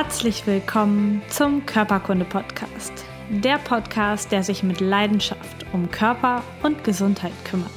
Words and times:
Herzlich 0.00 0.46
willkommen 0.46 1.22
zum 1.28 1.66
Körperkunde-Podcast. 1.66 2.92
Der 3.30 3.58
Podcast, 3.58 4.30
der 4.30 4.44
sich 4.44 4.62
mit 4.62 4.78
Leidenschaft 4.78 5.66
um 5.72 5.90
Körper 5.90 6.44
und 6.62 6.84
Gesundheit 6.84 7.32
kümmert. 7.44 7.68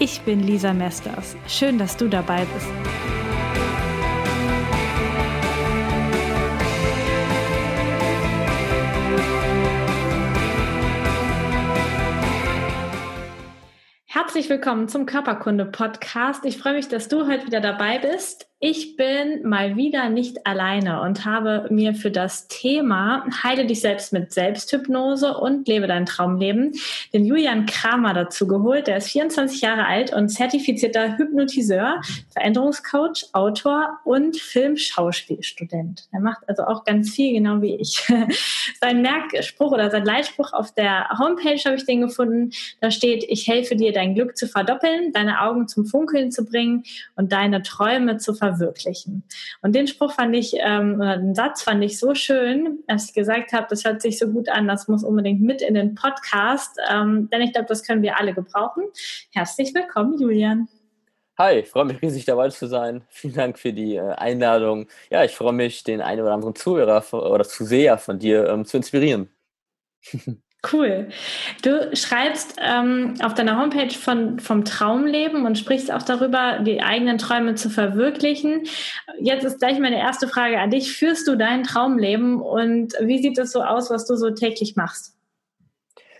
Ich 0.00 0.22
bin 0.22 0.40
Lisa 0.40 0.72
Mesters. 0.72 1.36
Schön, 1.46 1.78
dass 1.78 1.96
du 1.96 2.08
dabei 2.08 2.44
bist. 2.46 2.66
Herzlich 14.06 14.50
willkommen 14.50 14.88
zum 14.88 15.06
Körperkunde-Podcast. 15.06 16.44
Ich 16.44 16.58
freue 16.58 16.74
mich, 16.74 16.88
dass 16.88 17.06
du 17.06 17.28
heute 17.28 17.46
wieder 17.46 17.60
dabei 17.60 18.00
bist. 18.00 18.49
Ich 18.62 18.94
bin 18.94 19.48
mal 19.48 19.76
wieder 19.76 20.10
nicht 20.10 20.46
alleine 20.46 21.00
und 21.00 21.24
habe 21.24 21.66
mir 21.70 21.94
für 21.94 22.10
das 22.10 22.46
Thema 22.46 23.24
Heile 23.42 23.64
dich 23.64 23.80
selbst 23.80 24.12
mit 24.12 24.34
Selbsthypnose 24.34 25.32
und 25.38 25.66
lebe 25.66 25.86
dein 25.86 26.04
Traumleben 26.04 26.74
den 27.14 27.24
Julian 27.24 27.64
Kramer 27.64 28.12
dazu 28.12 28.46
geholt. 28.46 28.86
Der 28.86 28.98
ist 28.98 29.08
24 29.12 29.62
Jahre 29.62 29.86
alt 29.86 30.12
und 30.12 30.28
zertifizierter 30.28 31.16
Hypnotiseur, 31.16 32.02
Veränderungscoach, 32.34 33.30
Autor 33.32 33.98
und 34.04 34.36
Filmschauspielstudent. 34.36 36.08
Er 36.12 36.20
macht 36.20 36.46
also 36.46 36.64
auch 36.64 36.84
ganz 36.84 37.14
viel, 37.14 37.32
genau 37.32 37.62
wie 37.62 37.76
ich. 37.76 38.06
sein 38.82 39.00
Merkspruch 39.00 39.72
oder 39.72 39.90
sein 39.90 40.04
Leitspruch 40.04 40.52
auf 40.52 40.74
der 40.74 41.08
Homepage 41.18 41.60
habe 41.64 41.76
ich 41.76 41.86
den 41.86 42.02
gefunden. 42.02 42.50
Da 42.82 42.90
steht, 42.90 43.24
ich 43.26 43.48
helfe 43.48 43.74
dir, 43.74 43.94
dein 43.94 44.14
Glück 44.14 44.36
zu 44.36 44.46
verdoppeln, 44.46 45.14
deine 45.14 45.40
Augen 45.40 45.66
zum 45.66 45.86
Funkeln 45.86 46.30
zu 46.30 46.44
bringen 46.44 46.82
und 47.16 47.32
deine 47.32 47.62
Träume 47.62 48.18
zu 48.18 48.34
verwirklichen 48.34 48.49
verwirklichen. 48.50 49.24
Und 49.62 49.74
den 49.74 49.86
Spruch 49.86 50.12
fand 50.12 50.34
ich, 50.34 50.54
ähm, 50.56 50.96
oder 50.96 51.16
den 51.16 51.34
Satz 51.34 51.62
fand 51.62 51.82
ich 51.84 51.98
so 51.98 52.14
schön, 52.14 52.80
dass 52.86 53.06
ich 53.06 53.14
gesagt 53.14 53.52
habe, 53.52 53.66
das 53.70 53.84
hört 53.84 54.02
sich 54.02 54.18
so 54.18 54.28
gut 54.28 54.48
an, 54.48 54.68
das 54.68 54.88
muss 54.88 55.04
unbedingt 55.04 55.40
mit 55.40 55.62
in 55.62 55.74
den 55.74 55.94
Podcast, 55.94 56.78
ähm, 56.90 57.28
denn 57.30 57.42
ich 57.42 57.52
glaube, 57.52 57.68
das 57.68 57.82
können 57.82 58.02
wir 58.02 58.18
alle 58.18 58.34
gebrauchen. 58.34 58.84
Herzlich 59.32 59.74
willkommen, 59.74 60.18
Julian. 60.18 60.68
Hi, 61.38 61.62
freue 61.62 61.86
mich 61.86 62.02
riesig 62.02 62.26
dabei 62.26 62.50
zu 62.50 62.66
sein. 62.66 63.02
Vielen 63.08 63.34
Dank 63.34 63.58
für 63.58 63.72
die 63.72 63.96
äh, 63.96 64.12
Einladung. 64.12 64.88
Ja, 65.10 65.24
ich 65.24 65.34
freue 65.34 65.54
mich, 65.54 65.84
den 65.84 66.02
einen 66.02 66.20
oder 66.20 66.34
anderen 66.34 66.54
Zuhörer 66.54 67.02
oder 67.12 67.44
Zuseher 67.44 67.98
von 67.98 68.18
dir 68.18 68.48
ähm, 68.48 68.64
zu 68.64 68.76
inspirieren. 68.76 69.30
Cool. 70.70 71.08
Du 71.62 71.96
schreibst 71.96 72.56
ähm, 72.60 73.14
auf 73.22 73.32
deiner 73.32 73.58
Homepage 73.58 73.94
von, 73.94 74.38
vom 74.40 74.66
Traumleben 74.66 75.46
und 75.46 75.56
sprichst 75.56 75.90
auch 75.90 76.02
darüber, 76.02 76.58
die 76.58 76.82
eigenen 76.82 77.16
Träume 77.16 77.54
zu 77.54 77.70
verwirklichen. 77.70 78.66
Jetzt 79.18 79.44
ist 79.44 79.58
gleich 79.58 79.78
meine 79.78 79.98
erste 79.98 80.28
Frage 80.28 80.58
an 80.58 80.70
dich. 80.70 80.92
Führst 80.92 81.26
du 81.26 81.36
dein 81.36 81.62
Traumleben 81.62 82.42
und 82.42 82.92
wie 83.00 83.22
sieht 83.22 83.38
es 83.38 83.52
so 83.52 83.62
aus, 83.62 83.90
was 83.90 84.06
du 84.06 84.16
so 84.16 84.30
täglich 84.30 84.76
machst? 84.76 85.16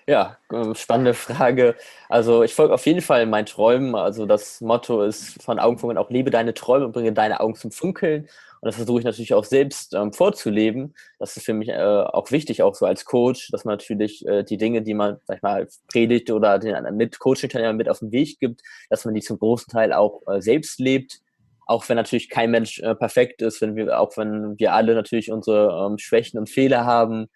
Ja, 0.07 0.39
ähm, 0.53 0.75
spannende 0.75 1.13
Frage. 1.15 1.77
Also 2.09 2.43
ich 2.43 2.55
folge 2.55 2.73
auf 2.73 2.87
jeden 2.87 3.03
Fall 3.03 3.27
meinen 3.27 3.47
Träumen. 3.47 3.95
Also 3.95 4.25
das 4.25 4.61
Motto 4.63 5.03
ist 5.03 5.43
von 5.43 5.59
Augenfunkeln 5.59 5.99
auch 5.99 6.11
lebe 6.11 6.31
deine 6.31 6.55
Träume 6.55 6.87
und 6.87 6.93
bringe 6.93 7.13
deine 7.13 7.41
Augen 7.41 7.55
zum 7.55 7.71
Funkeln. 7.71 8.29
Und 8.61 8.67
das 8.67 8.77
versuche 8.77 8.99
ich 8.99 9.05
natürlich 9.07 9.33
auch 9.33 9.45
selbst 9.45 9.95
ähm, 9.95 10.13
vorzuleben. 10.13 10.95
Das 11.19 11.37
ist 11.37 11.45
für 11.45 11.55
mich 11.55 11.71
äh, 11.71 11.75
auch 11.75 12.31
wichtig, 12.31 12.63
auch 12.63 12.75
so 12.75 12.85
als 12.85 13.07
Coach, 13.07 13.51
dass 13.53 13.65
man 13.65 13.73
natürlich 13.75 14.27
äh, 14.27 14.45
die 14.45 14.59
Dinge, 14.59 14.83
die 14.83 14.93
man, 14.93 15.17
sag 15.25 15.39
ich 15.39 15.43
mal, 15.43 15.67
predigt 15.89 16.31
oder 16.31 16.59
den 16.59 16.77
mit 16.97 17.19
Coaching-Teilnehmern 17.19 17.77
mit 17.77 17.89
auf 17.89 18.01
den 18.01 18.13
Weg 18.13 18.39
gibt, 18.39 18.61
dass 18.91 19.07
man 19.07 19.15
die 19.15 19.23
zum 19.23 19.39
großen 19.39 19.73
Teil 19.73 19.95
auch 19.95 20.21
äh, 20.27 20.43
selbst 20.43 20.79
lebt. 20.79 21.21
Auch 21.67 21.89
wenn 21.89 21.97
natürlich 21.97 22.29
kein 22.29 22.51
Mensch 22.51 22.81
äh, 22.81 22.95
perfekt 22.95 23.41
ist, 23.41 23.63
wenn 23.63 23.77
wir, 23.77 23.99
auch 23.99 24.17
wenn 24.19 24.59
wir 24.59 24.75
alle 24.75 24.95
natürlich 24.95 25.33
unsere 25.33 25.87
ähm, 25.87 25.97
Schwächen 25.99 26.39
und 26.39 26.51
Fehler 26.51 26.85
haben. 26.85 27.29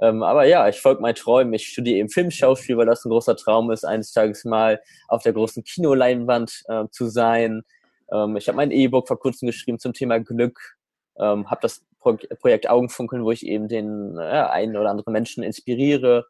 Ähm, 0.00 0.24
aber 0.24 0.44
ja, 0.44 0.68
ich 0.68 0.80
folge 0.80 1.02
meinen 1.02 1.14
Träumen. 1.14 1.54
Ich 1.54 1.68
studiere 1.68 1.98
eben 1.98 2.08
Filmschauspiel, 2.08 2.76
weil 2.76 2.86
das 2.86 3.04
ein 3.04 3.10
großer 3.10 3.36
Traum 3.36 3.70
ist, 3.70 3.84
eines 3.84 4.12
Tages 4.12 4.44
mal 4.44 4.80
auf 5.06 5.22
der 5.22 5.34
großen 5.34 5.62
Kinoleinwand 5.62 6.62
äh, 6.68 6.84
zu 6.90 7.06
sein. 7.06 7.62
Ähm, 8.14 8.36
ich 8.36 8.48
habe 8.48 8.56
mein 8.56 8.70
E-Book 8.70 9.08
vor 9.08 9.18
kurzem 9.18 9.46
geschrieben 9.46 9.78
zum 9.78 9.92
Thema 9.92 10.18
Glück, 10.18 10.76
ähm, 11.18 11.50
habe 11.50 11.60
das 11.62 11.84
Pro 11.98 12.16
Projekt 12.40 12.68
Augenfunkeln, 12.68 13.24
wo 13.24 13.32
ich 13.32 13.46
eben 13.46 13.68
den 13.68 14.16
äh, 14.18 14.20
einen 14.20 14.76
oder 14.76 14.90
anderen 14.90 15.12
Menschen 15.12 15.42
inspiriere. 15.42 16.26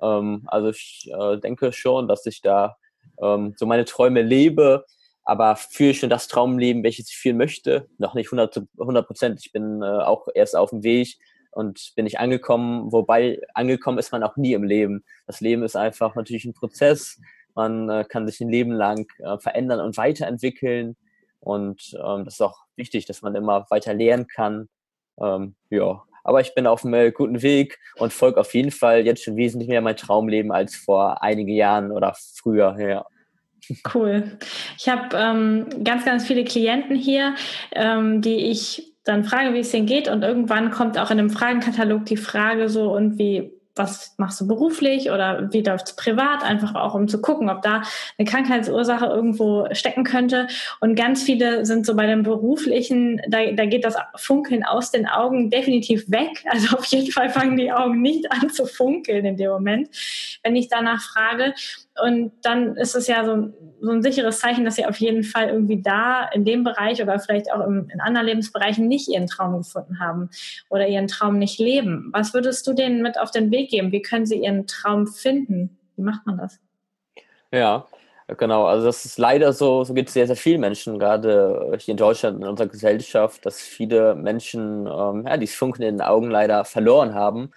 Ähm, 0.00 0.44
also 0.46 0.70
ich 0.70 1.10
äh, 1.12 1.38
denke 1.38 1.72
schon, 1.72 2.08
dass 2.08 2.24
ich 2.26 2.42
da 2.42 2.76
ähm, 3.20 3.54
so 3.56 3.66
meine 3.66 3.84
Träume 3.84 4.22
lebe, 4.22 4.84
aber 5.24 5.56
führe 5.56 5.94
schon 5.94 6.10
das 6.10 6.28
Traumleben, 6.28 6.84
welches 6.84 7.10
ich 7.10 7.16
führen 7.16 7.36
möchte. 7.36 7.88
Noch 7.98 8.14
nicht 8.14 8.32
100 8.32 9.06
Prozent. 9.06 9.40
Ich 9.44 9.52
bin 9.52 9.82
äh, 9.82 9.84
auch 9.84 10.28
erst 10.34 10.56
auf 10.56 10.70
dem 10.70 10.84
Weg 10.84 11.18
und 11.50 11.92
bin 11.96 12.06
ich 12.06 12.20
angekommen, 12.20 12.92
wobei 12.92 13.40
angekommen 13.54 13.98
ist 13.98 14.12
man 14.12 14.22
auch 14.22 14.36
nie 14.36 14.52
im 14.52 14.62
Leben. 14.62 15.04
Das 15.26 15.40
Leben 15.40 15.62
ist 15.64 15.74
einfach 15.74 16.14
natürlich 16.14 16.44
ein 16.44 16.54
Prozess. 16.54 17.18
Man 17.54 17.88
äh, 17.88 18.04
kann 18.08 18.28
sich 18.28 18.40
ein 18.40 18.50
Leben 18.50 18.72
lang 18.72 19.06
äh, 19.18 19.38
verändern 19.38 19.80
und 19.80 19.96
weiterentwickeln. 19.96 20.96
Und 21.46 21.96
ähm, 22.04 22.24
das 22.24 22.34
ist 22.34 22.40
auch 22.40 22.58
wichtig, 22.74 23.06
dass 23.06 23.22
man 23.22 23.36
immer 23.36 23.66
weiter 23.70 23.94
lernen 23.94 24.26
kann. 24.26 24.68
Ähm, 25.20 25.54
ja, 25.70 26.02
aber 26.24 26.40
ich 26.40 26.56
bin 26.56 26.66
auf 26.66 26.84
einem 26.84 26.94
äh, 26.94 27.12
guten 27.12 27.40
Weg 27.40 27.78
und 27.98 28.12
folge 28.12 28.40
auf 28.40 28.52
jeden 28.52 28.72
Fall 28.72 29.06
jetzt 29.06 29.22
schon 29.22 29.36
wesentlich 29.36 29.68
mehr 29.68 29.80
mein 29.80 29.96
Traumleben 29.96 30.50
als 30.50 30.74
vor 30.74 31.22
einigen 31.22 31.52
Jahren 31.52 31.92
oder 31.92 32.16
früher. 32.34 32.76
Ja. 32.80 33.06
Cool. 33.94 34.38
Ich 34.76 34.88
habe 34.88 35.16
ähm, 35.16 35.84
ganz, 35.84 36.04
ganz 36.04 36.26
viele 36.26 36.42
Klienten 36.42 36.96
hier, 36.96 37.36
ähm, 37.72 38.22
die 38.22 38.50
ich 38.50 38.92
dann 39.04 39.22
frage, 39.22 39.54
wie 39.54 39.60
es 39.60 39.70
denen 39.70 39.86
geht 39.86 40.08
und 40.08 40.24
irgendwann 40.24 40.72
kommt 40.72 40.98
auch 40.98 41.12
in 41.12 41.20
einem 41.20 41.30
Fragenkatalog 41.30 42.06
die 42.06 42.16
Frage 42.16 42.68
so 42.68 42.92
und 42.92 43.20
wie 43.20 43.52
was 43.76 44.14
machst 44.16 44.40
du 44.40 44.48
beruflich 44.48 45.10
oder 45.10 45.52
wie 45.52 45.62
läuft 45.62 45.88
es 45.88 45.96
privat, 45.96 46.42
einfach 46.42 46.74
auch 46.74 46.94
um 46.94 47.08
zu 47.08 47.20
gucken, 47.20 47.50
ob 47.50 47.62
da 47.62 47.82
eine 48.18 48.28
Krankheitsursache 48.28 49.06
irgendwo 49.06 49.68
stecken 49.72 50.04
könnte. 50.04 50.48
Und 50.80 50.96
ganz 50.96 51.22
viele 51.22 51.64
sind 51.66 51.86
so 51.86 51.94
bei 51.94 52.06
dem 52.06 52.22
beruflichen, 52.22 53.20
da, 53.28 53.52
da 53.52 53.66
geht 53.66 53.84
das 53.84 53.96
Funkeln 54.16 54.64
aus 54.64 54.90
den 54.90 55.06
Augen 55.06 55.50
definitiv 55.50 56.10
weg. 56.10 56.44
Also 56.56 56.78
auf 56.78 56.86
jeden 56.86 57.12
Fall 57.12 57.28
fangen 57.28 57.58
die 57.58 57.70
Augen 57.70 58.00
nicht 58.00 58.32
an 58.32 58.48
zu 58.48 58.64
funkeln 58.64 59.26
in 59.26 59.36
dem 59.36 59.50
Moment, 59.50 59.90
wenn 60.42 60.56
ich 60.56 60.68
danach 60.68 61.02
frage. 61.02 61.52
Und 62.02 62.32
dann 62.42 62.76
ist 62.76 62.94
es 62.94 63.06
ja 63.06 63.24
so, 63.24 63.52
so 63.80 63.90
ein 63.90 64.02
sicheres 64.02 64.40
Zeichen, 64.40 64.64
dass 64.64 64.76
sie 64.76 64.86
auf 64.86 64.98
jeden 64.98 65.22
Fall 65.22 65.48
irgendwie 65.48 65.80
da 65.82 66.28
in 66.32 66.44
dem 66.44 66.64
Bereich 66.64 67.02
oder 67.02 67.18
vielleicht 67.18 67.52
auch 67.52 67.66
im, 67.66 67.88
in 67.92 68.00
anderen 68.00 68.26
Lebensbereichen 68.26 68.86
nicht 68.88 69.08
ihren 69.08 69.26
Traum 69.26 69.58
gefunden 69.58 70.00
haben 70.00 70.30
oder 70.68 70.88
ihren 70.88 71.08
Traum 71.08 71.38
nicht 71.38 71.58
leben. 71.58 72.10
Was 72.12 72.34
würdest 72.34 72.66
du 72.66 72.72
denen 72.72 73.02
mit 73.02 73.18
auf 73.18 73.30
den 73.30 73.50
Weg 73.50 73.70
geben? 73.70 73.92
Wie 73.92 74.02
können 74.02 74.26
sie 74.26 74.42
ihren 74.42 74.66
Traum 74.66 75.06
finden? 75.06 75.78
Wie 75.96 76.02
macht 76.02 76.26
man 76.26 76.38
das? 76.38 76.58
Ja, 77.52 77.86
Genau, 78.28 78.64
also 78.64 78.86
das 78.86 79.04
ist 79.04 79.18
leider 79.18 79.52
so, 79.52 79.84
so 79.84 79.94
gibt 79.94 80.08
es 80.08 80.14
sehr, 80.14 80.26
sehr 80.26 80.34
viele 80.34 80.58
Menschen, 80.58 80.98
gerade 80.98 81.76
hier 81.78 81.92
in 81.92 81.96
Deutschland, 81.96 82.40
in 82.40 82.48
unserer 82.48 82.66
Gesellschaft, 82.66 83.46
dass 83.46 83.60
viele 83.60 84.16
Menschen 84.16 84.88
ähm, 84.88 85.24
ja, 85.28 85.36
dieses 85.36 85.54
Funken 85.54 85.82
in 85.82 85.98
den 85.98 86.02
Augen 86.04 86.28
leider 86.28 86.64
verloren 86.64 87.14
haben 87.14 87.52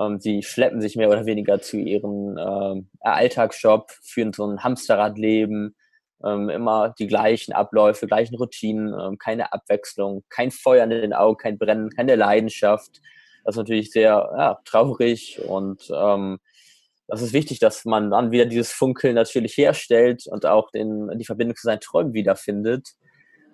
ähm, 0.00 0.20
sie 0.20 0.42
schleppen 0.42 0.80
sich 0.80 0.96
mehr 0.96 1.08
oder 1.08 1.26
weniger 1.26 1.60
zu 1.60 1.76
ihrem 1.76 2.38
ähm, 2.38 2.88
Alltagsjob, 3.00 3.90
führen 4.02 4.32
so 4.32 4.46
ein 4.46 4.64
Hamsterradleben, 4.64 5.76
ähm, 6.24 6.48
immer 6.48 6.94
die 6.98 7.06
gleichen 7.06 7.52
Abläufe, 7.52 8.06
gleichen 8.06 8.36
Routinen, 8.36 8.94
ähm, 8.98 9.18
keine 9.18 9.52
Abwechslung, 9.52 10.24
kein 10.28 10.50
Feuer 10.50 10.84
in 10.84 10.90
den 10.90 11.12
Augen, 11.12 11.38
kein 11.38 11.58
Brennen, 11.58 11.90
keine 11.90 12.16
Leidenschaft. 12.16 13.00
Das 13.44 13.54
ist 13.54 13.58
natürlich 13.58 13.90
sehr 13.90 14.30
ja, 14.36 14.58
traurig 14.64 15.40
und 15.46 15.90
ähm, 15.94 16.38
das 17.10 17.22
ist 17.22 17.32
wichtig, 17.32 17.58
dass 17.58 17.84
man 17.84 18.10
dann 18.10 18.30
wieder 18.30 18.46
dieses 18.46 18.70
Funkeln 18.70 19.16
natürlich 19.16 19.56
herstellt 19.56 20.26
und 20.28 20.46
auch 20.46 20.70
den, 20.70 21.10
die 21.18 21.24
Verbindung 21.24 21.56
zu 21.56 21.66
seinen 21.66 21.80
Träumen 21.80 22.14
wiederfindet. 22.14 22.90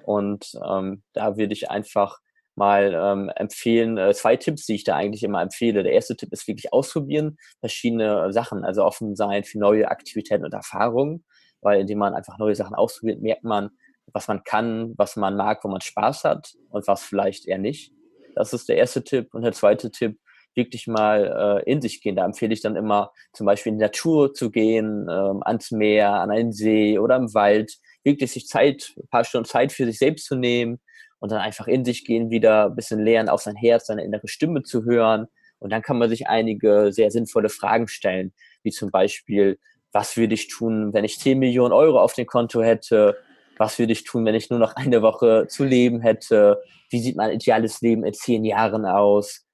Und 0.05 0.53
ähm, 0.62 1.03
da 1.15 1.38
würde 1.38 1.55
ich 1.55 1.71
einfach 1.71 2.19
mal 2.56 2.94
ähm, 2.94 3.31
empfehlen, 3.37 3.99
äh, 3.99 4.12
zwei 4.14 4.37
Tipps, 4.37 4.67
die 4.67 4.75
ich 4.75 4.85
da 4.85 4.97
eigentlich 4.97 5.23
immer 5.23 5.43
empfehle. 5.43 5.82
Der 5.82 5.93
erste 5.93 6.17
Tipp 6.17 6.32
ist 6.32 6.49
wirklich 6.49 6.73
ausprobieren, 6.73 7.37
verschiedene 7.61 8.32
Sachen, 8.32 8.64
also 8.64 8.85
offen 8.85 9.17
sein 9.17 9.44
für 9.44 9.58
neue 9.58 9.88
Aktivitäten 9.88 10.44
und 10.44 10.55
Erfahrungen, 10.55 11.25
weil 11.61 11.81
indem 11.81 11.99
man 11.99 12.14
einfach 12.14 12.38
neue 12.38 12.55
Sachen 12.55 12.75
ausprobiert, 12.75 13.23
merkt 13.23 13.44
man, 13.44 13.70
was 14.12 14.29
man 14.29 14.44
kann, 14.44 14.94
was 14.97 15.17
man 15.17 15.37
mag, 15.37 15.62
wo 15.64 15.69
man 15.69 15.81
Spaß 15.81 16.25
hat 16.25 16.55
und 16.70 16.87
was 16.87 17.03
vielleicht 17.03 17.47
eher 17.47 17.58
nicht. 17.58 17.93
Das 18.35 18.53
ist 18.53 18.69
der 18.69 18.76
erste 18.76 19.02
Tipp. 19.02 19.35
Und 19.35 19.43
der 19.43 19.52
zweite 19.52 19.91
Tipp, 19.91 20.19
wirklich 20.56 20.87
mal 20.87 21.62
äh, 21.67 21.70
in 21.70 21.81
sich 21.81 22.00
gehen. 22.00 22.17
Da 22.17 22.25
empfehle 22.25 22.52
ich 22.55 22.62
dann 22.62 22.76
immer 22.76 23.12
zum 23.32 23.47
Beispiel 23.47 23.73
in 23.73 23.79
die 23.79 23.85
Natur 23.85 24.32
zu 24.32 24.50
gehen, 24.50 25.06
ähm, 25.09 25.43
ans 25.44 25.70
Meer, 25.70 26.14
an 26.14 26.31
einen 26.31 26.52
See 26.52 26.99
oder 26.99 27.17
im 27.17 27.32
Wald, 27.35 27.76
wirklich 28.02 28.32
sich 28.32 28.47
Zeit, 28.47 28.94
ein 28.97 29.09
paar 29.09 29.25
Stunden 29.25 29.47
Zeit 29.47 29.73
für 29.73 29.85
sich 29.85 29.99
selbst 29.99 30.26
zu 30.26 30.35
nehmen, 30.35 30.81
und 31.19 31.33
dann 31.33 31.41
einfach 31.41 31.67
in 31.67 31.85
sich 31.85 32.05
gehen, 32.05 32.31
wieder 32.31 32.67
ein 32.67 32.77
bisschen 32.77 33.01
lernen, 33.01 33.29
auf 33.29 33.43
sein 33.43 33.57
Herz, 33.57 33.87
seine 33.87 34.05
innere 34.05 34.29
Stimme 34.29 34.63
zu 34.63 34.85
hören. 34.85 35.27
Und 35.59 35.71
dann 35.71 35.83
kann 35.83 35.99
man 35.99 36.09
sich 36.09 36.29
einige 36.29 36.93
sehr 36.93 37.11
sinnvolle 37.11 37.49
Fragen 37.49 37.89
stellen, 37.89 38.33
wie 38.63 38.71
zum 38.71 38.91
Beispiel, 38.91 39.59
was 39.93 40.17
würde 40.17 40.35
ich 40.35 40.49
tun, 40.49 40.93
wenn 40.93 41.05
ich 41.05 41.19
10 41.19 41.39
Millionen 41.39 41.73
Euro 41.73 42.01
auf 42.01 42.13
dem 42.13 42.27
Konto 42.27 42.63
hätte? 42.63 43.17
was 43.59 43.79
würde 43.79 43.93
ich 43.93 44.05
tun, 44.05 44.25
wenn 44.25 44.35
ich 44.35 44.51
nur 44.51 44.59
noch 44.59 44.77
eine 44.77 45.03
Woche 45.03 45.47
zu 45.49 45.65
leben 45.65 46.01
hätte, 46.01 46.63
wie 46.91 47.01
sieht 47.01 47.17
mein 47.17 47.33
ideales 47.33 47.81
Leben 47.81 48.05
in 48.05 48.15
zehn 48.15 48.45
Jahren 48.45 48.85
aus 48.85 49.45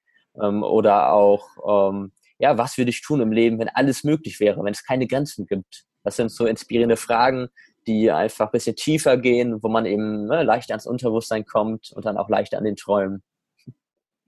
ähm, 0.40 0.62
oder 0.62 1.12
auch, 1.12 1.46
ähm, 1.66 2.12
ja, 2.38 2.58
was 2.58 2.76
würde 2.76 2.90
ich 2.90 3.02
tun 3.02 3.20
im 3.20 3.32
Leben, 3.32 3.58
wenn 3.58 3.68
alles 3.68 4.04
möglich 4.04 4.40
wäre, 4.40 4.62
wenn 4.64 4.72
es 4.72 4.84
keine 4.84 5.06
Grenzen 5.06 5.46
gibt. 5.46 5.84
Das 6.02 6.16
sind 6.16 6.30
so 6.30 6.46
inspirierende 6.46 6.96
Fragen, 6.96 7.48
die 7.86 8.10
einfach 8.10 8.46
ein 8.46 8.52
bisschen 8.52 8.76
tiefer 8.76 9.16
gehen, 9.16 9.62
wo 9.62 9.68
man 9.68 9.86
eben 9.86 10.26
ne, 10.26 10.42
leicht 10.42 10.70
ans 10.70 10.86
Unterbewusstsein 10.86 11.44
kommt 11.44 11.92
und 11.92 12.04
dann 12.04 12.16
auch 12.16 12.28
leicht 12.28 12.54
an 12.54 12.64
den 12.64 12.76
Träumen. 12.76 13.22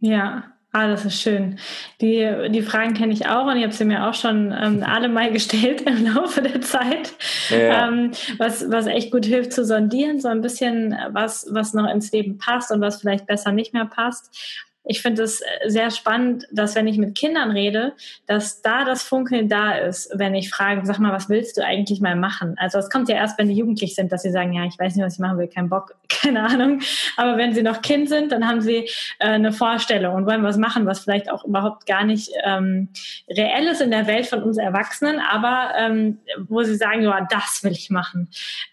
Ja, 0.01 0.55
Ah, 0.77 0.89
das 0.89 1.05
ist 1.05 1.23
schön. 1.23 1.61
Die, 2.01 2.29
die 2.51 2.62
Fragen 2.62 2.95
kenne 2.95 3.12
ich 3.12 3.29
auch 3.29 3.47
und 3.47 3.56
ich 3.56 3.62
habe 3.62 3.73
sie 3.73 3.85
mir 3.85 4.09
auch 4.09 4.15
schon 4.15 4.53
ähm, 4.53 4.83
alle 4.85 5.09
mal 5.09 5.31
gestellt 5.31 5.83
im 5.83 6.12
Laufe 6.12 6.43
der 6.43 6.61
Zeit, 6.62 7.12
ja. 7.49 7.87
ähm, 7.87 8.11
was, 8.39 8.69
was 8.73 8.87
echt 8.87 9.12
gut 9.12 9.25
hilft 9.25 9.53
zu 9.53 9.65
sondieren, 9.65 10.19
so 10.19 10.27
ein 10.27 10.41
bisschen, 10.41 10.97
was, 11.12 11.47
was 11.49 11.75
noch 11.75 11.89
ins 11.89 12.11
Leben 12.11 12.39
passt 12.39 12.73
und 12.73 12.81
was 12.81 13.01
vielleicht 13.01 13.29
besser 13.29 13.53
nicht 13.53 13.73
mehr 13.73 13.85
passt 13.85 14.37
ich 14.85 15.01
finde 15.01 15.23
es 15.23 15.43
sehr 15.67 15.91
spannend, 15.91 16.47
dass 16.53 16.75
wenn 16.75 16.87
ich 16.87 16.99
mit 16.99 17.15
Kindern 17.15 17.51
rede, 17.51 17.95
dass 18.27 18.61
da 18.61 18.85
das 18.85 19.03
Funkeln 19.03 19.49
da 19.49 19.73
ist, 19.73 20.11
wenn 20.15 20.35
ich 20.35 20.51
frage, 20.51 20.85
sag 20.85 20.99
mal, 20.99 21.13
was 21.13 21.31
willst 21.31 21.57
du 21.57 21.65
eigentlich 21.65 22.01
mal 22.01 22.17
machen? 22.17 22.55
Also 22.59 22.79
es 22.79 22.91
kommt 22.91 23.09
ja 23.09 23.17
erst, 23.17 23.39
wenn 23.39 23.49
die 23.49 23.55
jugendlich 23.55 23.95
sind, 23.95 24.13
dass 24.13 24.23
sie 24.23 24.31
sagen, 24.31 24.53
ja, 24.53 24.65
ich 24.65 24.79
weiß 24.79 24.95
nicht, 24.95 25.05
was 25.05 25.15
ich 25.15 25.21
machen 25.21 25.39
will, 25.39 25.49
kein 25.49 25.71
Bock, 25.71 25.95
keine 26.09 26.43
Ahnung. 26.43 26.81
Aber 27.17 27.39
wenn 27.39 27.55
sie 27.55 27.63
noch 27.63 27.81
Kind 27.81 28.09
sind, 28.09 28.31
dann 28.31 28.47
haben 28.47 28.61
sie 28.61 28.89
äh, 29.19 29.29
eine 29.29 29.53
Vorstellung 29.53 30.15
und 30.15 30.27
wollen 30.27 30.43
was 30.43 30.59
machen, 30.59 30.85
was 30.87 31.01
vielleicht 31.01 31.31
auch 31.31 31.45
überhaupt 31.45 31.87
gar 31.87 32.05
nicht 32.05 32.31
ähm, 32.45 32.89
reell 33.31 33.67
ist 33.69 33.81
in 33.81 33.91
der 33.91 34.07
Welt 34.07 34.27
von 34.27 34.43
uns 34.43 34.59
Erwachsenen, 34.59 35.19
aber 35.21 35.73
ähm, 35.79 36.19
wo 36.49 36.63
sie 36.63 36.77
sagen, 36.77 37.03
ja, 37.03 37.27
das 37.31 37.65
will 37.65 37.73
ich 37.73 37.89
machen. 37.89 38.29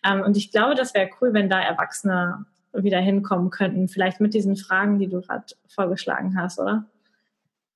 Ähm, 0.05 0.21
und 0.21 0.35
ich 0.35 0.51
glaube, 0.51 0.75
das 0.75 0.93
wäre 0.93 1.09
cool, 1.21 1.33
wenn 1.33 1.49
da 1.49 1.61
Erwachsene 1.61 2.45
wieder 2.73 2.99
hinkommen 2.99 3.49
könnten. 3.49 3.87
Vielleicht 3.87 4.21
mit 4.21 4.33
diesen 4.33 4.55
Fragen, 4.55 4.99
die 4.99 5.07
du 5.07 5.21
gerade 5.21 5.45
vorgeschlagen 5.67 6.37
hast, 6.39 6.59
oder? 6.59 6.85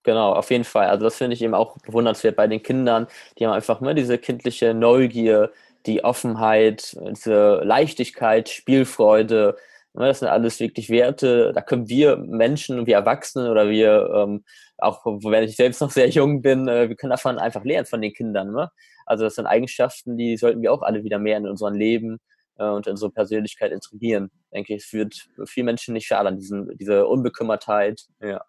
Genau, 0.04 0.34
auf 0.34 0.52
jeden 0.52 0.64
Fall. 0.64 0.88
Also 0.88 1.04
das 1.04 1.18
finde 1.18 1.34
ich 1.34 1.42
eben 1.42 1.56
auch 1.56 1.78
bewundernswert 1.80 2.36
bei 2.36 2.48
den 2.48 2.62
Kindern. 2.62 3.08
Die 3.38 3.46
haben 3.46 3.54
einfach 3.54 3.82
nur 3.82 3.96
diese 3.96 4.20
kindliche 4.20 4.74
Neugier, 4.74 5.52
die 5.88 6.04
Offenheit, 6.04 6.96
diese 7.10 7.62
Leichtigkeit, 7.64 8.48
Spielfreude. 8.50 9.58
Ne, 9.94 10.08
das 10.08 10.20
sind 10.20 10.28
alles 10.28 10.60
wirklich 10.60 10.90
Werte. 10.90 11.54
Da 11.54 11.62
können 11.62 11.90
wir 11.90 12.18
Menschen, 12.18 12.86
wir 12.86 12.96
Erwachsene 12.96 13.50
oder 13.50 13.70
wir, 13.70 14.12
ähm, 14.14 14.44
auch 14.78 15.06
wenn 15.06 15.44
ich 15.44 15.56
selbst 15.56 15.82
noch 15.82 15.92
sehr 15.92 16.10
jung 16.10 16.42
bin, 16.44 16.68
äh, 16.68 16.88
wir 16.88 16.96
können 16.96 17.12
davon 17.12 17.40
einfach 17.40 17.64
lernen 17.64 17.88
von 17.88 18.02
den 18.02 18.14
Kindern. 18.14 18.52
Ne? 18.52 18.70
Also 19.08 19.24
das 19.24 19.36
sind 19.36 19.48
Eigenschaften, 19.48 20.18
die 20.18 20.38
sollten 20.38 20.62
wir 20.62 20.72
auch 20.72 20.84
alle 20.84 21.04
wieder 21.04 21.18
mehr 21.18 21.38
in 21.38 21.48
unserem 21.48 21.74
Leben 21.74 22.20
und 22.64 22.88
in 22.88 22.96
so 22.96 23.10
Persönlichkeit 23.10 23.72
integrieren. 23.72 24.32
Denke 24.54 24.76
ich, 24.76 24.86
es 24.86 24.94
wird 24.94 25.28
vielen 25.46 25.66
Menschen 25.66 25.94
nicht 25.94 26.08
schaden, 26.08 26.38
diesen, 26.38 26.78
diese 26.78 27.08
Unbekümmertheit. 27.08 28.02
Ja. 28.22 28.42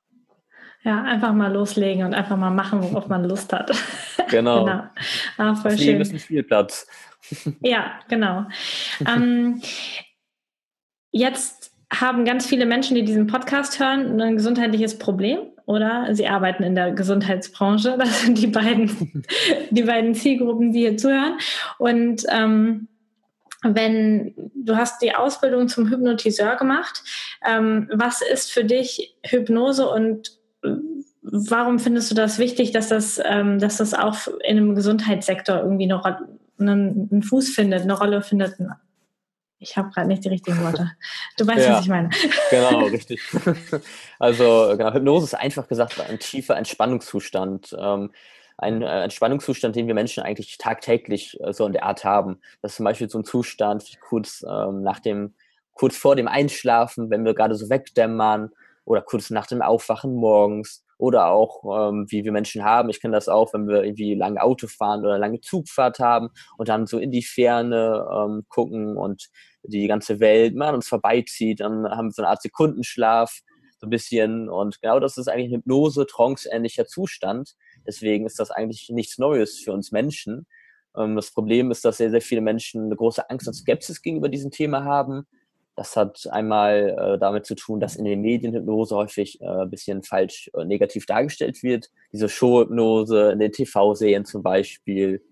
Ja, 0.82 1.02
einfach 1.02 1.32
mal 1.32 1.52
loslegen 1.52 2.04
und 2.04 2.14
einfach 2.14 2.36
mal 2.36 2.50
machen, 2.50 2.80
worauf 2.80 3.08
man 3.08 3.24
Lust 3.24 3.52
hat. 3.52 3.72
Genau. 4.28 4.64
genau. 4.64 4.82
Ah, 5.36 5.54
voll 5.54 5.70
das 5.70 5.78
schön. 5.78 5.90
Leben 5.90 6.00
ist 6.00 6.12
ein 6.12 6.18
Spielplatz. 6.18 6.88
ja, 7.60 8.00
genau. 8.08 8.46
ähm, 9.06 9.62
jetzt 11.12 11.70
haben 11.92 12.24
ganz 12.24 12.44
viele 12.44 12.66
Menschen, 12.66 12.96
die 12.96 13.04
diesen 13.04 13.28
Podcast 13.28 13.78
hören, 13.78 14.20
ein 14.20 14.36
gesundheitliches 14.36 14.98
Problem 14.98 15.38
oder 15.66 16.14
sie 16.14 16.26
arbeiten 16.26 16.62
in 16.62 16.74
der 16.74 16.92
Gesundheitsbranche. 16.92 17.96
Das 17.98 18.22
sind 18.22 18.38
die 18.38 18.46
beiden, 18.48 19.24
die 19.70 19.82
beiden 19.82 20.14
Zielgruppen, 20.14 20.72
die 20.72 20.80
hier 20.80 20.96
zuhören. 20.96 21.38
Und 21.78 22.24
ähm, 22.30 22.88
wenn 23.62 24.34
du 24.54 24.76
hast 24.76 25.02
die 25.02 25.14
Ausbildung 25.14 25.68
zum 25.68 25.90
Hypnotiseur 25.90 26.56
gemacht, 26.56 27.02
ähm, 27.46 27.90
was 27.92 28.22
ist 28.22 28.52
für 28.52 28.64
dich 28.64 29.16
Hypnose 29.24 29.88
und 29.88 30.38
äh, 30.62 30.70
warum 31.22 31.78
findest 31.78 32.10
du 32.10 32.14
das 32.14 32.38
wichtig, 32.38 32.72
dass 32.72 32.88
das, 32.88 33.20
ähm, 33.24 33.58
dass 33.58 33.78
das 33.78 33.94
auch 33.94 34.28
in 34.44 34.56
einem 34.56 34.74
Gesundheitssektor 34.74 35.58
irgendwie 35.58 35.90
eine, 35.90 36.02
einen, 36.58 37.08
einen 37.10 37.22
Fuß 37.22 37.50
findet, 37.50 37.82
eine 37.82 37.98
Rolle 37.98 38.22
findet? 38.22 38.56
Ich 39.58 39.76
habe 39.76 39.90
gerade 39.90 40.08
nicht 40.08 40.24
die 40.24 40.28
richtigen 40.28 40.62
Worte. 40.62 40.92
Du 41.38 41.46
weißt, 41.46 41.66
ja, 41.66 41.74
was 41.74 41.82
ich 41.82 41.88
meine. 41.88 42.10
Genau, 42.50 42.80
richtig. 42.86 43.20
Also 44.18 44.74
genau, 44.76 44.92
Hypnose 44.92 45.24
ist 45.24 45.34
einfach 45.34 45.66
gesagt 45.66 45.98
ein 46.00 46.18
tiefer 46.18 46.56
Entspannungszustand. 46.56 47.74
Ähm, 47.78 48.12
ein 48.58 48.82
äh, 48.82 49.04
Entspannungszustand, 49.04 49.76
den 49.76 49.86
wir 49.86 49.94
Menschen 49.94 50.22
eigentlich 50.22 50.58
tagtäglich 50.58 51.38
äh, 51.40 51.52
so 51.52 51.66
in 51.66 51.72
der 51.72 51.84
Art 51.84 52.04
haben. 52.04 52.40
Das 52.62 52.72
ist 52.72 52.76
zum 52.76 52.84
Beispiel 52.84 53.08
so 53.08 53.18
ein 53.18 53.24
Zustand 53.24 54.00
kurz 54.00 54.44
ähm, 54.48 54.82
nach 54.82 55.00
dem, 55.00 55.34
kurz 55.74 55.96
vor 55.96 56.16
dem 56.16 56.28
Einschlafen, 56.28 57.10
wenn 57.10 57.24
wir 57.24 57.34
gerade 57.34 57.54
so 57.54 57.68
wegdämmern 57.68 58.50
oder 58.84 59.02
kurz 59.02 59.30
nach 59.30 59.46
dem 59.46 59.62
Aufwachen 59.62 60.14
morgens 60.14 60.84
oder 60.98 61.26
auch 61.26 61.90
ähm, 61.90 62.06
wie 62.08 62.24
wir 62.24 62.32
Menschen 62.32 62.64
haben. 62.64 62.88
Ich 62.88 63.00
kenne 63.00 63.14
das 63.14 63.28
auch, 63.28 63.52
wenn 63.52 63.68
wir 63.68 63.84
irgendwie 63.84 64.14
lange 64.14 64.40
Auto 64.40 64.66
fahren 64.66 65.00
oder 65.00 65.18
lange 65.18 65.40
Zugfahrt 65.40 65.98
haben 65.98 66.30
und 66.56 66.68
dann 66.68 66.86
so 66.86 66.98
in 66.98 67.10
die 67.10 67.22
Ferne 67.22 68.06
ähm, 68.10 68.46
gucken 68.48 68.96
und 68.96 69.28
die 69.64 69.86
ganze 69.88 70.20
Welt 70.20 70.54
mal 70.54 70.68
an 70.68 70.76
uns 70.76 70.88
vorbeizieht. 70.88 71.60
Dann 71.60 71.86
haben 71.90 72.08
wir 72.08 72.12
so 72.12 72.22
eine 72.22 72.30
Art 72.30 72.40
Sekundenschlaf 72.40 73.40
so 73.78 73.86
ein 73.86 73.90
bisschen 73.90 74.48
und 74.48 74.80
genau 74.80 75.00
das 75.00 75.18
ist 75.18 75.28
eigentlich 75.28 75.52
ein 75.52 75.56
Hypnose, 75.56 76.06
Trance-ähnlicher 76.06 76.86
Zustand, 76.86 77.54
Deswegen 77.86 78.26
ist 78.26 78.38
das 78.38 78.50
eigentlich 78.50 78.88
nichts 78.90 79.18
Neues 79.18 79.58
für 79.58 79.72
uns 79.72 79.92
Menschen. 79.92 80.46
Ähm, 80.96 81.16
das 81.16 81.30
Problem 81.30 81.70
ist, 81.70 81.84
dass 81.84 81.98
sehr, 81.98 82.10
sehr 82.10 82.20
viele 82.20 82.40
Menschen 82.40 82.84
eine 82.84 82.96
große 82.96 83.28
Angst 83.30 83.46
und 83.46 83.54
Skepsis 83.54 84.02
gegenüber 84.02 84.28
diesem 84.28 84.50
Thema 84.50 84.84
haben. 84.84 85.26
Das 85.76 85.94
hat 85.94 86.26
einmal 86.30 86.96
äh, 86.98 87.18
damit 87.18 87.44
zu 87.44 87.54
tun, 87.54 87.80
dass 87.80 87.96
in 87.96 88.06
den 88.06 88.22
Medien 88.22 88.54
Hypnose 88.54 88.96
häufig 88.96 89.40
äh, 89.42 89.46
ein 89.46 89.70
bisschen 89.70 90.02
falsch 90.02 90.50
äh, 90.54 90.64
negativ 90.64 91.04
dargestellt 91.04 91.62
wird. 91.62 91.90
Diese 92.12 92.28
Showhypnose 92.28 93.32
in 93.32 93.38
den 93.38 93.52
TV-Serien 93.52 94.24
zum 94.24 94.42
Beispiel. 94.42 95.22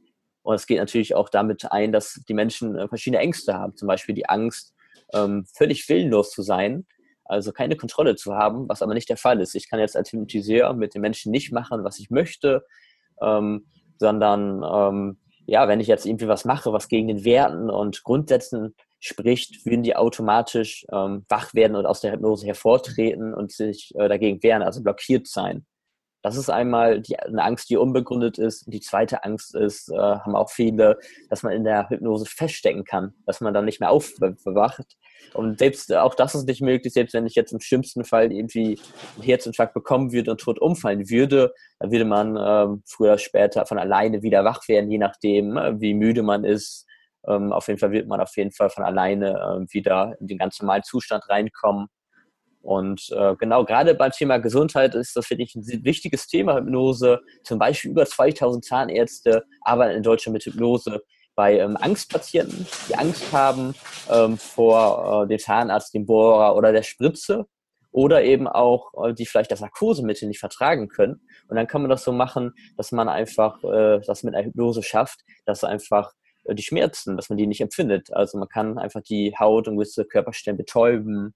Und 0.43 0.55
es 0.57 0.67
geht 0.67 0.79
natürlich 0.79 1.15
auch 1.15 1.31
damit 1.31 1.73
ein, 1.73 1.93
dass 1.93 2.21
die 2.29 2.35
Menschen 2.35 2.77
verschiedene 2.89 3.23
Ängste 3.23 3.55
haben. 3.55 3.75
Zum 3.77 3.89
Beispiel 3.89 4.15
die 4.15 4.29
Angst, 4.29 4.75
ähm, 5.15 5.47
völlig 5.55 5.89
willenlos 5.89 6.31
zu 6.31 6.43
sein 6.43 6.87
also 7.35 7.53
keine 7.53 7.77
Kontrolle 7.77 8.17
zu 8.17 8.35
haben, 8.35 8.69
was 8.69 8.81
aber 8.81 8.95
nicht 8.95 9.09
der 9.09 9.17
Fall 9.17 9.41
ist. 9.41 9.55
Ich 9.55 9.69
kann 9.69 9.81
jetzt 9.81 9.97
als 9.97 10.13
Hypnotiseur 10.13 10.73
mit 10.73 10.95
den 10.95 11.03
Menschen 11.03 11.31
nicht 11.33 11.53
machen, 11.53 11.85
was 11.85 11.99
ich 11.99 12.11
möchte, 12.11 12.65
ähm, 13.21 13.67
sondern 13.99 14.63
ähm, 14.65 15.19
ja, 15.47 15.69
wenn 15.69 15.81
ich 15.81 15.89
jetzt 15.89 16.07
irgendwie 16.07 16.29
was 16.29 16.45
mache, 16.45 16.73
was 16.73 16.89
gegen 16.89 17.09
den 17.09 17.25
Werten 17.25 17.69
und 17.71 18.03
Grundsätzen 18.03 18.75
spricht, 18.99 19.67
würden 19.67 19.83
die 19.83 19.97
automatisch 19.97 20.87
ähm, 20.91 21.27
wach 21.29 21.53
werden 21.53 21.77
und 21.77 21.85
aus 21.85 22.01
der 22.01 22.13
Hypnose 22.13 22.47
hervortreten 22.47 23.35
und 23.35 23.53
sich 23.53 23.93
äh, 23.97 24.09
dagegen 24.09 24.43
wehren, 24.43 24.63
also 24.63 24.83
blockiert 24.83 25.27
sein. 25.27 25.67
Das 26.25 26.39
ist 26.39 26.49
einmal 26.49 27.03
die, 27.03 27.19
eine 27.19 27.45
Angst, 27.45 27.69
die 27.69 27.77
unbegründet 27.77 28.39
ist. 28.39 28.65
Die 28.67 28.81
zweite 28.81 29.25
Angst 29.25 29.55
ist, 29.55 29.91
äh, 29.91 29.99
haben 29.99 30.35
auch 30.35 30.51
viele, 30.51 30.99
dass 31.29 31.43
man 31.43 31.53
in 31.53 31.65
der 31.65 31.91
Hypnose 31.91 32.25
feststecken 32.25 32.85
kann, 32.85 33.13
dass 33.27 33.43
man 33.43 33.53
dann 33.53 33.67
nicht 33.67 33.79
mehr 33.79 33.91
aufwacht. 33.91 34.97
Und 35.35 35.59
selbst 35.59 35.91
äh, 35.91 35.97
auch 35.97 36.15
das 36.15 36.35
ist 36.35 36.49
nicht 36.49 36.63
möglich, 36.63 36.95
selbst 36.95 37.13
wenn 37.13 37.27
ich 37.27 37.35
jetzt 37.35 37.53
im 37.53 37.61
schlimmsten 37.61 38.05
Fall 38.05 38.33
irgendwie 38.33 38.81
einen 39.17 39.23
Herzinfarkt 39.23 39.75
bekommen 39.75 40.13
würde 40.13 40.31
und 40.31 40.41
tot 40.41 40.59
umfallen 40.59 41.11
würde, 41.11 41.53
dann 41.79 41.93
würde 41.93 42.07
man 42.07 42.39
ähm, 42.41 42.83
früher 42.87 43.11
oder 43.11 43.19
später 43.19 43.67
von 43.67 43.79
alleine 43.79 44.23
wieder 44.23 44.45
wach 44.45 44.67
werden, 44.67 44.91
je 44.91 44.97
nachdem, 44.97 45.59
äh, 45.59 45.79
wie 45.79 45.93
müde 45.93 46.23
man 46.23 46.45
ist. 46.45 46.87
Ähm, 47.29 47.53
auf 47.53 47.69
jeden 47.69 47.79
Fall 47.79 47.93
wird 47.93 48.09
man 48.09 48.23
auf 48.23 48.35
jeden 48.35 48.51
Fall 48.51 48.71
von 48.71 48.83
alleine 48.83 49.33
äh, 49.69 49.75
wieder 49.75 50.17
in 50.21 50.29
den 50.29 50.39
ganz 50.39 50.59
normalen 50.59 50.85
Zustand 50.85 51.29
reinkommen. 51.29 51.89
Und 52.65 53.11
äh, 53.15 53.37
genau, 53.37 53.65
gerade 53.65 53.95
beim 53.95 54.11
Thema 54.11 54.39
Gesundheit 54.39 54.95
ist 54.95 55.15
das, 55.17 55.27
finde 55.27 55.45
ich, 55.45 55.55
ein 55.55 55.85
wichtiges 55.85 56.27
Thema 56.27 56.57
Hypnose. 56.57 57.21
Zum 57.43 57.59
Beispiel 57.59 57.91
über 57.91 58.07
2000 58.07 58.65
Zahnärzte 58.65 59.45
arbeiten 59.61 59.97
in 59.99 60.03
Deutschland 60.03 60.33
mit 60.33 60.45
Hypnose 60.45 61.03
bei 61.35 61.59
ähm, 61.59 61.77
Angstpatienten, 61.77 62.67
die 62.89 62.95
Angst 62.95 63.33
haben 63.33 63.75
ähm, 64.11 64.39
vor 64.39 65.25
äh, 65.25 65.29
dem 65.29 65.39
Zahnarzt, 65.39 65.93
dem 65.93 66.07
Bohrer 66.07 66.57
oder 66.57 66.73
der 66.73 66.85
Spritze 66.85 67.45
oder 67.91 68.23
eben 68.23 68.49
auch, 68.49 68.93
äh, 69.05 69.13
die 69.13 69.27
vielleicht 69.27 69.51
das 69.51 69.61
Narkosemittel 69.61 70.27
nicht 70.27 70.41
vertragen 70.41 70.89
können. 70.89 71.21
Und 71.49 71.57
dann 71.57 71.67
kann 71.67 71.83
man 71.83 71.91
das 71.91 72.05
so 72.05 72.13
machen, 72.13 72.53
dass 72.79 72.93
man 72.93 73.11
einfach 73.11 73.63
äh, 73.63 74.01
das 74.07 74.23
mit 74.23 74.35
einer 74.35 74.47
Hypnose 74.47 74.83
schafft, 74.83 75.21
dass 75.45 75.65
einfach 75.65 76.13
äh, 76.45 76.55
die 76.55 76.63
Schmerzen, 76.63 77.17
dass 77.17 77.29
man 77.29 77.37
die 77.37 77.47
nicht 77.47 77.61
empfindet. 77.61 78.11
Also 78.13 78.39
man 78.39 78.49
kann 78.49 78.79
einfach 78.79 79.03
die 79.03 79.35
Haut 79.39 79.69
und 79.69 79.77
gewisse 79.77 80.07
Körperstellen 80.07 80.57
betäuben 80.57 81.35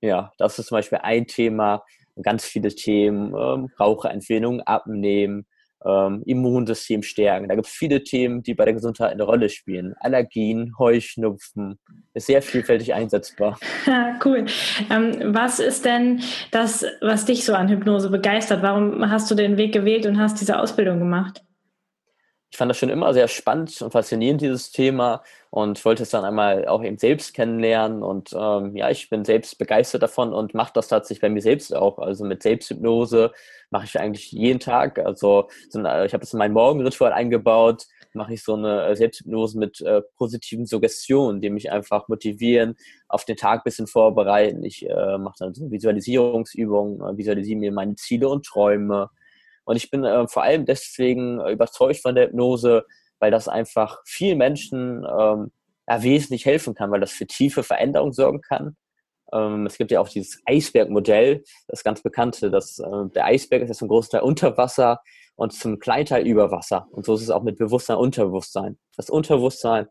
ja, 0.00 0.32
das 0.38 0.58
ist 0.58 0.66
zum 0.66 0.76
Beispiel 0.76 0.98
ein 1.02 1.26
Thema. 1.26 1.82
Ganz 2.22 2.44
viele 2.44 2.74
Themen, 2.74 3.28
ähm, 3.28 3.68
Raucherentwöhnung, 3.78 4.60
Abnehmen, 4.62 5.46
ähm, 5.84 6.22
Immunsystem 6.26 7.02
stärken. 7.02 7.48
Da 7.48 7.54
gibt 7.54 7.68
es 7.68 7.72
viele 7.72 8.02
Themen, 8.02 8.42
die 8.42 8.54
bei 8.54 8.64
der 8.64 8.74
Gesundheit 8.74 9.12
eine 9.12 9.22
Rolle 9.22 9.48
spielen. 9.48 9.94
Allergien, 10.00 10.74
Heuschnupfen, 10.78 11.78
ist 12.14 12.26
sehr 12.26 12.42
vielfältig 12.42 12.94
einsetzbar. 12.94 13.58
cool. 14.24 14.46
Ähm, 14.90 15.34
was 15.34 15.60
ist 15.60 15.84
denn 15.84 16.20
das, 16.50 16.84
was 17.00 17.24
dich 17.24 17.44
so 17.44 17.54
an 17.54 17.68
Hypnose 17.68 18.10
begeistert? 18.10 18.62
Warum 18.62 19.08
hast 19.08 19.30
du 19.30 19.34
den 19.34 19.56
Weg 19.56 19.72
gewählt 19.72 20.06
und 20.06 20.18
hast 20.18 20.40
diese 20.40 20.58
Ausbildung 20.58 20.98
gemacht? 20.98 21.42
Ich 22.50 22.56
fand 22.56 22.70
das 22.70 22.78
schon 22.78 22.88
immer 22.88 23.12
sehr 23.12 23.28
spannend 23.28 23.80
und 23.82 23.92
faszinierend, 23.92 24.40
dieses 24.40 24.70
Thema, 24.70 25.22
und 25.50 25.82
wollte 25.84 26.02
es 26.02 26.10
dann 26.10 26.24
einmal 26.24 26.66
auch 26.66 26.82
eben 26.82 26.98
selbst 26.98 27.34
kennenlernen. 27.34 28.02
Und 28.02 28.34
ähm, 28.34 28.74
ja, 28.76 28.90
ich 28.90 29.10
bin 29.10 29.24
selbst 29.24 29.58
begeistert 29.58 30.02
davon 30.02 30.32
und 30.32 30.54
mache 30.54 30.72
das 30.74 30.88
tatsächlich 30.88 31.20
bei 31.20 31.28
mir 31.28 31.42
selbst 31.42 31.74
auch. 31.74 31.98
Also 31.98 32.24
mit 32.24 32.42
Selbsthypnose 32.42 33.32
mache 33.70 33.84
ich 33.84 33.98
eigentlich 33.98 34.32
jeden 34.32 34.60
Tag. 34.60 34.98
Also 34.98 35.48
so 35.68 35.78
eine, 35.78 36.06
ich 36.06 36.14
habe 36.14 36.24
es 36.24 36.32
in 36.32 36.38
mein 36.38 36.52
Morgenritual 36.52 37.12
eingebaut, 37.12 37.86
mache 38.14 38.34
ich 38.34 38.42
so 38.42 38.54
eine 38.54 38.86
äh, 38.86 38.96
Selbsthypnose 38.96 39.58
mit 39.58 39.80
äh, 39.82 40.02
positiven 40.16 40.66
Suggestionen, 40.66 41.40
die 41.40 41.50
mich 41.50 41.70
einfach 41.70 42.08
motivieren, 42.08 42.76
auf 43.08 43.24
den 43.24 43.36
Tag 43.36 43.60
ein 43.60 43.64
bisschen 43.64 43.86
vorbereiten. 43.86 44.64
Ich 44.64 44.88
äh, 44.88 45.18
mache 45.18 45.36
dann 45.38 45.54
so 45.54 45.70
Visualisierungsübungen, 45.70 47.00
äh, 47.00 47.16
visualisiere 47.16 47.58
mir 47.58 47.72
meine 47.72 47.94
Ziele 47.96 48.28
und 48.28 48.44
Träume 48.46 49.10
und 49.68 49.76
ich 49.76 49.90
bin 49.90 50.02
äh, 50.02 50.26
vor 50.28 50.44
allem 50.44 50.64
deswegen 50.64 51.40
äh, 51.40 51.52
überzeugt 51.52 52.00
von 52.00 52.14
der 52.14 52.28
Hypnose, 52.28 52.86
weil 53.18 53.30
das 53.30 53.48
einfach 53.48 54.00
vielen 54.06 54.38
Menschen 54.38 55.04
ähm, 55.04 55.52
ja, 55.86 56.02
wesentlich 56.02 56.46
helfen 56.46 56.74
kann, 56.74 56.90
weil 56.90 57.00
das 57.00 57.10
für 57.10 57.26
tiefe 57.26 57.62
Veränderungen 57.62 58.14
sorgen 58.14 58.40
kann. 58.40 58.78
Ähm, 59.30 59.66
es 59.66 59.76
gibt 59.76 59.90
ja 59.90 60.00
auch 60.00 60.08
dieses 60.08 60.40
Eisbergmodell, 60.46 61.44
das 61.66 61.84
ganz 61.84 62.02
bekannte, 62.02 62.50
dass 62.50 62.78
äh, 62.78 63.10
der 63.14 63.26
Eisberg 63.26 63.60
ist 63.60 63.68
ja 63.68 63.74
zum 63.74 63.88
großen 63.88 64.12
Teil 64.12 64.22
unter 64.22 64.56
Wasser 64.56 65.02
und 65.36 65.52
zum 65.52 65.78
kleinen 65.78 66.06
Teil 66.06 66.26
über 66.26 66.50
Wasser. 66.50 66.86
Und 66.90 67.04
so 67.04 67.12
ist 67.12 67.22
es 67.22 67.30
auch 67.30 67.42
mit 67.42 67.58
Bewusstsein 67.58 67.98
und 67.98 68.04
Unterbewusstsein. 68.04 68.78
Das 68.96 69.10
Unterbewusstsein 69.10 69.86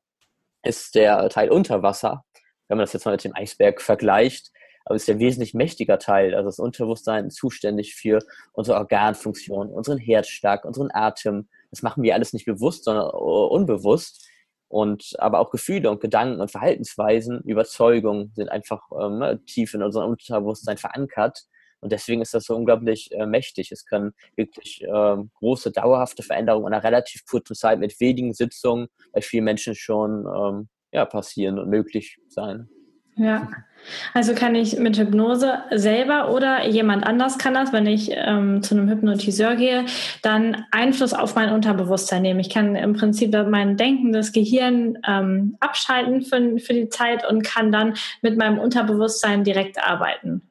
ist 0.63 0.95
der 0.95 1.29
Teil 1.29 1.51
unter 1.51 1.83
Wasser, 1.83 2.25
wenn 2.67 2.77
man 2.77 2.85
das 2.85 2.93
jetzt 2.93 3.05
mal 3.05 3.11
mit 3.11 3.23
dem 3.23 3.35
Eisberg 3.35 3.79
vergleicht 3.79 4.49
aber 4.87 4.95
ist 4.95 5.07
der 5.09 5.19
wesentlich 5.19 5.53
mächtiger 5.53 5.99
Teil. 5.99 6.33
Also 6.33 6.47
das 6.47 6.59
Unterbewusstsein 6.59 7.27
ist 7.27 7.35
zuständig 7.35 7.95
für 7.95 8.19
unsere 8.53 8.77
Organfunktion, 8.77 9.67
unseren 9.69 9.97
Herzschlag, 9.97 10.63
unseren 10.63 10.89
Atem. 10.93 11.49
Das 11.71 11.81
machen 11.81 12.03
wir 12.03 12.13
alles 12.13 12.31
nicht 12.31 12.45
bewusst, 12.45 12.85
sondern 12.85 13.09
unbewusst. 13.09 14.25
Und 14.69 15.13
aber 15.19 15.39
auch 15.39 15.51
Gefühle 15.51 15.91
und 15.91 15.99
Gedanken 15.99 16.39
und 16.39 16.51
Verhaltensweisen, 16.51 17.41
Überzeugungen 17.41 18.31
sind 18.33 18.47
einfach 18.49 18.81
ähm, 18.97 19.39
tief 19.45 19.73
in 19.73 19.83
unserem 19.83 20.11
Unterbewusstsein 20.11 20.77
verankert. 20.77 21.43
Und 21.81 21.91
deswegen 21.91 22.21
ist 22.21 22.33
das 22.33 22.45
so 22.45 22.55
unglaublich 22.55 23.11
äh, 23.11 23.25
mächtig. 23.25 23.73
Es 23.73 23.85
können 23.85 24.13
wirklich 24.37 24.81
äh, 24.83 25.17
große, 25.39 25.71
dauerhafte 25.71 26.23
Veränderungen 26.23 26.67
in 26.67 26.73
einer 26.73 26.83
relativ 26.83 27.25
kurzen 27.25 27.55
Zeit 27.55 27.79
mit 27.79 27.99
wenigen 27.99 28.33
Sitzungen 28.33 28.87
bei 29.11 29.21
vielen 29.21 29.43
Menschen 29.43 29.75
schon 29.75 30.25
ähm, 30.25 30.69
ja, 30.93 31.03
passieren 31.03 31.59
und 31.59 31.69
möglich 31.69 32.19
sein. 32.29 32.69
Ja, 33.17 33.49
also 34.13 34.33
kann 34.33 34.55
ich 34.55 34.77
mit 34.77 34.97
Hypnose 34.97 35.59
selber 35.71 36.31
oder 36.31 36.67
jemand 36.67 37.05
anders 37.05 37.37
kann 37.37 37.53
das, 37.53 37.73
wenn 37.73 37.87
ich 37.87 38.11
ähm, 38.13 38.61
zu 38.63 38.75
einem 38.75 38.89
Hypnotiseur 38.89 39.55
gehe, 39.55 39.85
dann 40.21 40.65
Einfluss 40.71 41.13
auf 41.13 41.35
mein 41.35 41.51
Unterbewusstsein 41.51 42.21
nehmen. 42.21 42.39
Ich 42.39 42.49
kann 42.49 42.75
im 42.75 42.93
Prinzip 42.93 43.35
mein 43.49 43.77
denkendes 43.77 44.31
Gehirn 44.31 44.97
ähm, 45.07 45.57
abschalten 45.59 46.21
für, 46.21 46.57
für 46.59 46.73
die 46.73 46.89
Zeit 46.89 47.29
und 47.29 47.43
kann 47.43 47.71
dann 47.71 47.93
mit 48.21 48.37
meinem 48.37 48.59
Unterbewusstsein 48.59 49.43
direkt 49.43 49.83
arbeiten. 49.83 50.46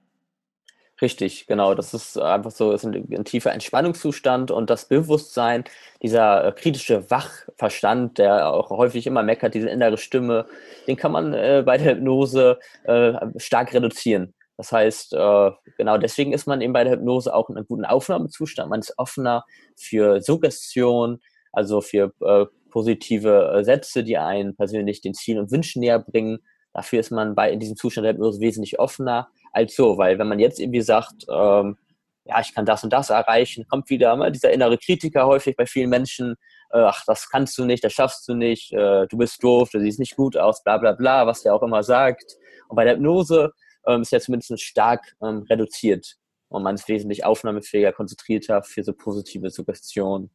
Richtig, 1.03 1.47
genau. 1.47 1.75
Das 1.75 1.93
ist 1.93 2.19
einfach 2.19 2.50
so, 2.50 2.73
ist 2.73 2.85
ein, 2.85 3.07
ein, 3.12 3.25
tiefer 3.25 3.53
Entspannungszustand 3.53 4.50
und 4.50 4.71
das 4.71 4.88
Bewusstsein, 4.88 5.65
dieser 6.03 6.47
äh, 6.47 6.53
kritische 6.53 7.11
Wachverstand, 7.11 8.17
der 8.17 8.50
auch 8.50 8.71
häufig 8.71 9.07
immer 9.07 9.23
meckert, 9.23 9.55
diese 9.55 9.69
innere 9.69 9.99
Stimme, 9.99 10.47
den 10.87 10.97
kann 10.97 11.12
man 11.12 11.35
äh, 11.35 11.62
bei 11.67 11.76
der 11.76 11.97
Hypnose 11.97 12.59
äh, 12.85 13.12
stark 13.37 13.75
reduzieren. 13.75 14.33
Das 14.57 14.73
heißt, 14.73 15.12
äh, 15.12 15.50
genau 15.76 15.99
deswegen 15.99 16.33
ist 16.33 16.47
man 16.47 16.62
eben 16.62 16.73
bei 16.73 16.85
der 16.85 16.95
Hypnose 16.95 17.35
auch 17.35 17.50
in 17.50 17.57
einem 17.57 17.67
guten 17.67 17.85
Aufnahmezustand. 17.85 18.71
Man 18.71 18.81
ist 18.81 18.95
offener 18.97 19.45
für 19.76 20.23
Suggestion, 20.23 21.21
also 21.53 21.83
für 21.83 22.15
äh, 22.23 22.47
positive 22.71 23.53
äh, 23.55 23.65
Sätze, 23.65 24.03
die 24.03 24.17
einen 24.17 24.57
persönlich 24.57 25.03
den 25.03 25.12
Zielen 25.12 25.41
und 25.41 25.50
Wünschen 25.50 25.81
näher 25.81 25.99
bringen. 25.99 26.38
Dafür 26.73 27.00
ist 27.00 27.11
man 27.11 27.35
bei 27.35 27.50
in 27.50 27.61
diesem 27.61 27.76
Zustand 27.76 28.07
der 28.07 28.15
Hypnose 28.15 28.41
wesentlich 28.41 28.79
offener 28.79 29.29
als 29.56 29.75
so, 29.75 29.96
weil 29.96 30.18
wenn 30.18 30.28
man 30.28 30.38
jetzt 30.38 30.60
irgendwie 30.60 30.82
sagt, 30.82 31.25
ähm, 31.30 31.78
ja, 32.25 32.40
ich 32.40 32.54
kann 32.54 32.66
das 32.66 32.84
und 32.84 32.92
das 32.92 33.10
erreichen, 33.10 33.66
kommt 33.68 33.88
wieder 33.88 34.12
immer 34.12 34.30
dieser 34.30 34.52
innere 34.52 34.76
Kritiker 34.76 35.26
häufig 35.26 35.56
bei 35.56 35.64
vielen 35.64 35.88
Menschen, 35.88 36.34
äh, 36.70 36.78
ach, 36.78 37.04
das 37.06 37.30
kannst 37.30 37.56
du 37.56 37.64
nicht, 37.64 37.82
das 37.82 37.92
schaffst 37.92 38.28
du 38.28 38.34
nicht, 38.34 38.72
äh, 38.72 39.06
du 39.06 39.16
bist 39.16 39.42
doof, 39.42 39.70
du 39.70 39.80
siehst 39.80 39.98
nicht 39.98 40.16
gut 40.16 40.36
aus, 40.36 40.62
bla 40.62 40.76
bla 40.76 40.92
bla, 40.92 41.26
was 41.26 41.42
der 41.42 41.54
auch 41.54 41.62
immer 41.62 41.82
sagt. 41.82 42.36
Und 42.68 42.76
bei 42.76 42.84
der 42.84 42.94
Hypnose 42.94 43.52
ähm, 43.86 44.02
ist 44.02 44.12
ja 44.12 44.20
zumindest 44.20 44.60
stark 44.60 45.16
ähm, 45.22 45.46
reduziert 45.48 46.16
und 46.48 46.62
man 46.62 46.75
ist 46.75 46.88
wesentlich 46.88 47.25
aufnahmefähiger, 47.25 47.92
konzentrierter 47.92 48.62
für 48.62 48.82
so 48.82 48.92
positive 48.92 49.50
Suggestionen. 49.50 50.30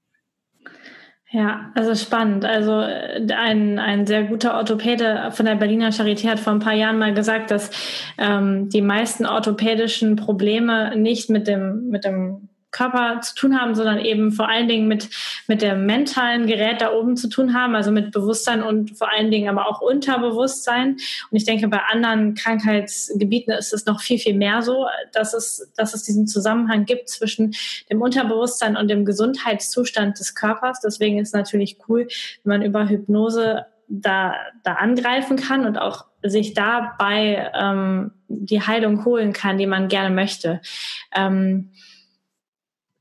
Ja, 1.33 1.71
also 1.75 1.95
spannend. 1.95 2.43
Also 2.43 2.81
äh, 2.81 3.25
ein, 3.33 3.79
ein 3.79 4.05
sehr 4.05 4.23
guter 4.23 4.57
Orthopäde 4.57 5.29
von 5.31 5.45
der 5.45 5.55
Berliner 5.55 5.89
Charité 5.89 6.29
hat 6.29 6.41
vor 6.41 6.51
ein 6.51 6.59
paar 6.59 6.73
Jahren 6.73 6.99
mal 6.99 7.13
gesagt, 7.13 7.51
dass 7.51 7.69
ähm, 8.17 8.67
die 8.69 8.81
meisten 8.81 9.25
orthopädischen 9.25 10.17
Probleme 10.17 10.93
nicht 10.97 11.29
mit 11.29 11.47
dem, 11.47 11.87
mit 11.87 12.03
dem 12.03 12.49
Körper 12.71 13.19
zu 13.21 13.35
tun 13.35 13.59
haben, 13.59 13.75
sondern 13.75 13.99
eben 13.99 14.31
vor 14.31 14.49
allen 14.49 14.67
Dingen 14.67 14.87
mit, 14.87 15.09
mit 15.47 15.61
dem 15.61 15.85
mentalen 15.85 16.47
Gerät 16.47 16.81
da 16.81 16.93
oben 16.93 17.17
zu 17.17 17.27
tun 17.27 17.53
haben, 17.53 17.75
also 17.75 17.91
mit 17.91 18.11
Bewusstsein 18.11 18.63
und 18.63 18.97
vor 18.97 19.11
allen 19.11 19.29
Dingen 19.29 19.49
aber 19.49 19.67
auch 19.67 19.81
Unterbewusstsein. 19.81 20.91
Und 21.29 21.37
ich 21.37 21.43
denke, 21.43 21.67
bei 21.67 21.81
anderen 21.91 22.33
Krankheitsgebieten 22.33 23.53
ist 23.53 23.73
es 23.73 23.85
noch 23.85 24.01
viel, 24.01 24.19
viel 24.19 24.35
mehr 24.35 24.61
so, 24.61 24.87
dass 25.11 25.33
es, 25.33 25.71
dass 25.75 25.93
es 25.93 26.03
diesen 26.03 26.27
Zusammenhang 26.27 26.85
gibt 26.85 27.09
zwischen 27.09 27.53
dem 27.89 28.01
Unterbewusstsein 28.01 28.77
und 28.77 28.87
dem 28.87 29.03
Gesundheitszustand 29.03 30.17
des 30.19 30.33
Körpers. 30.33 30.79
Deswegen 30.79 31.19
ist 31.19 31.33
natürlich 31.33 31.77
cool, 31.89 32.07
wenn 32.43 32.59
man 32.59 32.65
über 32.65 32.87
Hypnose 32.87 33.65
da, 33.89 34.35
da 34.63 34.75
angreifen 34.75 35.35
kann 35.35 35.65
und 35.65 35.77
auch 35.77 36.05
sich 36.23 36.53
dabei 36.53 37.51
ähm, 37.53 38.11
die 38.29 38.61
Heilung 38.61 39.03
holen 39.03 39.33
kann, 39.33 39.57
die 39.57 39.67
man 39.67 39.89
gerne 39.89 40.13
möchte. 40.13 40.61
Ähm, 41.13 41.71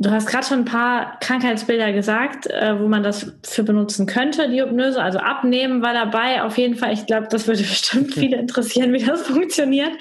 Du 0.02 0.10
hast 0.10 0.28
gerade 0.28 0.46
schon 0.46 0.60
ein 0.60 0.64
paar 0.64 1.18
Krankheitsbilder 1.20 1.92
gesagt, 1.92 2.46
äh, 2.46 2.80
wo 2.80 2.88
man 2.88 3.02
das 3.02 3.34
für 3.44 3.62
benutzen 3.64 4.06
könnte, 4.06 4.48
die 4.48 4.62
Hypnose. 4.62 5.00
Also 5.00 5.18
abnehmen 5.18 5.82
war 5.82 5.92
dabei. 5.92 6.42
Auf 6.42 6.56
jeden 6.56 6.76
Fall, 6.76 6.94
ich 6.94 7.04
glaube, 7.04 7.28
das 7.30 7.46
würde 7.46 7.58
bestimmt 7.60 8.14
viele 8.14 8.38
interessieren, 8.38 8.94
wie 8.94 9.04
das 9.04 9.20
funktioniert. 9.26 9.92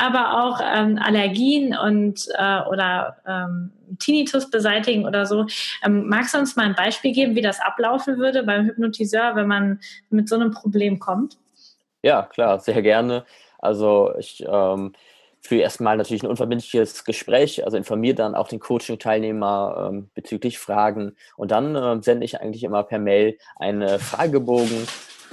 Aber 0.00 0.42
auch 0.42 0.60
ähm, 0.60 0.98
Allergien 1.00 1.76
und 1.76 2.26
äh, 2.36 2.62
oder 2.68 3.18
ähm, 3.28 3.70
Tinnitus 4.00 4.50
beseitigen 4.50 5.06
oder 5.06 5.24
so. 5.24 5.46
Ähm, 5.84 6.08
magst 6.08 6.34
du 6.34 6.38
uns 6.38 6.56
mal 6.56 6.66
ein 6.66 6.74
Beispiel 6.74 7.12
geben, 7.12 7.36
wie 7.36 7.42
das 7.42 7.60
ablaufen 7.60 8.18
würde 8.18 8.42
beim 8.42 8.66
Hypnotiseur, 8.66 9.36
wenn 9.36 9.46
man 9.46 9.78
mit 10.10 10.28
so 10.28 10.34
einem 10.34 10.50
Problem 10.50 10.98
kommt? 10.98 11.38
Ja, 12.02 12.22
klar, 12.22 12.58
sehr 12.58 12.82
gerne. 12.82 13.24
Also 13.60 14.12
ich 14.18 14.44
ähm, 14.44 14.94
für 15.40 15.56
erstmal 15.56 15.96
natürlich 15.96 16.22
ein 16.22 16.30
unverbindliches 16.30 17.04
Gespräch, 17.04 17.64
also 17.64 17.76
informiere 17.76 18.14
dann 18.14 18.34
auch 18.34 18.48
den 18.48 18.60
Coaching-Teilnehmer 18.60 19.90
ähm, 19.90 20.10
bezüglich 20.14 20.58
Fragen 20.58 21.16
und 21.36 21.50
dann 21.50 21.74
äh, 21.76 22.02
sende 22.02 22.24
ich 22.24 22.40
eigentlich 22.40 22.64
immer 22.64 22.82
per 22.82 22.98
Mail 22.98 23.38
einen 23.56 23.98
Fragebogen, 23.98 24.86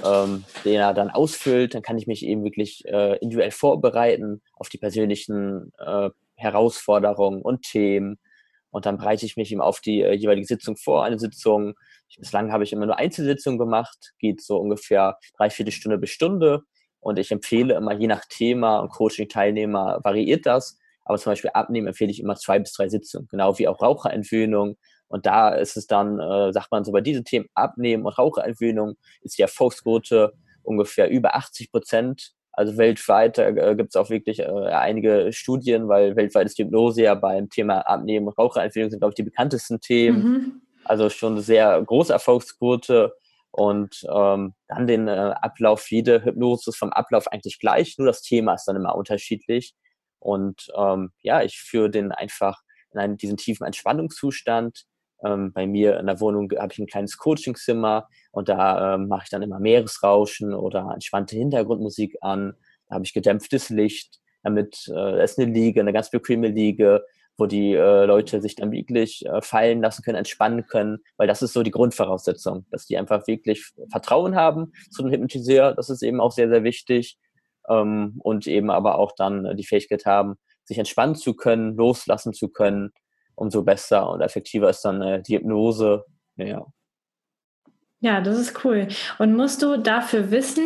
ähm, 0.04 0.44
den 0.64 0.76
er 0.76 0.94
dann 0.94 1.10
ausfüllt. 1.10 1.74
Dann 1.74 1.82
kann 1.82 1.98
ich 1.98 2.06
mich 2.06 2.24
eben 2.24 2.44
wirklich 2.44 2.84
äh, 2.86 3.16
individuell 3.16 3.50
vorbereiten 3.50 4.42
auf 4.54 4.68
die 4.68 4.78
persönlichen 4.78 5.72
äh, 5.78 6.10
Herausforderungen 6.36 7.42
und 7.42 7.62
Themen 7.62 8.18
und 8.76 8.84
dann 8.84 8.98
bereite 8.98 9.24
ich 9.24 9.38
mich 9.38 9.50
eben 9.52 9.62
auf 9.62 9.80
die 9.80 10.02
äh, 10.02 10.12
jeweilige 10.12 10.46
Sitzung 10.46 10.76
vor. 10.76 11.02
Eine 11.02 11.18
Sitzung, 11.18 11.72
ich, 12.08 12.18
bislang 12.18 12.52
habe 12.52 12.62
ich 12.62 12.74
immer 12.74 12.84
nur 12.84 12.98
Einzelsitzungen 12.98 13.58
gemacht, 13.58 14.12
geht 14.18 14.42
so 14.42 14.58
ungefähr 14.58 15.18
drei, 15.38 15.48
vier 15.48 15.70
Stunde 15.72 15.96
bis 15.96 16.10
Stunde. 16.10 16.62
Und 17.06 17.20
ich 17.20 17.30
empfehle 17.30 17.74
immer, 17.74 17.92
je 17.92 18.08
nach 18.08 18.24
Thema 18.28 18.80
und 18.80 18.88
Coaching-Teilnehmer 18.88 20.00
variiert 20.02 20.44
das. 20.44 20.76
Aber 21.04 21.16
zum 21.18 21.30
Beispiel 21.30 21.50
Abnehmen 21.54 21.86
empfehle 21.86 22.10
ich 22.10 22.18
immer 22.18 22.34
zwei 22.34 22.58
bis 22.58 22.72
drei 22.72 22.88
Sitzungen, 22.88 23.28
genau 23.30 23.56
wie 23.60 23.68
auch 23.68 23.80
Raucherentwöhnung. 23.80 24.76
Und 25.06 25.24
da 25.24 25.50
ist 25.50 25.76
es 25.76 25.86
dann, 25.86 26.18
äh, 26.18 26.52
sagt 26.52 26.72
man 26.72 26.82
so, 26.84 26.90
bei 26.90 27.00
diesen 27.00 27.24
Themen 27.24 27.46
Abnehmen 27.54 28.06
und 28.06 28.18
Raucherentwöhnung 28.18 28.96
ist 29.20 29.38
die 29.38 29.42
Erfolgsquote 29.42 30.32
ungefähr 30.64 31.08
über 31.08 31.36
80 31.36 31.70
Prozent. 31.70 32.32
Also 32.50 32.76
weltweit 32.76 33.38
äh, 33.38 33.76
gibt 33.76 33.90
es 33.90 33.96
auch 33.96 34.10
wirklich 34.10 34.40
äh, 34.40 34.46
einige 34.46 35.32
Studien, 35.32 35.86
weil 35.86 36.16
weltweit 36.16 36.46
ist 36.46 36.58
die 36.58 36.64
Hypnose 36.64 37.02
ja 37.02 37.14
beim 37.14 37.48
Thema 37.50 37.82
Abnehmen 37.82 38.26
und 38.26 38.36
Raucherentwöhnung 38.36 38.90
sind, 38.90 38.98
glaube 38.98 39.12
ich, 39.12 39.16
die 39.16 39.22
bekanntesten 39.22 39.80
Themen. 39.80 40.22
Mhm. 40.22 40.62
Also 40.84 41.08
schon 41.08 41.34
eine 41.34 41.42
sehr 41.42 41.80
große 41.80 42.12
Erfolgsquote. 42.12 43.12
Und 43.56 44.04
ähm, 44.14 44.54
dann 44.68 44.86
den 44.86 45.08
äh, 45.08 45.32
Ablauf, 45.40 45.90
jede 45.90 46.22
Hypnose 46.22 46.68
ist 46.68 46.76
vom 46.76 46.92
Ablauf 46.92 47.26
eigentlich 47.28 47.58
gleich, 47.58 47.96
nur 47.96 48.06
das 48.06 48.20
Thema 48.20 48.52
ist 48.52 48.66
dann 48.66 48.76
immer 48.76 48.94
unterschiedlich. 48.94 49.74
Und 50.18 50.68
ähm, 50.76 51.10
ja, 51.22 51.40
ich 51.40 51.58
führe 51.58 51.88
den 51.88 52.12
einfach 52.12 52.60
in 52.92 53.00
einen, 53.00 53.16
diesen 53.16 53.38
tiefen 53.38 53.66
Entspannungszustand. 53.66 54.84
Ähm, 55.24 55.54
bei 55.54 55.66
mir 55.66 55.98
in 55.98 56.04
der 56.04 56.20
Wohnung 56.20 56.50
habe 56.58 56.70
ich 56.70 56.78
ein 56.78 56.86
kleines 56.86 57.16
Coachingzimmer 57.16 58.06
und 58.30 58.50
da 58.50 58.94
ähm, 58.94 59.08
mache 59.08 59.22
ich 59.24 59.30
dann 59.30 59.40
immer 59.40 59.58
Meeresrauschen 59.58 60.52
oder 60.52 60.90
entspannte 60.92 61.36
Hintergrundmusik 61.36 62.18
an. 62.20 62.52
Da 62.88 62.96
habe 62.96 63.06
ich 63.06 63.14
gedämpftes 63.14 63.70
Licht, 63.70 64.20
damit 64.42 64.86
äh, 64.94 65.24
ist 65.24 65.38
eine 65.38 65.50
Liege, 65.50 65.80
eine 65.80 65.94
ganz 65.94 66.10
bequeme 66.10 66.48
Liege, 66.48 67.06
wo 67.38 67.46
die 67.46 67.74
äh, 67.74 68.04
Leute 68.04 68.40
sich 68.40 68.54
dann 68.54 68.72
wirklich 68.72 69.24
äh, 69.26 69.42
fallen 69.42 69.82
lassen 69.82 70.02
können, 70.02 70.18
entspannen 70.18 70.66
können, 70.66 70.98
weil 71.16 71.28
das 71.28 71.42
ist 71.42 71.52
so 71.52 71.62
die 71.62 71.70
Grundvoraussetzung, 71.70 72.66
dass 72.70 72.86
die 72.86 72.96
einfach 72.96 73.26
wirklich 73.26 73.72
Vertrauen 73.90 74.34
haben 74.34 74.72
zu 74.90 75.02
dem 75.02 75.12
Hypnotiseur. 75.12 75.74
Das 75.74 75.90
ist 75.90 76.02
eben 76.02 76.20
auch 76.20 76.32
sehr, 76.32 76.48
sehr 76.48 76.64
wichtig. 76.64 77.18
Ähm, 77.68 78.14
und 78.22 78.46
eben 78.46 78.70
aber 78.70 78.98
auch 78.98 79.12
dann 79.16 79.56
die 79.56 79.66
Fähigkeit 79.66 80.06
haben, 80.06 80.36
sich 80.64 80.78
entspannen 80.78 81.14
zu 81.14 81.34
können, 81.34 81.76
loslassen 81.76 82.32
zu 82.32 82.48
können. 82.48 82.92
Umso 83.34 83.62
besser 83.62 84.08
und 84.10 84.22
effektiver 84.22 84.70
ist 84.70 84.82
dann 84.82 85.02
äh, 85.02 85.22
die 85.22 85.36
Hypnose. 85.36 86.04
Ja. 86.36 86.66
Ja, 88.00 88.20
das 88.20 88.38
ist 88.38 88.62
cool. 88.62 88.88
Und 89.18 89.34
musst 89.34 89.62
du 89.62 89.78
dafür 89.78 90.30
wissen, 90.30 90.64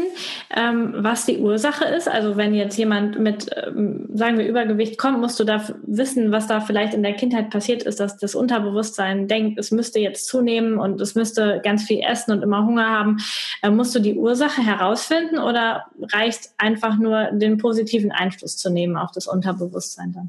ähm, 0.54 0.94
was 0.96 1.26
die 1.26 1.38
Ursache 1.38 1.84
ist? 1.84 2.08
Also 2.08 2.36
wenn 2.36 2.54
jetzt 2.54 2.76
jemand 2.76 3.20
mit, 3.20 3.48
ähm, 3.56 4.08
sagen 4.12 4.36
wir, 4.36 4.48
Übergewicht 4.48 4.98
kommt, 4.98 5.20
musst 5.20 5.38
du 5.38 5.44
da 5.44 5.64
wissen, 5.86 6.32
was 6.32 6.48
da 6.48 6.60
vielleicht 6.60 6.92
in 6.92 7.04
der 7.04 7.14
Kindheit 7.14 7.50
passiert 7.50 7.84
ist, 7.84 8.00
dass 8.00 8.16
das 8.16 8.34
Unterbewusstsein 8.34 9.28
denkt, 9.28 9.60
es 9.60 9.70
müsste 9.70 10.00
jetzt 10.00 10.26
zunehmen 10.26 10.76
und 10.78 11.00
es 11.00 11.14
müsste 11.14 11.60
ganz 11.62 11.84
viel 11.84 12.00
essen 12.00 12.32
und 12.32 12.42
immer 12.42 12.66
Hunger 12.66 12.90
haben. 12.90 13.18
Äh, 13.62 13.70
musst 13.70 13.94
du 13.94 14.00
die 14.00 14.16
Ursache 14.16 14.62
herausfinden 14.66 15.38
oder 15.38 15.86
reicht 16.12 16.50
einfach 16.58 16.98
nur 16.98 17.30
den 17.30 17.58
positiven 17.58 18.10
Einfluss 18.10 18.56
zu 18.56 18.70
nehmen 18.70 18.96
auf 18.96 19.12
das 19.12 19.28
Unterbewusstsein 19.28 20.12
dann? 20.12 20.28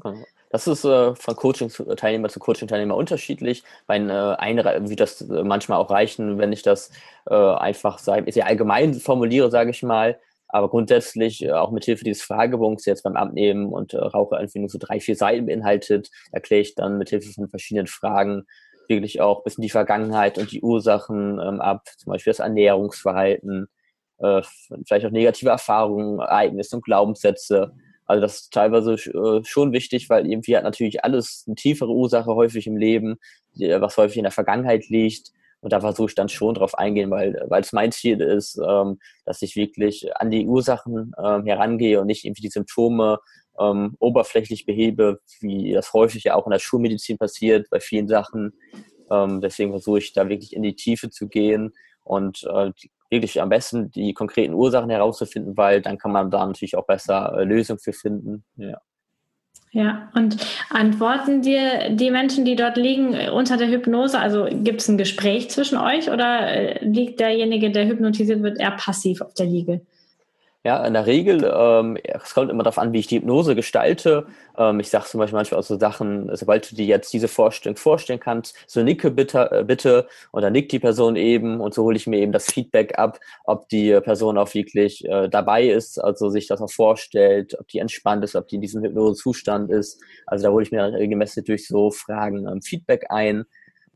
Das 0.52 0.66
ist 0.66 0.84
äh, 0.84 1.14
von 1.14 1.34
Coaching-Teilnehmer 1.34 2.28
zu 2.28 2.38
Coaching-Teilnehmer 2.38 2.94
unterschiedlich. 2.94 3.64
Bei 3.86 3.96
äh, 3.96 4.36
eine, 4.36 4.88
wie 4.88 4.96
das 4.96 5.22
äh, 5.22 5.42
manchmal 5.42 5.78
auch 5.78 5.90
reichen, 5.90 6.38
wenn 6.38 6.52
ich 6.52 6.62
das 6.62 6.90
äh, 7.28 7.34
einfach 7.34 7.98
sehr 7.98 8.46
allgemein 8.46 8.92
formuliere, 8.92 9.50
sage 9.50 9.70
ich 9.70 9.82
mal. 9.82 10.20
Aber 10.48 10.68
grundsätzlich 10.68 11.42
äh, 11.42 11.52
auch 11.52 11.70
mit 11.70 11.86
Hilfe 11.86 12.04
dieses 12.04 12.22
Fragebogens 12.22 12.84
jetzt 12.84 13.02
beim 13.02 13.16
Abnehmen 13.16 13.72
und 13.72 13.94
äh, 13.94 13.98
Raucherentwicklung 13.98 14.68
so 14.68 14.76
drei, 14.78 15.00
vier 15.00 15.16
Seiten 15.16 15.46
beinhaltet, 15.46 16.10
erkläre 16.32 16.60
ich 16.60 16.74
dann 16.74 16.98
mit 16.98 17.08
Hilfe 17.08 17.32
von 17.32 17.48
verschiedenen 17.48 17.86
Fragen 17.86 18.44
wirklich 18.88 19.22
auch 19.22 19.38
ein 19.38 19.44
bisschen 19.44 19.62
die 19.62 19.70
Vergangenheit 19.70 20.36
und 20.36 20.52
die 20.52 20.60
Ursachen 20.60 21.40
ähm, 21.40 21.62
ab, 21.62 21.88
zum 21.96 22.12
Beispiel 22.12 22.30
das 22.30 22.40
Ernährungsverhalten, 22.40 23.68
äh, 24.18 24.42
vielleicht 24.86 25.06
auch 25.06 25.10
negative 25.10 25.48
Erfahrungen, 25.48 26.18
Ereignisse 26.18 26.76
und 26.76 26.84
Glaubenssätze 26.84 27.72
also 28.12 28.20
das 28.20 28.34
ist 28.42 28.52
teilweise 28.52 28.92
äh, 28.92 29.42
schon 29.44 29.72
wichtig, 29.72 30.10
weil 30.10 30.30
irgendwie 30.30 30.54
hat 30.54 30.64
natürlich 30.64 31.02
alles 31.02 31.44
eine 31.46 31.56
tiefere 31.56 31.90
Ursache 31.90 32.34
häufig 32.34 32.66
im 32.66 32.76
Leben, 32.76 33.16
was 33.54 33.96
häufig 33.96 34.18
in 34.18 34.24
der 34.24 34.32
Vergangenheit 34.32 34.88
liegt. 34.88 35.30
Und 35.60 35.72
da 35.72 35.80
versuche 35.80 36.08
ich 36.10 36.14
dann 36.14 36.28
schon 36.28 36.54
drauf 36.54 36.76
eingehen, 36.76 37.10
weil 37.10 37.42
weil 37.48 37.62
es 37.62 37.72
mein 37.72 37.90
Ziel 37.90 38.20
ist, 38.20 38.58
ähm, 38.58 38.98
dass 39.24 39.40
ich 39.40 39.56
wirklich 39.56 40.14
an 40.16 40.30
die 40.30 40.46
Ursachen 40.46 41.12
ähm, 41.18 41.46
herangehe 41.46 42.00
und 42.00 42.06
nicht 42.06 42.24
irgendwie 42.24 42.42
die 42.42 42.50
Symptome 42.50 43.18
ähm, 43.58 43.96
oberflächlich 43.98 44.66
behebe, 44.66 45.20
wie 45.40 45.72
das 45.72 45.92
häufig 45.94 46.24
ja 46.24 46.34
auch 46.34 46.46
in 46.46 46.52
der 46.52 46.58
Schulmedizin 46.58 47.16
passiert 47.16 47.70
bei 47.70 47.80
vielen 47.80 48.08
Sachen. 48.08 48.52
Deswegen 49.42 49.72
versuche 49.72 49.98
ich 49.98 50.14
da 50.14 50.26
wirklich 50.30 50.54
in 50.54 50.62
die 50.62 50.74
Tiefe 50.74 51.10
zu 51.10 51.28
gehen 51.28 51.74
und 52.04 52.44
äh, 52.44 52.72
wirklich 53.10 53.40
am 53.40 53.50
besten 53.50 53.90
die 53.90 54.14
konkreten 54.14 54.54
Ursachen 54.54 54.90
herauszufinden, 54.90 55.56
weil 55.56 55.82
dann 55.82 55.98
kann 55.98 56.12
man 56.12 56.30
da 56.30 56.46
natürlich 56.46 56.76
auch 56.76 56.86
besser 56.86 57.34
äh, 57.36 57.44
Lösungen 57.44 57.78
für 57.78 57.92
finden. 57.92 58.44
Ja. 58.56 58.80
Ja, 59.74 60.10
und 60.14 60.36
antworten 60.68 61.40
dir 61.40 61.88
die 61.90 62.10
Menschen, 62.10 62.44
die 62.44 62.56
dort 62.56 62.76
liegen, 62.76 63.14
äh, 63.14 63.30
unter 63.30 63.56
der 63.56 63.68
Hypnose? 63.68 64.18
Also 64.18 64.46
gibt 64.50 64.82
es 64.82 64.88
ein 64.88 64.98
Gespräch 64.98 65.48
zwischen 65.50 65.78
euch 65.78 66.10
oder 66.10 66.46
äh, 66.46 66.84
liegt 66.84 67.20
derjenige, 67.20 67.70
der 67.70 67.86
hypnotisiert 67.86 68.42
wird, 68.42 68.60
eher 68.60 68.72
passiv 68.72 69.22
auf 69.22 69.32
der 69.32 69.46
Liege? 69.46 69.80
Ja, 70.64 70.84
in 70.86 70.92
der 70.94 71.06
Regel, 71.06 71.42
ähm, 71.52 71.96
es 72.04 72.34
kommt 72.34 72.48
immer 72.48 72.62
darauf 72.62 72.78
an, 72.78 72.92
wie 72.92 73.00
ich 73.00 73.08
die 73.08 73.16
Hypnose 73.16 73.56
gestalte. 73.56 74.28
Ähm, 74.56 74.78
ich 74.78 74.90
sage 74.90 75.06
zum 75.06 75.18
Beispiel 75.18 75.36
manchmal 75.36 75.58
auch 75.58 75.64
so 75.64 75.76
Sachen, 75.76 76.30
sobald 76.36 76.70
du 76.70 76.76
dir 76.76 76.86
jetzt 76.86 77.12
diese 77.12 77.26
Vorstellung 77.26 77.76
vorstellen 77.76 78.20
kannst, 78.20 78.56
so 78.68 78.80
nicke 78.84 79.10
bitte, 79.10 79.50
äh, 79.50 79.64
bitte 79.64 80.06
und 80.30 80.42
dann 80.42 80.52
nickt 80.52 80.70
die 80.70 80.78
Person 80.78 81.16
eben 81.16 81.58
und 81.60 81.74
so 81.74 81.82
hole 81.82 81.96
ich 81.96 82.06
mir 82.06 82.18
eben 82.20 82.30
das 82.30 82.46
Feedback 82.46 82.96
ab, 82.96 83.18
ob 83.44 83.68
die 83.70 83.90
Person 84.02 84.38
auch 84.38 84.54
wirklich 84.54 85.04
äh, 85.04 85.28
dabei 85.28 85.66
ist, 85.68 85.98
also 85.98 86.30
sich 86.30 86.46
das 86.46 86.60
auch 86.60 86.70
vorstellt, 86.70 87.56
ob 87.58 87.66
die 87.66 87.80
entspannt 87.80 88.22
ist, 88.22 88.36
ob 88.36 88.46
die 88.46 88.54
in 88.54 88.60
diesem 88.60 88.84
Hypnose-Zustand 88.84 89.68
ist. 89.72 90.00
Also 90.26 90.44
da 90.46 90.52
hole 90.52 90.62
ich 90.62 90.70
mir 90.70 90.78
dann 90.78 90.94
regelmäßig 90.94 91.42
durch 91.44 91.66
so 91.66 91.90
Fragen 91.90 92.46
ähm, 92.46 92.62
Feedback 92.62 93.06
ein. 93.10 93.44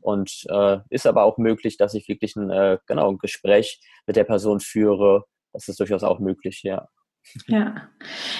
Und 0.01 0.45
äh, 0.49 0.77
ist 0.89 1.05
aber 1.07 1.23
auch 1.23 1.37
möglich, 1.37 1.75
dass 1.77 1.93
ich 1.93 2.07
wirklich 2.07 2.35
ein, 2.35 2.49
äh, 2.49 2.77
genau, 2.87 3.09
ein 3.11 3.17
Gespräch 3.17 3.81
mit 4.05 4.15
der 4.15 4.23
Person 4.23 4.59
führe, 4.59 5.25
das 5.57 5.67
ist 5.67 5.79
durchaus 5.79 6.03
auch 6.03 6.19
möglich, 6.19 6.61
ja. 6.63 6.87
Ja. 7.47 7.75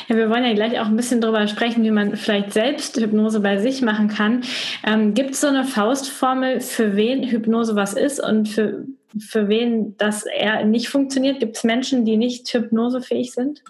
ja, 0.08 0.16
wir 0.16 0.30
wollen 0.30 0.46
ja 0.46 0.54
gleich 0.54 0.80
auch 0.80 0.86
ein 0.86 0.96
bisschen 0.96 1.20
darüber 1.20 1.46
sprechen, 1.48 1.84
wie 1.84 1.92
man 1.92 2.16
vielleicht 2.16 2.54
selbst 2.54 2.96
Hypnose 2.96 3.42
bei 3.42 3.58
sich 3.58 3.82
machen 3.82 4.08
kann. 4.08 4.44
Ähm, 4.86 5.14
Gibt 5.14 5.32
es 5.32 5.42
so 5.42 5.48
eine 5.48 5.66
Faustformel, 5.66 6.62
für 6.62 6.96
wen 6.96 7.24
Hypnose 7.24 7.76
was 7.76 7.94
ist 7.94 8.24
und 8.24 8.48
für, 8.48 8.86
für 9.20 9.50
wen 9.50 9.98
das 9.98 10.26
eher 10.26 10.64
nicht 10.64 10.88
funktioniert? 10.90 11.40
Gibt 11.40 11.58
es 11.58 11.64
Menschen, 11.64 12.06
die 12.06 12.16
nicht 12.16 12.48
hypnosefähig 12.54 13.34
sind? 13.34 13.62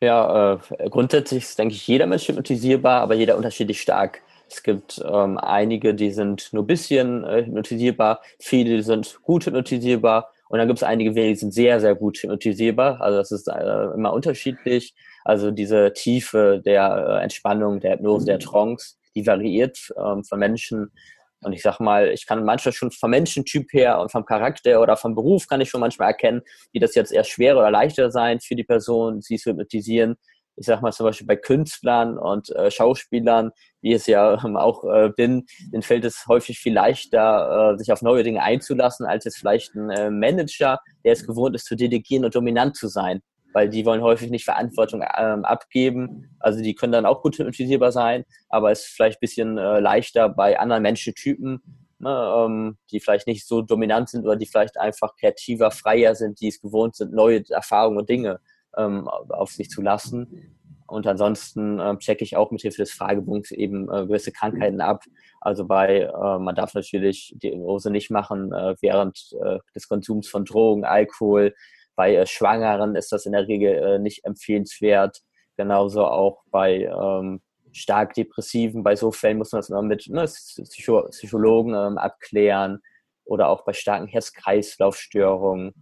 Ja, 0.00 0.54
äh, 0.54 0.88
grundsätzlich 0.88 1.44
ist, 1.44 1.58
denke 1.58 1.74
ich, 1.74 1.86
jeder 1.86 2.06
Mensch 2.06 2.26
hypnotisierbar, 2.28 3.02
aber 3.02 3.14
jeder 3.14 3.36
unterschiedlich 3.36 3.80
stark. 3.82 4.22
Es 4.48 4.62
gibt 4.62 5.04
ähm, 5.04 5.36
einige, 5.38 5.94
die 5.94 6.12
sind 6.12 6.50
nur 6.52 6.62
ein 6.62 6.66
bisschen 6.66 7.24
äh, 7.24 7.44
hypnotisierbar, 7.44 8.22
viele 8.38 8.82
sind 8.82 9.18
gut 9.22 9.44
hypnotisierbar 9.44 10.30
und 10.54 10.58
dann 10.58 10.68
gibt 10.68 10.78
es 10.78 10.84
einige 10.84 11.10
die 11.10 11.34
sind 11.34 11.52
sehr, 11.52 11.80
sehr 11.80 11.96
gut 11.96 12.18
hypnotisierbar. 12.18 13.00
Also 13.00 13.18
das 13.18 13.32
ist 13.32 13.48
äh, 13.48 13.86
immer 13.92 14.12
unterschiedlich. 14.12 14.94
Also 15.24 15.50
diese 15.50 15.92
Tiefe 15.92 16.62
der 16.64 17.18
äh, 17.18 17.22
Entspannung, 17.24 17.80
der 17.80 17.94
Hypnose, 17.94 18.26
der 18.26 18.38
Trance, 18.38 18.94
die 19.16 19.26
variiert 19.26 19.92
ähm, 19.98 20.22
von 20.22 20.38
Menschen. 20.38 20.92
Und 21.40 21.54
ich 21.54 21.62
sag 21.62 21.80
mal, 21.80 22.06
ich 22.10 22.24
kann 22.28 22.44
manchmal 22.44 22.72
schon 22.72 22.92
vom 22.92 23.10
Menschentyp 23.10 23.72
her 23.72 23.98
und 23.98 24.12
vom 24.12 24.24
Charakter 24.24 24.80
oder 24.80 24.96
vom 24.96 25.16
Beruf 25.16 25.48
kann 25.48 25.60
ich 25.60 25.70
schon 25.70 25.80
manchmal 25.80 26.10
erkennen, 26.10 26.42
wie 26.70 26.78
das 26.78 26.94
jetzt 26.94 27.10
eher 27.10 27.24
schwerer 27.24 27.58
oder 27.58 27.72
leichter 27.72 28.12
sein 28.12 28.38
für 28.38 28.54
die 28.54 28.62
Person, 28.62 29.22
sie 29.22 29.38
zu 29.38 29.50
hypnotisieren 29.50 30.14
ich 30.56 30.66
sag 30.66 30.82
mal 30.82 30.92
zum 30.92 31.06
Beispiel 31.06 31.26
bei 31.26 31.36
Künstlern 31.36 32.18
und 32.18 32.50
äh, 32.50 32.70
Schauspielern, 32.70 33.50
wie 33.80 33.92
es 33.92 34.06
ja 34.06 34.42
ähm, 34.44 34.56
auch 34.56 34.84
äh, 34.84 35.10
bin, 35.10 35.46
denen 35.72 35.82
fällt 35.82 36.04
es 36.04 36.26
häufig 36.26 36.58
viel 36.58 36.74
leichter, 36.74 37.72
äh, 37.74 37.78
sich 37.78 37.92
auf 37.92 38.02
neue 38.02 38.22
Dinge 38.22 38.42
einzulassen, 38.42 39.06
als 39.06 39.24
jetzt 39.24 39.38
vielleicht 39.38 39.74
ein 39.74 39.90
äh, 39.90 40.10
Manager, 40.10 40.80
der 41.04 41.12
es 41.12 41.26
gewohnt 41.26 41.54
ist 41.54 41.66
zu 41.66 41.76
delegieren 41.76 42.24
und 42.24 42.34
dominant 42.34 42.76
zu 42.76 42.88
sein. 42.88 43.20
Weil 43.52 43.68
die 43.68 43.86
wollen 43.86 44.02
häufig 44.02 44.30
nicht 44.30 44.44
Verantwortung 44.44 45.04
ähm, 45.16 45.44
abgeben. 45.44 46.36
Also 46.40 46.60
die 46.60 46.74
können 46.74 46.92
dann 46.92 47.06
auch 47.06 47.22
gut 47.22 47.38
hypnotisierbar 47.38 47.92
sein, 47.92 48.24
aber 48.48 48.72
es 48.72 48.80
ist 48.80 48.94
vielleicht 48.94 49.18
ein 49.18 49.20
bisschen 49.20 49.58
äh, 49.58 49.78
leichter 49.78 50.28
bei 50.28 50.58
anderen 50.58 50.82
Menschentypen, 50.82 51.62
ne, 52.00 52.34
ähm, 52.36 52.78
die 52.90 52.98
vielleicht 52.98 53.28
nicht 53.28 53.46
so 53.46 53.62
dominant 53.62 54.08
sind 54.08 54.24
oder 54.24 54.36
die 54.36 54.46
vielleicht 54.46 54.78
einfach 54.78 55.14
kreativer, 55.16 55.70
freier 55.70 56.16
sind, 56.16 56.40
die 56.40 56.48
es 56.48 56.60
gewohnt 56.60 56.96
sind, 56.96 57.12
neue 57.12 57.44
Erfahrungen 57.50 57.98
und 57.98 58.08
Dinge 58.08 58.40
ähm, 58.76 59.08
auf 59.08 59.50
sich 59.50 59.70
zu 59.70 59.82
lassen. 59.82 60.54
Und 60.86 61.06
ansonsten 61.06 61.78
äh, 61.78 61.96
checke 61.98 62.24
ich 62.24 62.36
auch 62.36 62.50
mit 62.50 62.60
Hilfe 62.60 62.82
des 62.82 62.92
Fragebogens 62.92 63.50
eben 63.50 63.90
äh, 63.90 64.06
gewisse 64.06 64.32
Krankheiten 64.32 64.80
ab. 64.80 65.04
Also 65.40 65.66
bei, 65.66 66.00
äh, 66.00 66.38
man 66.38 66.54
darf 66.54 66.74
natürlich 66.74 67.32
die 67.36 67.50
Diagnose 67.50 67.90
nicht 67.90 68.10
machen 68.10 68.52
äh, 68.52 68.74
während 68.80 69.18
äh, 69.42 69.58
des 69.74 69.88
Konsums 69.88 70.28
von 70.28 70.44
Drogen, 70.44 70.84
Alkohol. 70.84 71.54
Bei 71.96 72.14
äh, 72.14 72.26
Schwangeren 72.26 72.96
ist 72.96 73.12
das 73.12 73.26
in 73.26 73.32
der 73.32 73.48
Regel 73.48 73.98
nicht 73.98 74.24
empfehlenswert. 74.24 75.20
Genauso 75.56 76.04
auch 76.04 76.42
bei 76.50 76.82
ähm, 76.82 77.40
stark 77.72 78.14
Depressiven. 78.14 78.82
Bei 78.82 78.96
so 78.96 79.12
Fällen 79.12 79.38
muss 79.38 79.52
man 79.52 79.60
das 79.60 79.70
immer 79.70 79.82
mit 79.82 80.08
ne, 80.08 80.24
Psycho 80.24 81.08
Psychologen 81.10 81.74
ähm, 81.74 81.98
abklären 81.98 82.80
oder 83.24 83.48
auch 83.48 83.64
bei 83.64 83.72
starken 83.72 84.06
Herz-Kreislauf-Störungen 84.06 85.72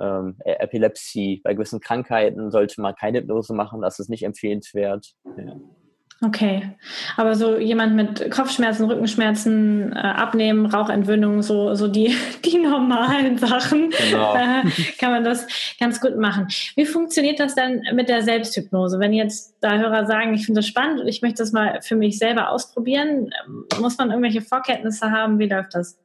ähm, 0.00 0.36
Epilepsie. 0.44 1.40
Bei 1.44 1.54
gewissen 1.54 1.80
Krankheiten 1.80 2.50
sollte 2.50 2.80
man 2.80 2.94
keine 2.94 3.20
Hypnose 3.20 3.54
machen, 3.54 3.80
das 3.80 3.98
ist 3.98 4.08
nicht 4.08 4.24
empfehlenswert. 4.24 5.14
Ja. 5.36 5.56
Okay, 6.20 6.76
aber 7.16 7.36
so 7.36 7.58
jemand 7.58 7.94
mit 7.94 8.28
Kopfschmerzen, 8.32 8.86
Rückenschmerzen, 8.86 9.92
äh, 9.92 10.00
Abnehmen, 10.00 10.66
Rauchentwöhnung, 10.66 11.42
so, 11.42 11.74
so 11.74 11.86
die, 11.86 12.12
die 12.44 12.58
normalen 12.58 13.38
Sachen, 13.38 13.90
genau. 13.90 14.34
äh, 14.34 14.62
kann 14.98 15.12
man 15.12 15.22
das 15.22 15.46
ganz 15.78 16.00
gut 16.00 16.16
machen. 16.16 16.48
Wie 16.74 16.86
funktioniert 16.86 17.38
das 17.38 17.54
dann 17.54 17.82
mit 17.94 18.08
der 18.08 18.22
Selbsthypnose? 18.22 18.98
Wenn 18.98 19.12
jetzt 19.12 19.54
da 19.60 19.78
Hörer 19.78 20.06
sagen, 20.06 20.34
ich 20.34 20.44
finde 20.44 20.58
das 20.58 20.66
spannend 20.66 21.00
und 21.00 21.06
ich 21.06 21.22
möchte 21.22 21.40
das 21.40 21.52
mal 21.52 21.80
für 21.82 21.94
mich 21.94 22.18
selber 22.18 22.50
ausprobieren, 22.50 23.30
muss 23.80 23.96
man 23.96 24.10
irgendwelche 24.10 24.42
Vorkenntnisse 24.42 25.12
haben? 25.12 25.38
Wie 25.38 25.48
läuft 25.48 25.76
das? 25.76 26.00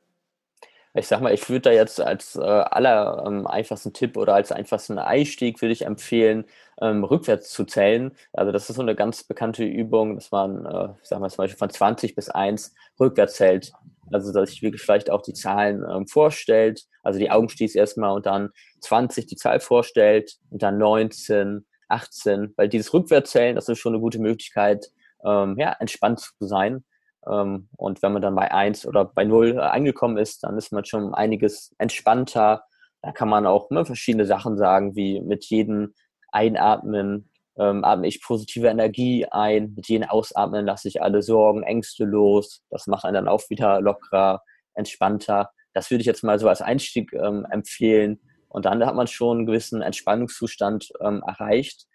Ich 0.95 1.07
sag 1.07 1.21
mal, 1.21 1.33
ich 1.33 1.49
würde 1.49 1.61
da 1.61 1.71
jetzt 1.71 1.99
als 1.99 2.35
äh, 2.35 2.41
aller 2.41 3.23
ähm, 3.25 3.47
einfachsten 3.47 3.93
Tipp 3.93 4.15
oder 4.15 4.35
als 4.35 4.51
einfachsten 4.51 4.99
Einstieg 4.99 5.59
würde 5.61 5.73
ich 5.73 5.85
empfehlen, 5.85 6.45
ähm, 6.81 7.03
rückwärts 7.03 7.49
zu 7.49 7.65
zählen. 7.65 8.11
Also 8.31 8.51
das 8.51 8.69
ist 8.69 8.75
so 8.75 8.81
eine 8.83 8.95
ganz 8.95 9.23
bekannte 9.23 9.63
Übung, 9.63 10.15
dass 10.15 10.29
man, 10.31 10.65
äh, 10.65 10.89
ich 11.01 11.09
sag 11.09 11.19
mal 11.19 11.29
zum 11.29 11.37
Beispiel 11.37 11.57
von 11.57 11.71
20 11.71 12.13
bis 12.15 12.29
1 12.29 12.75
rückwärts 12.99 13.35
zählt. 13.35 13.73
Also 14.11 14.31
dass 14.31 14.49
sich 14.51 14.61
wirklich 14.61 14.83
vielleicht 14.83 15.09
auch 15.09 15.23
die 15.23 15.33
Zahlen 15.33 15.83
ähm, 15.89 16.05
vorstellt, 16.07 16.83
also 17.01 17.17
die 17.17 17.31
Augen 17.31 17.49
schließt 17.49 17.75
erstmal 17.75 18.11
und 18.11 18.27
dann 18.27 18.49
20 18.81 19.25
die 19.25 19.35
Zahl 19.35 19.59
vorstellt 19.59 20.37
und 20.51 20.61
dann 20.61 20.77
19, 20.77 21.65
18, 21.87 22.53
weil 22.55 22.69
dieses 22.69 22.93
Rückwärtszählen, 22.93 23.55
das 23.55 23.67
ist 23.67 23.79
schon 23.79 23.93
eine 23.93 24.01
gute 24.01 24.19
Möglichkeit, 24.19 24.91
ähm, 25.25 25.55
ja, 25.57 25.75
entspannt 25.79 26.19
zu 26.19 26.47
sein 26.47 26.83
und 27.25 28.01
wenn 28.01 28.13
man 28.13 28.21
dann 28.21 28.35
bei 28.35 28.51
eins 28.51 28.85
oder 28.85 29.05
bei 29.05 29.23
null 29.23 29.59
angekommen 29.59 30.17
ist, 30.17 30.43
dann 30.43 30.57
ist 30.57 30.71
man 30.71 30.85
schon 30.85 31.13
einiges 31.13 31.73
entspannter. 31.77 32.63
Da 33.01 33.11
kann 33.11 33.29
man 33.29 33.45
auch 33.45 33.69
ne, 33.69 33.85
verschiedene 33.85 34.25
Sachen 34.25 34.57
sagen, 34.57 34.95
wie 34.95 35.21
mit 35.21 35.45
jedem 35.45 35.93
Einatmen 36.31 37.29
ähm, 37.57 37.83
atme 37.83 38.07
ich 38.07 38.21
positive 38.21 38.67
Energie 38.67 39.25
ein, 39.29 39.73
mit 39.75 39.87
jedem 39.87 40.09
Ausatmen 40.09 40.65
lasse 40.65 40.87
ich 40.87 41.01
alle 41.01 41.21
Sorgen, 41.21 41.63
Ängste 41.63 42.05
los. 42.05 42.63
Das 42.69 42.87
macht 42.87 43.05
einen 43.05 43.13
dann 43.13 43.27
auch 43.27 43.49
wieder 43.49 43.79
lockerer, 43.81 44.41
entspannter. 44.73 45.51
Das 45.73 45.91
würde 45.91 46.01
ich 46.01 46.07
jetzt 46.07 46.23
mal 46.23 46.39
so 46.39 46.49
als 46.49 46.61
Einstieg 46.61 47.13
ähm, 47.13 47.45
empfehlen. 47.49 48.19
Und 48.47 48.65
dann 48.65 48.85
hat 48.85 48.95
man 48.95 49.07
schon 49.07 49.39
einen 49.39 49.45
gewissen 49.45 49.81
Entspannungszustand 49.81 50.91
ähm, 51.01 51.23
erreicht. 51.25 51.87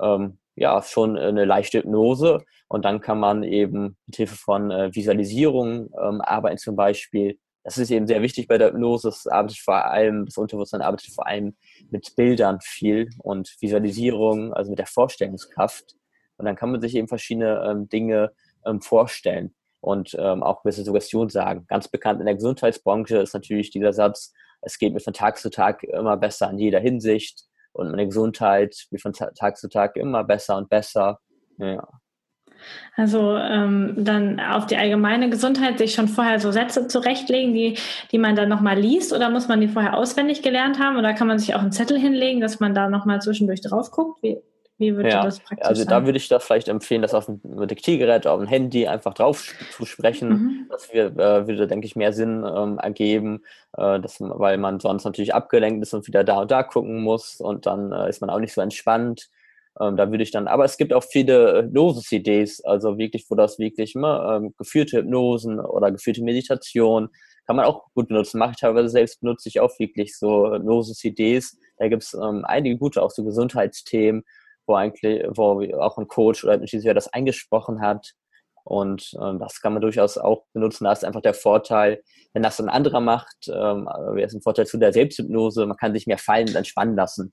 Ähm, 0.00 0.38
ja, 0.56 0.82
schon 0.82 1.16
eine 1.16 1.44
leichte 1.44 1.78
Hypnose. 1.78 2.44
Und 2.68 2.84
dann 2.84 3.00
kann 3.00 3.18
man 3.18 3.42
eben 3.42 3.96
mit 4.06 4.16
Hilfe 4.16 4.36
von 4.36 4.70
äh, 4.70 4.94
Visualisierung 4.94 5.90
ähm, 6.00 6.20
arbeiten 6.20 6.58
zum 6.58 6.76
Beispiel. 6.76 7.38
Das 7.62 7.78
ist 7.78 7.90
eben 7.90 8.06
sehr 8.06 8.22
wichtig 8.22 8.46
bei 8.46 8.58
der 8.58 8.68
Hypnose. 8.68 9.08
Das 9.08 9.26
arbeitet 9.26 9.58
vor 9.58 9.84
allem, 9.84 10.26
das 10.26 10.36
Unterbewusstsein 10.36 10.82
arbeitet 10.82 11.14
vor 11.14 11.26
allem 11.26 11.56
mit 11.90 12.14
Bildern 12.16 12.58
viel 12.60 13.10
und 13.18 13.54
Visualisierung, 13.60 14.52
also 14.52 14.70
mit 14.70 14.78
der 14.78 14.86
Vorstellungskraft. 14.86 15.94
Und 16.36 16.46
dann 16.46 16.56
kann 16.56 16.70
man 16.70 16.80
sich 16.80 16.94
eben 16.94 17.08
verschiedene 17.08 17.64
ähm, 17.66 17.88
Dinge 17.88 18.32
ähm, 18.66 18.80
vorstellen 18.80 19.54
und 19.80 20.16
ähm, 20.18 20.42
auch 20.42 20.62
gewisse 20.62 20.84
Suggestion 20.84 21.28
sagen. 21.28 21.66
Ganz 21.68 21.88
bekannt 21.88 22.20
in 22.20 22.26
der 22.26 22.34
Gesundheitsbranche 22.34 23.18
ist 23.18 23.34
natürlich 23.34 23.70
dieser 23.70 23.92
Satz, 23.92 24.32
es 24.62 24.78
geht 24.78 24.94
mir 24.94 25.00
von 25.00 25.12
Tag 25.12 25.38
zu 25.38 25.50
Tag 25.50 25.84
immer 25.84 26.16
besser 26.16 26.50
in 26.50 26.58
jeder 26.58 26.80
Hinsicht 26.80 27.44
und 27.74 27.90
meine 27.90 28.06
Gesundheit 28.06 28.86
wird 28.90 29.02
von 29.02 29.12
Tag 29.12 29.56
zu 29.56 29.68
Tag 29.68 29.96
immer 29.96 30.24
besser 30.24 30.56
und 30.56 30.68
besser. 30.68 31.18
Ja. 31.58 31.86
Also 32.96 33.36
ähm, 33.36 33.94
dann 33.98 34.40
auf 34.40 34.66
die 34.66 34.76
allgemeine 34.76 35.28
Gesundheit 35.28 35.78
sich 35.78 35.94
schon 35.94 36.08
vorher 36.08 36.40
so 36.40 36.50
Sätze 36.50 36.86
zurechtlegen, 36.86 37.52
die, 37.52 37.76
die 38.12 38.18
man 38.18 38.36
dann 38.36 38.48
nochmal 38.48 38.78
liest 38.78 39.12
oder 39.12 39.28
muss 39.28 39.48
man 39.48 39.60
die 39.60 39.68
vorher 39.68 39.96
auswendig 39.96 40.42
gelernt 40.42 40.78
haben 40.78 40.96
oder 40.96 41.12
kann 41.12 41.26
man 41.26 41.38
sich 41.38 41.54
auch 41.54 41.60
einen 41.60 41.72
Zettel 41.72 41.98
hinlegen, 41.98 42.40
dass 42.40 42.60
man 42.60 42.74
da 42.74 42.88
nochmal 42.88 43.20
zwischendurch 43.20 43.60
drauf 43.60 43.90
guckt? 43.90 44.22
Wie, 44.22 44.38
wie 44.78 44.96
würde 44.96 45.10
ja, 45.10 45.22
das 45.22 45.38
praktisch 45.38 45.66
Also 45.66 45.84
da 45.84 46.04
würde 46.04 46.18
ich 46.18 46.28
da 46.28 46.40
vielleicht 46.40 46.68
empfehlen, 46.68 47.02
das 47.02 47.14
auf 47.14 47.26
dem 47.26 47.40
Diktiergerät, 47.68 48.26
auf 48.26 48.40
dem 48.40 48.48
Handy 48.48 48.88
einfach 48.88 49.14
drauf 49.14 49.54
zu 49.70 49.86
sprechen. 49.86 50.28
Mhm. 50.28 50.66
Das 50.68 50.92
wir, 50.92 51.06
äh, 51.16 51.46
würde, 51.46 51.68
denke 51.68 51.86
ich, 51.86 51.94
mehr 51.94 52.12
Sinn 52.12 52.44
ähm, 52.44 52.78
ergeben, 52.78 53.44
äh, 53.76 54.00
dass, 54.00 54.20
weil 54.20 54.58
man 54.58 54.80
sonst 54.80 55.04
natürlich 55.04 55.32
abgelenkt 55.32 55.82
ist 55.82 55.94
und 55.94 56.08
wieder 56.08 56.24
da 56.24 56.40
und 56.40 56.50
da 56.50 56.64
gucken 56.64 57.02
muss 57.02 57.40
und 57.40 57.66
dann 57.66 57.92
äh, 57.92 58.08
ist 58.08 58.20
man 58.20 58.30
auch 58.30 58.40
nicht 58.40 58.52
so 58.52 58.60
entspannt. 58.60 59.30
Ähm, 59.80 59.96
da 59.96 60.10
würde 60.10 60.24
ich 60.24 60.32
dann, 60.32 60.48
aber 60.48 60.64
es 60.64 60.76
gibt 60.76 60.92
auch 60.92 61.04
viele 61.04 61.62
Hypnose-CDs, 61.62 62.64
also 62.64 62.98
wirklich, 62.98 63.26
wo 63.28 63.36
das 63.36 63.58
wirklich 63.58 63.94
immer 63.94 64.36
ähm, 64.36 64.54
geführte 64.56 64.98
Hypnosen 64.98 65.60
oder 65.60 65.92
geführte 65.92 66.22
Meditation 66.22 67.10
kann 67.46 67.56
man 67.56 67.66
auch 67.66 67.92
gut 67.94 68.08
benutzen. 68.08 68.38
Mache 68.38 68.52
ich 68.52 68.56
teilweise 68.56 68.88
selbst, 68.88 69.20
benutze 69.20 69.48
ich 69.48 69.60
auch 69.60 69.78
wirklich 69.78 70.16
so 70.16 70.50
Hypnose-CDs. 70.52 71.58
Da 71.76 71.88
gibt 71.88 72.02
es 72.02 72.14
ähm, 72.14 72.44
einige 72.44 72.78
gute, 72.78 73.02
auch 73.02 73.10
so 73.10 73.22
Gesundheitsthemen 73.22 74.24
wo 74.66 74.74
eigentlich, 74.74 75.24
wo 75.34 75.62
auch 75.78 75.98
ein 75.98 76.08
Coach 76.08 76.44
oder 76.44 76.54
ein 76.54 76.60
Regisseur 76.60 76.94
das 76.94 77.12
eingesprochen 77.12 77.80
hat. 77.80 78.12
Und 78.64 79.14
ähm, 79.20 79.38
das 79.38 79.60
kann 79.60 79.74
man 79.74 79.82
durchaus 79.82 80.16
auch 80.16 80.44
benutzen. 80.54 80.84
Da 80.84 80.92
ist 80.92 81.04
einfach 81.04 81.20
der 81.20 81.34
Vorteil, 81.34 82.02
wenn 82.32 82.42
das 82.42 82.60
ein 82.60 82.70
anderer 82.70 83.00
macht, 83.00 83.36
ähm, 83.48 83.86
wäre 83.86 84.26
es 84.26 84.34
ein 84.34 84.40
Vorteil 84.40 84.66
zu 84.66 84.78
der 84.78 84.92
Selbsthypnose, 84.92 85.66
man 85.66 85.76
kann 85.76 85.92
sich 85.92 86.06
mehr 86.06 86.18
fallen 86.18 86.48
und 86.48 86.56
entspannen 86.56 86.96
lassen. 86.96 87.32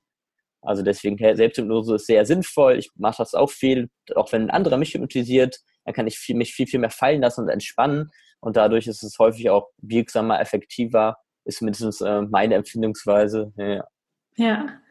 Also 0.61 0.83
deswegen, 0.83 1.17
Selbsthypnose 1.17 1.95
ist 1.95 2.05
sehr 2.05 2.25
sinnvoll. 2.25 2.77
Ich 2.77 2.91
mache 2.95 3.17
das 3.17 3.33
auch 3.33 3.49
viel, 3.49 3.89
auch 4.15 4.31
wenn 4.31 4.43
ein 4.43 4.49
anderer 4.51 4.77
mich 4.77 4.93
hypnotisiert, 4.93 5.59
dann 5.85 5.93
kann 5.93 6.05
ich 6.05 6.19
viel, 6.19 6.35
mich 6.35 6.53
viel, 6.53 6.67
viel 6.67 6.79
mehr 6.79 6.91
fallen 6.91 7.21
lassen 7.21 7.41
und 7.41 7.49
entspannen. 7.49 8.11
Und 8.41 8.57
dadurch 8.57 8.87
ist 8.87 9.03
es 9.03 9.17
häufig 9.17 9.49
auch 9.49 9.69
wirksamer, 9.77 10.39
effektiver, 10.39 11.17
ist 11.45 11.61
mindestens 11.61 12.01
äh, 12.01 12.21
meine 12.21 12.55
Empfindungsweise. 12.55 13.51
Ja. 13.55 13.87
ja. 14.35 14.81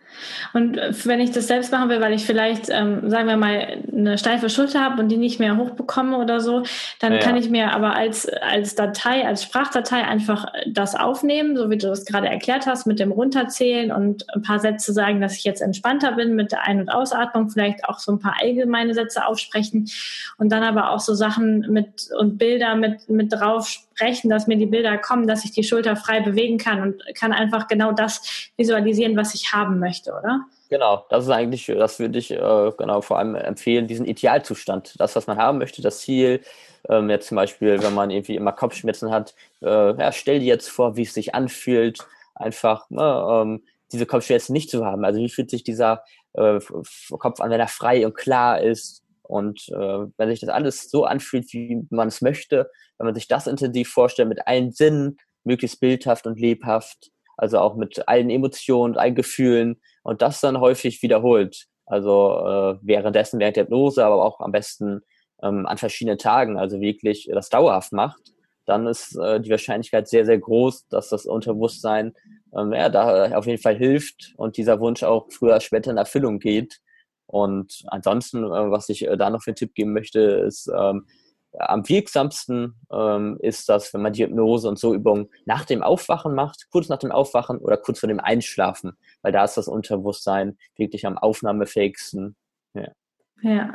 Und 0.52 0.76
wenn 1.04 1.20
ich 1.20 1.30
das 1.30 1.46
selbst 1.46 1.72
machen 1.72 1.88
will, 1.88 2.00
weil 2.00 2.12
ich 2.12 2.24
vielleicht, 2.24 2.68
ähm, 2.70 3.08
sagen 3.08 3.28
wir 3.28 3.36
mal, 3.36 3.82
eine 3.90 4.18
steife 4.18 4.50
Schulter 4.50 4.80
habe 4.80 5.00
und 5.00 5.08
die 5.08 5.16
nicht 5.16 5.40
mehr 5.40 5.56
hochbekomme 5.56 6.18
oder 6.18 6.40
so, 6.40 6.62
dann 6.98 7.14
ja. 7.14 7.18
kann 7.18 7.36
ich 7.36 7.50
mir 7.50 7.72
aber 7.72 7.94
als, 7.94 8.28
als 8.28 8.74
Datei, 8.74 9.26
als 9.26 9.42
Sprachdatei 9.42 10.04
einfach 10.06 10.46
das 10.66 10.94
aufnehmen, 10.94 11.56
so 11.56 11.70
wie 11.70 11.78
du 11.78 11.88
das 11.88 12.04
gerade 12.04 12.28
erklärt 12.28 12.66
hast, 12.66 12.86
mit 12.86 12.98
dem 13.00 13.12
Runterzählen 13.12 13.92
und 13.92 14.26
ein 14.34 14.42
paar 14.42 14.58
Sätze 14.58 14.92
sagen, 14.92 15.20
dass 15.20 15.36
ich 15.36 15.44
jetzt 15.44 15.60
entspannter 15.60 16.12
bin 16.12 16.34
mit 16.34 16.52
der 16.52 16.66
Ein- 16.66 16.80
und 16.80 16.88
Ausatmung, 16.88 17.50
vielleicht 17.50 17.84
auch 17.84 17.98
so 17.98 18.12
ein 18.12 18.18
paar 18.18 18.36
allgemeine 18.40 18.94
Sätze 18.94 19.26
aufsprechen 19.26 19.88
und 20.38 20.50
dann 20.50 20.62
aber 20.62 20.90
auch 20.90 21.00
so 21.00 21.14
Sachen 21.14 21.60
mit 21.70 22.08
und 22.18 22.38
Bilder 22.38 22.74
mit, 22.74 23.08
mit 23.08 23.32
drauf 23.32 23.76
sprechen, 24.00 24.30
dass 24.30 24.46
mir 24.46 24.56
die 24.56 24.66
Bilder 24.66 24.96
kommen, 24.98 25.26
dass 25.26 25.44
ich 25.44 25.52
die 25.52 25.62
Schulter 25.62 25.94
frei 25.94 26.20
bewegen 26.20 26.58
kann 26.58 26.82
und 26.82 27.02
kann 27.14 27.32
einfach 27.32 27.68
genau 27.68 27.92
das 27.92 28.50
visualisieren, 28.56 29.16
was 29.16 29.34
ich 29.34 29.52
haben 29.52 29.78
möchte, 29.78 30.12
oder? 30.12 30.40
Genau, 30.70 31.04
das 31.10 31.24
ist 31.24 31.30
eigentlich, 31.30 31.66
das 31.66 31.98
würde 31.98 32.18
ich 32.18 32.30
äh, 32.30 32.72
genau 32.78 33.00
vor 33.02 33.18
allem 33.18 33.34
empfehlen, 33.34 33.88
diesen 33.88 34.06
Idealzustand, 34.06 34.94
das, 34.98 35.16
was 35.16 35.26
man 35.26 35.36
haben 35.36 35.58
möchte, 35.58 35.82
das 35.82 36.00
Ziel. 36.00 36.40
Ähm, 36.88 37.10
jetzt 37.10 37.28
zum 37.28 37.36
Beispiel, 37.36 37.82
wenn 37.82 37.94
man 37.94 38.10
irgendwie 38.10 38.36
immer 38.36 38.52
Kopfschmerzen 38.52 39.10
hat, 39.10 39.34
äh, 39.62 39.66
ja, 39.66 40.12
stell 40.12 40.38
dir 40.38 40.46
jetzt 40.46 40.68
vor, 40.68 40.96
wie 40.96 41.02
es 41.02 41.12
sich 41.12 41.34
anfühlt, 41.34 41.98
einfach 42.34 42.88
ne, 42.88 43.02
ähm, 43.02 43.64
diese 43.92 44.06
Kopfschmerzen 44.06 44.52
nicht 44.52 44.70
zu 44.70 44.86
haben. 44.86 45.04
Also 45.04 45.18
wie 45.18 45.28
fühlt 45.28 45.50
sich 45.50 45.64
dieser 45.64 46.04
äh, 46.34 46.60
Kopf 47.18 47.40
an, 47.40 47.50
wenn 47.50 47.60
er 47.60 47.68
frei 47.68 48.06
und 48.06 48.14
klar 48.14 48.60
ist? 48.60 49.02
Und 49.30 49.68
äh, 49.68 50.06
wenn 50.16 50.28
sich 50.28 50.40
das 50.40 50.48
alles 50.48 50.90
so 50.90 51.04
anfühlt, 51.04 51.52
wie 51.52 51.86
man 51.90 52.08
es 52.08 52.20
möchte, 52.20 52.68
wenn 52.98 53.06
man 53.06 53.14
sich 53.14 53.28
das 53.28 53.46
intensiv 53.46 53.88
vorstellt, 53.88 54.28
mit 54.28 54.46
allen 54.46 54.72
Sinnen, 54.72 55.16
möglichst 55.44 55.80
bildhaft 55.80 56.26
und 56.26 56.38
lebhaft, 56.38 57.10
also 57.36 57.58
auch 57.58 57.76
mit 57.76 58.06
allen 58.08 58.28
Emotionen, 58.28 58.96
allen 58.96 59.14
Gefühlen 59.14 59.80
und 60.02 60.20
das 60.20 60.40
dann 60.40 60.60
häufig 60.60 61.02
wiederholt. 61.02 61.66
Also 61.86 62.38
äh, 62.46 62.78
währenddessen, 62.82 63.40
während 63.40 63.56
der 63.56 63.64
Hypnose, 63.64 64.04
aber 64.04 64.24
auch 64.24 64.40
am 64.40 64.52
besten 64.52 65.00
ähm, 65.42 65.66
an 65.66 65.78
verschiedenen 65.78 66.18
Tagen, 66.18 66.58
also 66.58 66.80
wirklich 66.80 67.28
das 67.32 67.48
dauerhaft 67.48 67.92
macht, 67.92 68.20
dann 68.66 68.86
ist 68.86 69.16
äh, 69.16 69.40
die 69.40 69.50
Wahrscheinlichkeit 69.50 70.08
sehr, 70.08 70.26
sehr 70.26 70.38
groß, 70.38 70.88
dass 70.88 71.08
das 71.08 71.24
Unterbewusstsein 71.24 72.12
ähm, 72.56 72.72
ja, 72.72 72.88
da 72.88 73.36
auf 73.36 73.46
jeden 73.46 73.62
Fall 73.62 73.76
hilft 73.76 74.34
und 74.36 74.56
dieser 74.56 74.80
Wunsch 74.80 75.02
auch 75.02 75.26
früher 75.30 75.60
später 75.60 75.90
in 75.90 75.96
Erfüllung 75.96 76.38
geht. 76.38 76.80
Und 77.30 77.84
ansonsten, 77.86 78.44
äh, 78.44 78.70
was 78.70 78.88
ich 78.88 79.06
äh, 79.06 79.16
da 79.16 79.30
noch 79.30 79.42
für 79.42 79.50
einen 79.50 79.56
Tipp 79.56 79.74
geben 79.74 79.92
möchte, 79.92 80.20
ist, 80.20 80.68
ähm, 80.76 81.06
am 81.58 81.88
wirksamsten 81.88 82.76
ähm, 82.92 83.38
ist 83.40 83.68
das, 83.68 83.92
wenn 83.92 84.02
man 84.02 84.12
die 84.12 84.24
Hypnose 84.24 84.68
und 84.68 84.78
so 84.78 84.94
Übungen 84.94 85.28
nach 85.44 85.64
dem 85.64 85.82
Aufwachen 85.82 86.34
macht, 86.34 86.66
kurz 86.70 86.88
nach 86.88 86.98
dem 86.98 87.12
Aufwachen 87.12 87.58
oder 87.58 87.76
kurz 87.76 88.00
vor 88.00 88.08
dem 88.08 88.20
Einschlafen, 88.20 88.96
weil 89.22 89.32
da 89.32 89.44
ist 89.44 89.56
das 89.56 89.68
Unterbewusstsein 89.68 90.58
wirklich 90.76 91.06
am 91.06 91.18
aufnahmefähigsten. 91.18 92.36
Ja. 93.42 93.74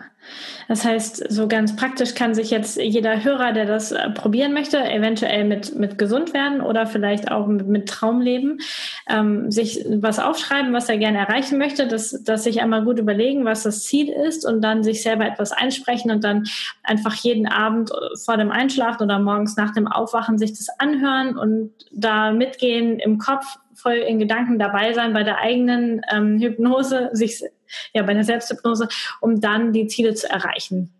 Das 0.68 0.86
heißt, 0.86 1.32
so 1.32 1.48
ganz 1.48 1.76
praktisch 1.76 2.16
kann 2.16 2.34
sich 2.34 2.50
jetzt 2.50 2.78
jeder 2.78 3.24
Hörer, 3.24 3.52
der 3.52 3.66
das 3.66 3.92
äh, 3.92 4.10
probieren 4.10 4.54
möchte, 4.54 4.84
eventuell 4.84 5.44
mit, 5.44 5.76
mit 5.76 5.98
gesund 5.98 6.34
werden 6.34 6.62
oder 6.62 6.88
vielleicht 6.88 7.32
auch 7.32 7.48
mit, 7.48 7.68
mit 7.68 7.88
Traumleben, 7.88 8.60
ähm, 9.08 9.52
sich 9.52 9.86
was 9.88 10.20
aufschreiben, 10.20 10.74
was 10.74 10.90
er 10.90 10.98
gerne 10.98 11.20
erreichen 11.20 11.58
möchte, 11.58 11.88
dass, 11.88 12.24
dass 12.24 12.44
sich 12.44 12.62
einmal 12.62 12.84
gut 12.84 13.00
überlegen, 13.00 13.46
was 13.46 13.64
das 13.64 13.84
Ziel 13.84 14.10
ist 14.10 14.46
und 14.46 14.62
dann 14.62 14.84
sich 14.84 15.04
selber 15.04 15.26
etwas 15.26 15.52
einsprechen 15.52 16.12
und 16.12 16.24
dann 16.24 16.46
einfach 16.84 17.14
jeden 17.16 17.48
Abend 17.48 17.92
äh, 17.92 18.18
vor 18.18 18.38
dem 18.38 18.52
Einschlafen 18.52 19.04
oder 19.04 19.20
morgens 19.20 19.56
nach 19.58 19.74
dem 19.74 19.88
Aufwachen 19.88 20.38
sich 20.38 20.54
das 20.54 20.70
anhören 20.80 21.38
und 21.38 21.72
da 21.92 22.32
mitgehen 22.32 23.00
im 23.00 23.18
Kopf, 23.20 23.46
voll 23.76 23.94
in 23.94 24.20
Gedanken 24.20 24.58
dabei 24.58 24.94
sein 24.94 25.14
bei 25.14 25.24
der 25.24 25.40
eigenen 25.40 26.02
ähm, 26.12 26.40
Hypnose, 26.40 27.10
sich 27.14 27.44
ja 27.94 28.04
bei 28.04 28.14
der 28.14 28.24
Selbsthypnose, 28.24 28.88
um 29.22 29.40
dann 29.40 29.74
die 29.74 29.88
Ziele 29.88 30.14
zu 30.14 30.30
erreichen. 30.30 30.92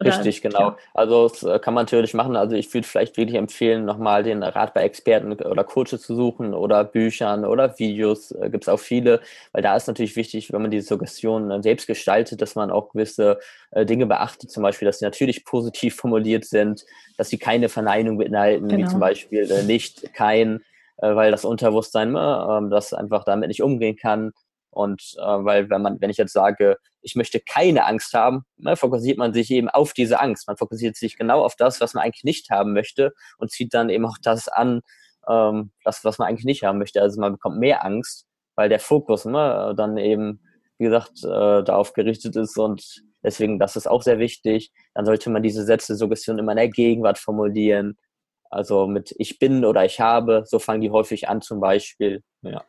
Oder, 0.00 0.16
Richtig, 0.16 0.40
genau. 0.40 0.60
Ja. 0.60 0.76
Also 0.94 1.28
das 1.28 1.42
äh, 1.42 1.58
kann 1.58 1.74
man 1.74 1.84
natürlich 1.84 2.14
machen. 2.14 2.34
Also 2.34 2.56
ich 2.56 2.72
würde 2.72 2.86
vielleicht 2.86 3.18
wirklich 3.18 3.36
empfehlen, 3.36 3.84
nochmal 3.84 4.22
den 4.22 4.42
Rat 4.42 4.72
bei 4.72 4.82
Experten 4.82 5.32
oder 5.32 5.62
Coaches 5.62 6.00
zu 6.00 6.16
suchen 6.16 6.54
oder 6.54 6.84
Büchern 6.84 7.44
oder 7.44 7.78
Videos. 7.78 8.30
Äh, 8.30 8.48
Gibt 8.48 8.64
es 8.64 8.68
auch 8.70 8.78
viele, 8.78 9.20
weil 9.52 9.62
da 9.62 9.76
ist 9.76 9.88
natürlich 9.88 10.16
wichtig, 10.16 10.54
wenn 10.54 10.62
man 10.62 10.70
die 10.70 10.80
Suggestion 10.80 11.62
selbst 11.62 11.86
gestaltet, 11.86 12.40
dass 12.40 12.54
man 12.54 12.70
auch 12.70 12.92
gewisse 12.92 13.40
äh, 13.72 13.84
Dinge 13.84 14.06
beachtet, 14.06 14.50
zum 14.50 14.62
Beispiel, 14.62 14.86
dass 14.86 15.00
sie 15.00 15.04
natürlich 15.04 15.44
positiv 15.44 15.96
formuliert 15.96 16.46
sind, 16.46 16.86
dass 17.18 17.28
sie 17.28 17.38
keine 17.38 17.68
Verneinung 17.68 18.16
beinhalten, 18.16 18.68
genau. 18.68 18.86
wie 18.86 18.90
zum 18.90 19.00
Beispiel 19.00 19.50
äh, 19.50 19.64
nicht, 19.64 20.14
kein, 20.14 20.62
äh, 20.96 21.14
weil 21.14 21.30
das 21.30 21.44
Unterbewusstsein 21.44 22.16
äh, 22.16 22.70
das 22.70 22.94
einfach 22.94 23.24
damit 23.24 23.48
nicht 23.48 23.62
umgehen 23.62 23.96
kann. 23.96 24.32
Und 24.70 25.14
äh, 25.18 25.22
weil, 25.22 25.68
wenn 25.70 25.82
man, 25.82 26.00
wenn 26.00 26.10
ich 26.10 26.16
jetzt 26.16 26.32
sage, 26.32 26.76
ich 27.02 27.16
möchte 27.16 27.40
keine 27.40 27.84
Angst 27.86 28.14
haben, 28.14 28.44
ne, 28.56 28.76
fokussiert 28.76 29.18
man 29.18 29.32
sich 29.32 29.50
eben 29.50 29.68
auf 29.68 29.92
diese 29.92 30.20
Angst. 30.20 30.46
Man 30.46 30.56
fokussiert 30.56 30.96
sich 30.96 31.16
genau 31.16 31.44
auf 31.44 31.56
das, 31.56 31.80
was 31.80 31.94
man 31.94 32.04
eigentlich 32.04 32.24
nicht 32.24 32.50
haben 32.50 32.72
möchte 32.72 33.12
und 33.38 33.50
zieht 33.50 33.74
dann 33.74 33.90
eben 33.90 34.06
auch 34.06 34.18
das 34.22 34.48
an, 34.48 34.80
ähm, 35.28 35.72
das, 35.84 36.04
was 36.04 36.18
man 36.18 36.28
eigentlich 36.28 36.44
nicht 36.44 36.62
haben 36.64 36.78
möchte. 36.78 37.02
Also 37.02 37.20
man 37.20 37.32
bekommt 37.32 37.58
mehr 37.58 37.84
Angst, 37.84 38.26
weil 38.54 38.68
der 38.68 38.80
Fokus 38.80 39.24
ne, 39.24 39.74
dann 39.76 39.96
eben, 39.96 40.40
wie 40.78 40.84
gesagt, 40.84 41.24
äh, 41.24 41.64
darauf 41.64 41.92
gerichtet 41.92 42.36
ist 42.36 42.56
und 42.58 43.02
Deswegen, 43.22 43.58
das 43.58 43.76
ist 43.76 43.86
auch 43.86 44.02
sehr 44.02 44.18
wichtig. 44.18 44.72
Dann 44.94 45.04
sollte 45.04 45.30
man 45.30 45.42
diese 45.42 45.64
Sätze, 45.64 45.96
Suggestion 45.96 46.38
immer 46.38 46.52
in 46.52 46.56
der 46.56 46.68
Gegenwart 46.68 47.18
formulieren. 47.18 47.98
Also 48.50 48.86
mit 48.86 49.14
ich 49.18 49.38
bin 49.38 49.64
oder 49.64 49.84
ich 49.84 50.00
habe, 50.00 50.44
so 50.46 50.58
fangen 50.58 50.80
die 50.80 50.90
häufig 50.90 51.28
an 51.28 51.40
zum 51.42 51.60
Beispiel. 51.60 52.22
Ja. 52.42 52.64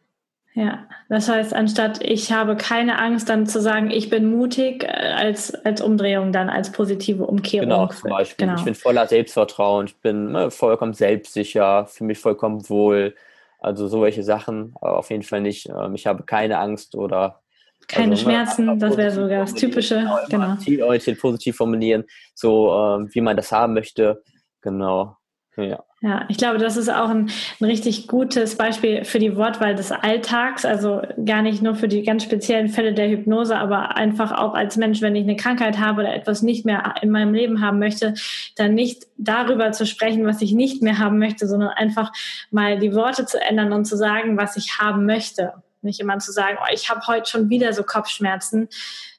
Ja, 0.54 0.86
das 1.08 1.30
heißt, 1.30 1.54
anstatt 1.54 2.04
ich 2.04 2.34
habe 2.34 2.58
keine 2.58 3.00
Angst, 3.00 3.30
dann 3.30 3.48
zu 3.48 3.62
sagen, 3.62 3.90
ich 3.90 4.10
bin 4.10 4.30
mutig, 4.30 4.84
äh, 4.84 4.88
als, 4.88 5.56
als 5.56 5.82
Umdrehung 5.82 6.34
dann, 6.34 6.50
als 6.50 6.74
positive 6.74 7.26
Umkehrung. 7.26 7.70
Genau, 7.70 7.88
zum 7.88 8.10
Beispiel. 8.10 8.48
Genau. 8.48 8.60
Ich 8.60 8.66
bin 8.66 8.76
voller 8.76 9.08
Selbstvertrauen, 9.08 9.86
ich 9.86 9.96
bin 10.02 10.34
ne, 10.34 10.52
vollkommen 10.52 10.94
selbstsicher, 10.94 11.88
fühle 11.88 12.08
mich 12.08 12.20
vollkommen 12.20 12.68
wohl. 12.70 13.16
Also 13.60 13.88
so 13.88 14.02
welche 14.02 14.24
Sachen, 14.24 14.74
aber 14.82 14.98
auf 14.98 15.10
jeden 15.10 15.24
Fall 15.24 15.40
nicht, 15.40 15.70
ähm, 15.70 15.94
ich 15.94 16.08
habe 16.08 16.24
keine 16.24 16.58
Angst 16.58 16.96
oder 16.96 17.42
keine 17.88 18.12
also, 18.12 18.24
Schmerzen, 18.24 18.66
ne, 18.66 18.78
das 18.78 18.98
wäre 18.98 19.12
sogar 19.12 19.42
das 19.42 19.54
Typische. 19.54 20.06
Genau. 20.30 20.56
Zielorientiert, 20.58 21.20
positiv 21.20 21.56
formulieren, 21.56 22.04
so 22.34 22.74
ähm, 22.74 23.10
wie 23.14 23.22
man 23.22 23.38
das 23.38 23.52
haben 23.52 23.74
möchte. 23.74 24.22
Genau. 24.62 25.16
Ja. 25.56 25.84
Ja, 26.04 26.26
ich 26.30 26.38
glaube, 26.38 26.58
das 26.58 26.78
ist 26.78 26.90
auch 26.90 27.10
ein, 27.10 27.30
ein, 27.60 27.66
richtig 27.66 28.08
gutes 28.08 28.58
Beispiel 28.58 29.06
für 29.06 29.20
die 29.20 29.38
Wortwahl 29.38 29.76
des 29.76 29.92
Alltags. 29.92 30.66
Also 30.66 31.04
gar 31.24 31.44
nicht 31.44 31.62
nur 31.62 31.76
für 31.76 31.88
die 31.88 32.02
ganz 32.02 32.24
speziellen 32.24 32.70
Fälle 32.70 32.96
der 32.96 33.08
Hypnose, 33.08 33.56
aber 33.56 33.98
einfach 33.98 34.32
auch 34.32 34.56
als 34.56 34.78
Mensch, 34.78 35.02
wenn 35.02 35.16
ich 35.16 35.24
eine 35.24 35.36
Krankheit 35.36 35.78
habe 35.78 36.02
oder 36.02 36.16
etwas 36.16 36.42
nicht 36.42 36.66
mehr 36.66 36.96
in 37.04 37.12
meinem 37.12 37.36
Leben 37.36 37.62
haben 37.62 37.78
möchte, 37.78 38.16
dann 38.56 38.74
nicht 38.74 39.06
darüber 39.18 39.74
zu 39.74 39.86
sprechen, 39.86 40.26
was 40.26 40.42
ich 40.42 40.54
nicht 40.54 40.82
mehr 40.82 40.98
haben 40.98 41.20
möchte, 41.20 41.48
sondern 41.48 41.70
einfach 41.70 42.12
mal 42.50 42.80
die 42.80 42.96
Worte 42.96 43.28
zu 43.28 43.40
ändern 43.40 43.72
und 43.72 43.86
zu 43.86 43.96
sagen, 43.96 44.38
was 44.38 44.58
ich 44.58 44.80
haben 44.80 45.06
möchte. 45.06 45.54
Nicht 45.84 46.00
immer 46.00 46.18
zu 46.18 46.32
sagen, 46.32 46.58
oh, 46.60 46.74
ich 46.74 46.90
habe 46.90 47.06
heute 47.06 47.30
schon 47.30 47.52
wieder 47.52 47.74
so 47.74 47.84
Kopfschmerzen, 47.84 48.70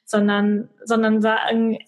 sondern, 0.03 0.67
sondern 0.83 1.21
sagen, 1.21 1.79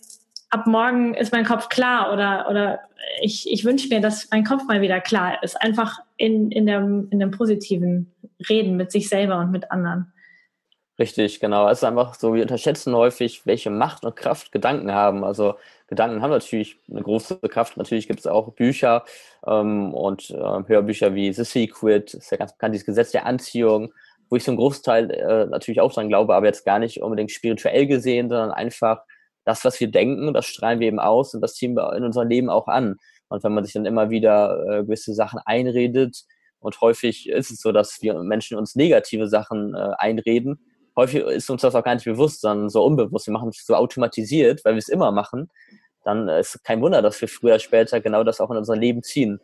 ab 0.51 0.67
morgen 0.67 1.15
ist 1.15 1.33
mein 1.33 1.43
Kopf 1.43 1.67
klar 1.67 2.13
oder, 2.13 2.47
oder 2.49 2.79
ich, 3.21 3.51
ich 3.51 3.65
wünsche 3.65 3.89
mir, 3.89 4.01
dass 4.01 4.29
mein 4.31 4.43
Kopf 4.43 4.63
mal 4.67 4.81
wieder 4.81 5.01
klar 5.01 5.41
ist. 5.43 5.59
Einfach 5.61 5.99
in, 6.17 6.51
in, 6.51 6.65
dem, 6.65 7.07
in 7.11 7.19
dem 7.19 7.31
positiven 7.31 8.13
Reden 8.49 8.77
mit 8.77 8.91
sich 8.91 9.09
selber 9.09 9.39
und 9.39 9.51
mit 9.51 9.71
anderen. 9.71 10.11
Richtig, 10.97 11.41
genau. 11.41 11.67
Es 11.67 11.79
ist 11.79 11.83
einfach 11.83 12.13
so, 12.13 12.33
wir 12.33 12.43
unterschätzen 12.43 12.95
häufig, 12.95 13.45
welche 13.45 13.69
Macht 13.69 14.05
und 14.05 14.15
Kraft 14.15 14.53
Gedanken 14.53 14.93
haben. 14.93 15.25
Also 15.25 15.55
Gedanken 15.87 16.21
haben 16.21 16.31
natürlich 16.31 16.77
eine 16.89 17.01
große 17.01 17.37
Kraft. 17.49 17.75
Natürlich 17.75 18.07
gibt 18.07 18.21
es 18.21 18.27
auch 18.27 18.53
Bücher 18.53 19.03
ähm, 19.45 19.93
und 19.93 20.29
äh, 20.29 20.35
Hörbücher 20.35 21.13
wie 21.13 21.33
The 21.33 21.43
Secret, 21.43 22.13
ist 22.13 22.31
ja 22.31 22.37
ganz 22.37 22.53
bekannt, 22.53 22.75
dieses 22.75 22.85
Gesetz 22.85 23.11
der 23.11 23.25
Anziehung, 23.25 23.93
wo 24.29 24.37
ich 24.37 24.45
so 24.45 24.51
einen 24.51 24.57
Großteil 24.57 25.11
äh, 25.11 25.45
natürlich 25.47 25.81
auch 25.81 25.93
dran 25.93 26.07
glaube, 26.07 26.33
aber 26.33 26.45
jetzt 26.45 26.65
gar 26.65 26.79
nicht 26.79 27.01
unbedingt 27.01 27.31
spirituell 27.31 27.87
gesehen, 27.87 28.29
sondern 28.29 28.51
einfach 28.51 29.01
das, 29.45 29.63
was 29.63 29.79
wir 29.79 29.89
denken, 29.89 30.33
das 30.33 30.45
strahlen 30.45 30.79
wir 30.79 30.87
eben 30.87 30.99
aus 30.99 31.33
und 31.33 31.41
das 31.41 31.53
ziehen 31.53 31.75
wir 31.75 31.93
in 31.93 32.03
unserem 32.03 32.27
Leben 32.27 32.49
auch 32.49 32.67
an. 32.67 32.97
Und 33.29 33.43
wenn 33.43 33.53
man 33.53 33.63
sich 33.63 33.73
dann 33.73 33.85
immer 33.85 34.09
wieder 34.09 34.63
äh, 34.67 34.83
gewisse 34.83 35.13
Sachen 35.13 35.39
einredet, 35.45 36.23
und 36.59 36.81
häufig 36.81 37.29
ist 37.29 37.51
es 37.51 37.61
so, 37.61 37.71
dass 37.71 38.01
wir 38.01 38.15
Menschen 38.23 38.57
uns 38.57 38.75
negative 38.75 39.27
Sachen 39.27 39.75
äh, 39.75 39.91
einreden, 39.99 40.59
häufig 40.95 41.23
ist 41.23 41.49
uns 41.49 41.61
das 41.61 41.75
auch 41.75 41.83
gar 41.83 41.93
nicht 41.93 42.05
bewusst, 42.05 42.41
sondern 42.41 42.69
so 42.69 42.83
unbewusst. 42.83 43.27
Wir 43.27 43.33
machen 43.33 43.49
es 43.49 43.65
so 43.65 43.75
automatisiert, 43.75 44.65
weil 44.65 44.73
wir 44.73 44.79
es 44.79 44.89
immer 44.89 45.11
machen. 45.11 45.51
Dann 46.03 46.27
ist 46.27 46.63
kein 46.63 46.81
Wunder, 46.81 47.03
dass 47.03 47.21
wir 47.21 47.27
früher 47.27 47.51
oder 47.51 47.59
später 47.59 48.01
genau 48.01 48.23
das 48.23 48.41
auch 48.41 48.49
in 48.49 48.57
unser 48.57 48.75
Leben 48.75 49.03
ziehen. 49.03 49.39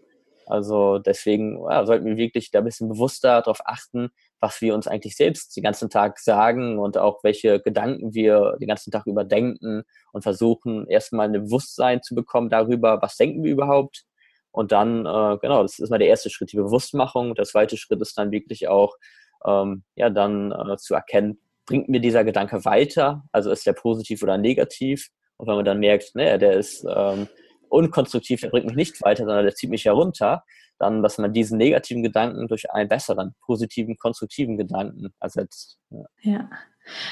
Also 0.48 0.98
deswegen 1.00 1.62
ja, 1.70 1.86
sollten 1.86 2.06
wir 2.06 2.18
wirklich 2.18 2.52
da 2.52 2.60
ein 2.60 2.66
bisschen 2.66 2.90
bewusster 2.90 3.42
darauf 3.42 3.62
achten, 3.66 4.10
was 4.42 4.60
wir 4.60 4.74
uns 4.74 4.88
eigentlich 4.88 5.16
selbst 5.16 5.56
den 5.56 5.64
ganzen 5.64 5.90
Tag 5.90 6.20
sagen 6.20 6.80
und 6.80 6.98
auch 6.98 7.24
welche 7.24 7.60
Gedanken 7.62 8.14
wir 8.14 8.58
den 8.60 8.68
ganzen 8.68 8.92
Tag 8.92 9.06
überdenken 9.06 9.84
und 10.12 10.24
versuchen 10.24 10.88
erstmal 10.88 11.28
ein 11.28 11.34
Bewusstsein 11.34 12.02
zu 12.02 12.16
bekommen 12.16 12.50
darüber, 12.50 13.02
was 13.02 13.16
denken 13.16 13.44
wir 13.44 13.52
überhaupt. 13.52 14.04
Und 14.52 14.72
dann, 14.72 15.06
äh, 15.06 15.38
genau, 15.42 15.62
das 15.62 15.80
ist 15.80 15.92
mal 15.92 16.00
der 16.00 16.10
erste 16.10 16.30
Schritt, 16.30 16.52
die 16.52 16.58
Bewusstmachung. 16.58 17.36
Der 17.36 17.46
zweite 17.46 17.78
Schritt 17.78 18.02
ist 18.02 18.18
dann 18.18 18.32
wirklich 18.32 18.68
auch, 18.68 18.98
ähm, 19.46 19.84
ja, 19.96 20.10
dann 20.10 20.52
äh, 20.52 20.76
zu 20.78 20.96
erkennen, 20.96 21.40
bringt 21.68 21.88
mir 21.88 22.02
dieser 22.02 22.24
Gedanke 22.24 22.66
weiter, 22.66 23.24
also 23.32 23.52
ist 23.52 23.66
der 23.66 23.74
positiv 23.74 24.24
oder 24.24 24.38
negativ. 24.38 25.10
Und 25.38 25.48
wenn 25.48 25.56
man 25.56 25.66
dann 25.66 25.80
merkt, 25.80 26.16
naja, 26.16 26.38
der 26.38 26.54
ist 26.54 26.86
ähm, 26.90 27.28
unkonstruktiv, 27.70 28.42
der 28.42 28.50
bringt 28.50 28.66
mich 28.66 28.76
nicht 28.76 29.02
weiter, 29.04 29.24
sondern 29.26 29.46
der 29.46 29.56
zieht 29.56 29.70
mich 29.70 29.86
herunter, 29.86 30.44
dann, 30.82 31.04
dass 31.04 31.18
man 31.18 31.34
diesen 31.34 31.58
negativen 31.58 32.04
Gedanken 32.04 32.48
durch 32.48 32.72
einen 32.72 32.90
besseren, 32.90 33.36
positiven, 33.46 33.98
konstruktiven 33.98 34.58
Gedanken 34.58 35.14
ersetzt. 35.20 35.78
Ja. 35.90 36.06
ja. 36.22 36.50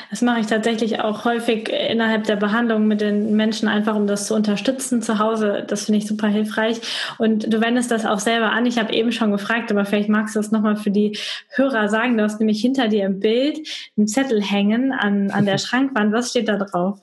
Das 0.09 0.21
mache 0.21 0.39
ich 0.39 0.47
tatsächlich 0.47 0.99
auch 0.99 1.25
häufig 1.25 1.69
innerhalb 1.69 2.23
der 2.23 2.35
Behandlung 2.35 2.87
mit 2.87 3.01
den 3.01 3.35
Menschen, 3.35 3.69
einfach 3.69 3.95
um 3.95 4.07
das 4.07 4.25
zu 4.25 4.33
unterstützen 4.33 5.01
zu 5.01 5.19
Hause. 5.19 5.63
Das 5.67 5.85
finde 5.85 5.99
ich 5.99 6.07
super 6.07 6.27
hilfreich. 6.27 6.81
Und 7.19 7.53
du 7.53 7.61
wendest 7.61 7.91
das 7.91 8.05
auch 8.05 8.19
selber 8.19 8.51
an. 8.51 8.65
Ich 8.65 8.79
habe 8.79 8.93
eben 8.93 9.11
schon 9.11 9.31
gefragt, 9.31 9.71
aber 9.71 9.85
vielleicht 9.85 10.09
magst 10.09 10.35
du 10.35 10.39
das 10.39 10.51
nochmal 10.51 10.75
für 10.75 10.91
die 10.91 11.17
Hörer 11.51 11.87
sagen. 11.87 12.17
Du 12.17 12.23
hast 12.23 12.39
nämlich 12.39 12.59
hinter 12.59 12.87
dir 12.87 13.05
im 13.05 13.19
Bild 13.19 13.59
einen 13.95 14.07
Zettel 14.07 14.41
hängen 14.41 14.91
an, 14.91 15.29
an 15.29 15.45
der 15.45 15.57
Schrankwand. 15.59 16.11
Was 16.13 16.31
steht 16.31 16.49
da 16.49 16.57
drauf? 16.57 16.99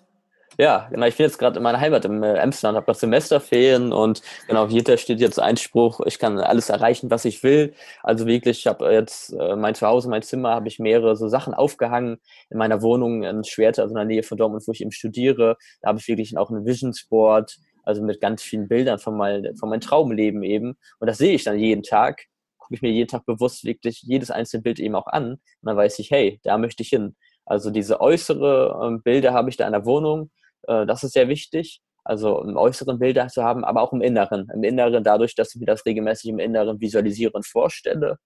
Ja, 0.59 0.89
genau. 0.91 1.07
Ich 1.07 1.17
bin 1.17 1.25
jetzt 1.27 1.39
gerade 1.39 1.59
in 1.59 1.63
meiner 1.63 1.81
Heimat 1.81 2.07
im 2.07 2.23
äh, 2.23 2.39
Amsterdam, 2.39 2.77
habe 2.77 2.91
noch 2.91 2.99
Semesterferien 2.99 3.93
und 3.93 4.23
genau 4.49 4.67
hier 4.69 4.97
steht 4.97 5.21
jetzt 5.21 5.39
Einspruch, 5.39 6.01
ich 6.07 6.19
kann 6.19 6.39
alles 6.39 6.71
erreichen, 6.71 7.11
was 7.11 7.27
ich 7.27 7.43
will. 7.43 7.75
Also 8.03 8.27
wirklich, 8.27 8.61
ich 8.61 8.67
habe 8.67 8.91
jetzt 8.91 9.35
äh, 9.35 9.55
mein 9.55 9.75
Zuhause, 9.75 10.09
mein 10.09 10.23
Zimmer, 10.23 10.51
habe 10.55 10.69
ich 10.69 10.79
mehrere 10.79 11.15
so 11.15 11.29
Sachen 11.29 11.53
aufgehangen 11.53 12.19
in 12.49 12.57
meiner 12.57 12.81
Wohnung 12.81 13.23
in 13.23 13.45
Schwerte, 13.45 13.83
also 13.83 13.93
in 13.93 13.97
der 13.97 14.07
Nähe 14.07 14.23
von 14.23 14.39
Dortmund, 14.39 14.63
wo 14.67 14.73
ich 14.73 14.81
eben 14.81 14.93
studiere. 14.93 15.57
Da 15.83 15.89
habe 15.89 15.99
ich 15.99 16.09
wirklich 16.09 16.39
auch 16.39 16.49
ein 16.49 16.65
Visionsboard, 16.65 17.57
also 17.83 18.03
mit 18.03 18.23
ganz 18.23 18.43
vielen 18.43 18.67
Bildern 18.67 18.99
von, 18.99 19.15
mein, 19.15 19.55
von 19.59 19.69
meinem 19.69 19.81
Traumleben 19.83 20.43
eben. 20.43 20.79
Und 21.01 21.07
das 21.07 21.19
sehe 21.19 21.35
ich 21.35 21.45
dann 21.45 21.59
jeden 21.59 21.83
Tag 21.83 22.25
gucke 22.59 22.75
ich 22.75 22.83
mir 22.83 22.91
jeden 22.91 23.07
Tag 23.09 23.25
bewusst 23.27 23.65
wirklich 23.65 24.03
jedes 24.03 24.33
einzelne 24.33 24.63
Bild 24.63 24.81
eben 24.81 24.97
auch 24.97 25.07
an 25.07 25.35
und 25.35 25.41
dann 25.63 25.77
weiß 25.77 26.01
ich, 26.01 26.11
hey, 26.11 26.41
da 26.43 26.59
möchte 26.59 26.83
ich 26.83 26.89
hin. 26.89 27.15
Also 27.45 27.71
diese 27.71 28.01
äußere 28.01 28.81
ähm, 28.83 29.03
Bilder 29.05 29.33
habe 29.33 29.51
ich 29.51 29.57
da 29.57 29.67
in 29.67 29.73
der 29.73 29.87
Wohnung 29.87 30.31
äh, 30.67 30.87
das 30.87 31.05
ist 31.05 31.13
sehr 31.13 31.29
wichtig. 31.29 31.81
Also 32.05 32.41
im 32.43 32.57
äußeren 32.57 32.99
Bilder 32.99 33.27
zu 33.29 33.43
haben, 33.43 33.65
aber 33.65 33.83
auch 33.83 33.93
im 33.93 34.01
Inneren. 34.01 34.49
Im 34.55 34.63
Inneren 34.63 35.03
dadurch, 35.03 35.35
dass 35.35 35.55
ich 35.55 35.61
mir 35.61 35.67
das 35.67 35.85
regelmäßig 35.85 36.31
im 36.31 36.39
Inneren 36.39 36.81
visualisiere 36.81 37.33
und 37.33 37.47
vorstelle. 37.47 38.19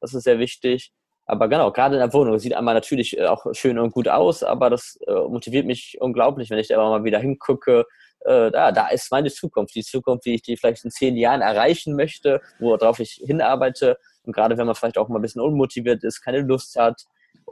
Das 0.00 0.12
ist 0.12 0.24
sehr 0.24 0.38
wichtig. 0.38 0.92
Aber 1.24 1.48
genau, 1.48 1.72
gerade 1.72 1.94
in 1.94 2.00
der 2.00 2.12
Wohnung 2.12 2.38
sieht 2.38 2.52
einmal 2.52 2.74
natürlich 2.74 3.16
äh, 3.16 3.26
auch 3.26 3.46
schön 3.54 3.78
und 3.78 3.92
gut 3.92 4.08
aus, 4.08 4.42
aber 4.42 4.68
das 4.70 4.98
äh, 5.06 5.12
motiviert 5.12 5.66
mich 5.66 5.96
unglaublich, 6.00 6.50
wenn 6.50 6.58
ich 6.58 6.68
da 6.68 6.74
immer 6.74 6.90
mal 6.90 7.04
wieder 7.04 7.18
hingucke. 7.18 7.86
Da, 8.24 8.70
da 8.70 8.86
ist 8.86 9.10
meine 9.10 9.32
Zukunft, 9.32 9.74
die 9.74 9.82
Zukunft, 9.82 10.26
wie 10.26 10.34
ich 10.34 10.42
die 10.42 10.56
vielleicht 10.56 10.84
in 10.84 10.92
zehn 10.92 11.16
Jahren 11.16 11.40
erreichen 11.40 11.96
möchte, 11.96 12.40
worauf 12.60 13.00
ich 13.00 13.20
hinarbeite. 13.26 13.98
Und 14.22 14.32
gerade 14.32 14.56
wenn 14.56 14.66
man 14.66 14.76
vielleicht 14.76 14.96
auch 14.96 15.08
mal 15.08 15.18
ein 15.18 15.22
bisschen 15.22 15.40
unmotiviert 15.40 16.04
ist, 16.04 16.22
keine 16.22 16.38
Lust 16.38 16.76
hat, 16.76 17.02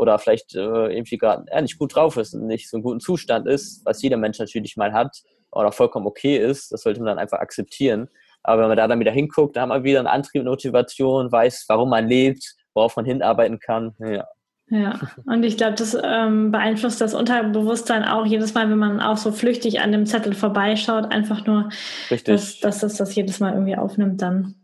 oder 0.01 0.19
vielleicht 0.19 0.55
äh, 0.55 0.59
irgendwie 0.59 1.19
gerade 1.19 1.45
ja, 1.53 1.61
nicht 1.61 1.79
gut 1.79 1.95
drauf 1.95 2.17
ist 2.17 2.33
und 2.33 2.47
nicht 2.47 2.71
so 2.71 2.79
einen 2.79 2.83
guten 2.83 3.01
Zustand 3.01 3.47
ist, 3.47 3.85
was 3.85 4.01
jeder 4.01 4.17
Mensch 4.17 4.39
natürlich 4.39 4.77
mal 4.79 4.95
hat 4.95 5.15
oder 5.53 5.73
vollkommen 5.73 6.07
okay 6.07 6.39
ist, 6.39 6.73
das 6.73 6.83
sollte 6.83 7.01
man 7.01 7.09
dann 7.09 7.19
einfach 7.19 7.39
akzeptieren. 7.39 8.09
Aber 8.43 8.63
wenn 8.63 8.69
man 8.69 8.79
da 8.79 8.89
dann 8.89 8.99
wieder 8.99 9.13
hinguckt, 9.13 9.57
dann 9.57 9.65
hat 9.65 9.69
man 9.69 9.85
wieder 9.85 9.99
einen 9.99 10.09
Antrieb, 10.09 10.41
eine 10.41 10.49
Motivation, 10.49 11.31
weiß, 11.31 11.67
warum 11.69 11.91
man 11.91 12.09
lebt, 12.09 12.55
worauf 12.73 12.97
man 12.97 13.05
hinarbeiten 13.05 13.59
kann. 13.59 13.95
Ja. 13.99 14.27
Ja, 14.73 15.01
und 15.27 15.43
ich 15.43 15.57
glaube, 15.57 15.75
das 15.75 15.99
ähm, 16.01 16.53
beeinflusst 16.53 17.01
das 17.01 17.13
Unterbewusstsein 17.13 18.05
auch 18.05 18.25
jedes 18.25 18.55
Mal, 18.55 18.71
wenn 18.71 18.79
man 18.79 19.01
auch 19.01 19.17
so 19.17 19.33
flüchtig 19.33 19.81
an 19.81 19.91
dem 19.91 20.07
Zettel 20.07 20.33
vorbeischaut, 20.33 21.11
einfach 21.11 21.45
nur, 21.45 21.71
Richtig. 22.09 22.33
dass, 22.33 22.61
dass 22.61 22.79
das 22.79 22.97
das 22.97 23.15
jedes 23.17 23.41
Mal 23.41 23.53
irgendwie 23.53 23.77
aufnimmt 23.77 24.23
dann. 24.23 24.55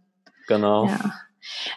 Genau. 0.46 0.86
Ja. 0.86 1.12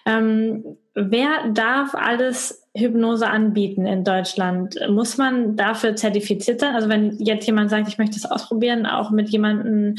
Ähm, 0.05 0.63
wer 0.93 1.49
darf 1.51 1.95
alles 1.95 2.58
Hypnose 2.75 3.27
anbieten 3.27 3.85
in 3.85 4.03
Deutschland? 4.03 4.75
Muss 4.89 5.17
man 5.17 5.55
dafür 5.55 5.95
zertifiziert 5.95 6.59
sein? 6.59 6.75
Also 6.75 6.89
wenn 6.89 7.17
jetzt 7.19 7.45
jemand 7.45 7.69
sagt, 7.69 7.87
ich 7.87 7.97
möchte 7.97 8.17
es 8.17 8.25
ausprobieren, 8.25 8.85
auch 8.85 9.11
mit 9.11 9.29
jemandem 9.29 9.95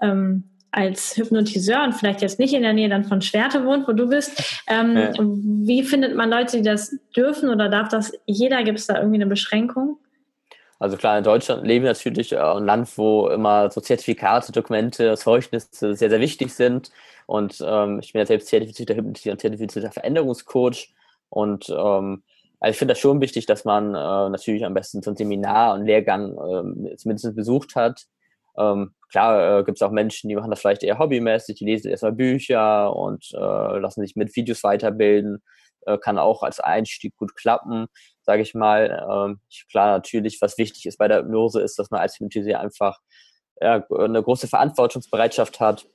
ähm, 0.00 0.44
als 0.70 1.16
Hypnotiseur 1.16 1.84
und 1.84 1.92
vielleicht 1.92 2.22
jetzt 2.22 2.38
nicht 2.38 2.54
in 2.54 2.62
der 2.62 2.72
Nähe 2.72 2.88
dann 2.88 3.04
von 3.04 3.20
Schwerte 3.20 3.64
wohnt, 3.64 3.86
wo 3.86 3.92
du 3.92 4.08
bist, 4.08 4.62
ähm, 4.66 4.96
ja. 4.96 5.12
wie 5.18 5.82
findet 5.82 6.16
man 6.16 6.30
Leute, 6.30 6.56
die 6.56 6.62
das 6.62 6.96
dürfen 7.14 7.50
oder 7.50 7.68
darf 7.68 7.88
das 7.88 8.12
jeder? 8.24 8.62
Gibt 8.64 8.78
es 8.78 8.86
da 8.86 8.96
irgendwie 8.96 9.16
eine 9.16 9.26
Beschränkung? 9.26 9.98
Also 10.78 10.96
klar, 10.96 11.18
in 11.18 11.22
Deutschland 11.22 11.64
leben 11.64 11.84
wir 11.84 11.92
natürlich 11.92 12.36
ein 12.36 12.64
Land, 12.64 12.98
wo 12.98 13.28
immer 13.28 13.70
so 13.70 13.80
Zertifikate, 13.80 14.50
Dokumente, 14.50 15.14
Zeugnisse 15.16 15.94
sehr, 15.94 16.10
sehr 16.10 16.20
wichtig 16.20 16.52
sind. 16.54 16.90
Und 17.26 17.62
ähm, 17.64 18.00
ich 18.02 18.12
bin 18.12 18.18
ja 18.18 18.26
selbst 18.26 18.48
zertifizierter 18.48 18.96
Hypnotisierer 18.96 19.34
und 19.34 19.40
zertifizierter 19.40 19.92
Veränderungscoach. 19.92 20.92
Und 21.32 21.70
ähm, 21.70 22.22
also 22.60 22.72
ich 22.72 22.78
finde 22.78 22.92
das 22.92 23.00
schon 23.00 23.22
wichtig, 23.22 23.46
dass 23.46 23.64
man 23.64 23.94
äh, 23.94 24.28
natürlich 24.28 24.66
am 24.66 24.74
besten 24.74 25.02
so 25.02 25.10
ein 25.10 25.16
Seminar 25.16 25.74
und 25.74 25.86
Lehrgang 25.86 26.32
äh, 26.32 26.96
zumindest 26.96 27.34
besucht 27.34 27.74
hat. 27.74 28.04
Ähm, 28.58 28.94
klar 29.10 29.60
äh, 29.60 29.64
gibt 29.64 29.78
es 29.78 29.82
auch 29.82 29.90
Menschen, 29.90 30.28
die 30.28 30.36
machen 30.36 30.50
das 30.50 30.60
vielleicht 30.60 30.82
eher 30.82 30.98
hobbymäßig, 30.98 31.56
die 31.56 31.64
lesen 31.64 31.90
erstmal 31.90 32.12
Bücher 32.12 32.94
und 32.94 33.30
äh, 33.32 33.78
lassen 33.78 34.02
sich 34.02 34.14
mit 34.14 34.36
Videos 34.36 34.62
weiterbilden. 34.62 35.42
äh, 35.86 35.96
kann 35.96 36.18
auch 36.18 36.42
als 36.42 36.60
Einstieg 36.60 37.16
gut 37.16 37.34
klappen, 37.34 37.86
sage 38.20 38.42
ich 38.42 38.52
mal. 38.54 39.06
Ähm, 39.10 39.40
klar, 39.70 39.92
natürlich, 39.92 40.38
was 40.42 40.58
wichtig 40.58 40.84
ist 40.84 40.98
bei 40.98 41.08
der 41.08 41.20
Hypnose, 41.20 41.62
ist, 41.62 41.78
dass 41.78 41.90
man 41.90 42.00
als 42.00 42.16
Hypnotiseur 42.16 42.60
einfach 42.60 42.98
ja, 43.60 43.84
eine 43.98 44.22
große 44.22 44.48
Verantwortungsbereitschaft 44.48 45.60
hat, 45.60 45.86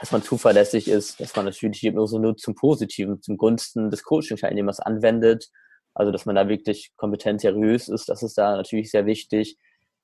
dass 0.00 0.12
man 0.12 0.22
zuverlässig 0.22 0.88
ist, 0.88 1.20
dass 1.20 1.34
man 1.34 1.46
natürlich 1.46 1.80
die 1.80 1.88
Hypnose 1.88 2.20
nur 2.20 2.36
zum 2.36 2.54
Positiven, 2.54 3.20
zum 3.20 3.36
Gunsten 3.36 3.90
des 3.90 4.04
Coaching-Teilnehmers 4.04 4.80
anwendet. 4.80 5.48
Also, 5.94 6.12
dass 6.12 6.26
man 6.26 6.36
da 6.36 6.48
wirklich 6.48 6.92
kompetent 6.96 7.40
seriös 7.40 7.88
ist, 7.88 8.08
das 8.08 8.22
ist 8.22 8.38
da 8.38 8.56
natürlich 8.56 8.90
sehr 8.90 9.06
wichtig. 9.06 9.56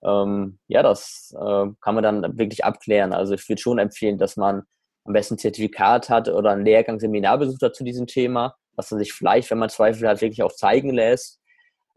Ähm, 0.03 0.59
ja, 0.67 0.83
das 0.83 1.33
äh, 1.37 1.67
kann 1.81 1.95
man 1.95 2.03
dann 2.03 2.39
wirklich 2.39 2.65
abklären. 2.65 3.13
Also, 3.13 3.35
ich 3.35 3.49
würde 3.49 3.63
schon 3.63 3.79
empfehlen, 3.79 4.19
dass 4.19 4.37
man 4.37 4.63
am 5.05 5.13
besten 5.13 5.35
ein 5.35 5.39
Zertifikat 5.39 6.11
hat 6.11 6.29
oder 6.29 6.51
einen 6.51 6.65
Lehrgang, 6.65 6.99
Seminar 6.99 7.39
besucht 7.39 7.63
hat 7.63 7.77
zu 7.77 7.85
diesem 7.85 8.07
Thema, 8.07 8.57
was 8.75 8.91
man 8.91 8.99
sich 8.99 9.13
vielleicht, 9.13 9.51
wenn 9.51 9.59
man 9.59 9.69
Zweifel 9.69 10.09
hat, 10.09 10.21
wirklich 10.21 10.43
auch 10.43 10.53
zeigen 10.53 10.91
lässt. 10.91 11.41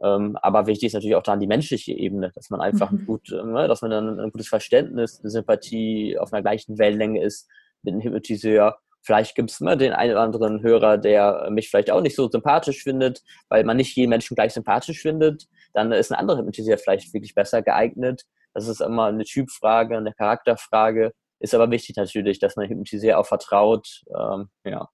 Ähm, 0.03 0.37
aber 0.43 0.67
wichtig 0.67 0.87
ist 0.87 0.93
natürlich 0.93 1.15
auch 1.15 1.23
dann 1.23 1.39
die 1.39 1.47
menschliche 1.47 1.93
Ebene, 1.93 2.31
dass 2.35 2.51
man 2.51 2.61
einfach 2.61 2.91
mhm. 2.91 3.05
gut, 3.07 3.31
äh, 3.31 3.67
dass 3.67 3.81
man 3.81 3.89
dann 3.89 4.19
ein 4.19 4.31
gutes 4.31 4.47
Verständnis, 4.47 5.19
eine 5.19 5.31
Sympathie 5.31 6.19
auf 6.19 6.31
einer 6.31 6.43
gleichen 6.43 6.77
Wellenlänge 6.77 7.23
ist 7.23 7.49
mit 7.83 8.03
Hypnotiseur. 8.03 8.77
Vielleicht 9.01 9.35
gibt 9.35 9.51
es 9.51 9.61
immer 9.61 9.75
den 9.75 9.93
einen 9.93 10.11
oder 10.11 10.21
anderen 10.21 10.61
Hörer, 10.61 10.97
der 10.97 11.47
mich 11.49 11.69
vielleicht 11.69 11.91
auch 11.91 12.01
nicht 12.01 12.15
so 12.15 12.29
sympathisch 12.29 12.83
findet, 12.83 13.21
weil 13.47 13.63
man 13.63 13.77
nicht 13.77 13.95
jeden 13.95 14.09
Menschen 14.09 14.35
gleich 14.35 14.53
sympathisch 14.53 15.01
findet. 15.01 15.45
Dann 15.73 15.91
ist 15.91 16.11
ein 16.11 16.19
anderer 16.19 16.39
Hypnotiseur 16.39 16.77
vielleicht 16.77 17.13
wirklich 17.13 17.33
besser 17.33 17.61
geeignet. 17.61 18.23
Das 18.53 18.67
ist 18.67 18.81
immer 18.81 19.05
eine 19.05 19.23
Typfrage, 19.23 19.95
eine 19.95 20.13
Charakterfrage. 20.13 21.13
Ist 21.39 21.53
aber 21.53 21.69
wichtig 21.71 21.95
natürlich, 21.95 22.39
dass 22.39 22.55
man 22.55 22.67
Hypnotiseur 22.67 23.17
auch 23.17 23.27
vertraut. 23.27 24.01
Ähm, 24.09 24.49
ja. 24.65 24.89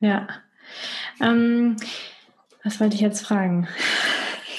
Ja. 0.00 0.28
Ähm, 1.20 1.76
was 2.62 2.78
wollte 2.80 2.94
ich 2.94 3.00
jetzt 3.00 3.26
fragen? 3.26 3.66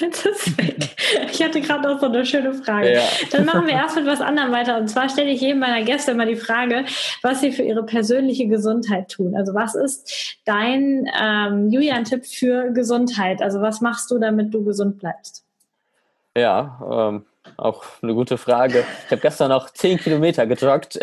Jetzt 0.00 0.24
ist 0.24 0.58
weg. 0.58 0.96
Ich 1.30 1.42
hatte 1.42 1.60
gerade 1.60 1.88
noch 1.88 2.00
so 2.00 2.06
eine 2.06 2.24
schöne 2.24 2.54
Frage. 2.54 2.94
Ja. 2.94 3.02
Dann 3.32 3.44
machen 3.44 3.66
wir 3.66 3.74
erst 3.74 3.96
mit 3.96 4.06
was 4.06 4.20
anderem 4.20 4.50
weiter. 4.50 4.78
Und 4.78 4.88
zwar 4.88 5.08
stelle 5.08 5.30
ich 5.30 5.40
jedem 5.40 5.58
meiner 5.58 5.82
Gäste 5.84 6.12
immer 6.12 6.26
die 6.26 6.36
Frage, 6.36 6.84
was 7.22 7.40
sie 7.40 7.52
für 7.52 7.62
ihre 7.62 7.84
persönliche 7.84 8.46
Gesundheit 8.48 9.10
tun. 9.10 9.34
Also 9.36 9.54
was 9.54 9.74
ist 9.74 10.38
dein 10.46 11.06
ähm, 11.20 11.70
Julian-Tipp 11.70 12.26
für 12.26 12.70
Gesundheit? 12.70 13.42
Also 13.42 13.60
was 13.60 13.80
machst 13.80 14.10
du, 14.10 14.18
damit 14.18 14.54
du 14.54 14.64
gesund 14.64 14.98
bleibst? 14.98 15.44
Ja, 16.36 16.80
ähm, 17.10 17.26
auch 17.56 17.84
eine 18.02 18.14
gute 18.14 18.38
Frage. 18.38 18.84
Ich 19.06 19.10
habe 19.10 19.20
gestern 19.20 19.50
noch 19.50 19.70
zehn 19.70 19.98
Kilometer 19.98 20.46
gejoggt. 20.46 20.98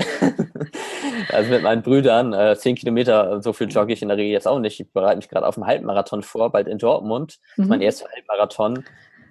also 1.31 1.51
mit 1.51 1.63
meinen 1.63 1.81
Brüdern. 1.81 2.33
Äh, 2.33 2.55
zehn 2.57 2.75
Kilometer, 2.75 3.41
so 3.41 3.53
viel 3.53 3.67
jogge 3.67 3.93
ich 3.93 4.01
in 4.01 4.07
der 4.07 4.17
Regel 4.17 4.31
jetzt 4.31 4.47
auch 4.47 4.59
nicht. 4.59 4.79
Ich 4.79 4.91
bereite 4.91 5.17
mich 5.17 5.29
gerade 5.29 5.47
auf 5.47 5.57
einen 5.57 5.67
Halbmarathon 5.67 6.23
vor, 6.23 6.51
bald 6.51 6.67
in 6.67 6.77
Dortmund. 6.77 7.37
Mhm. 7.55 7.67
Mein 7.67 7.81
erster 7.81 8.07
Halbmarathon. 8.13 8.83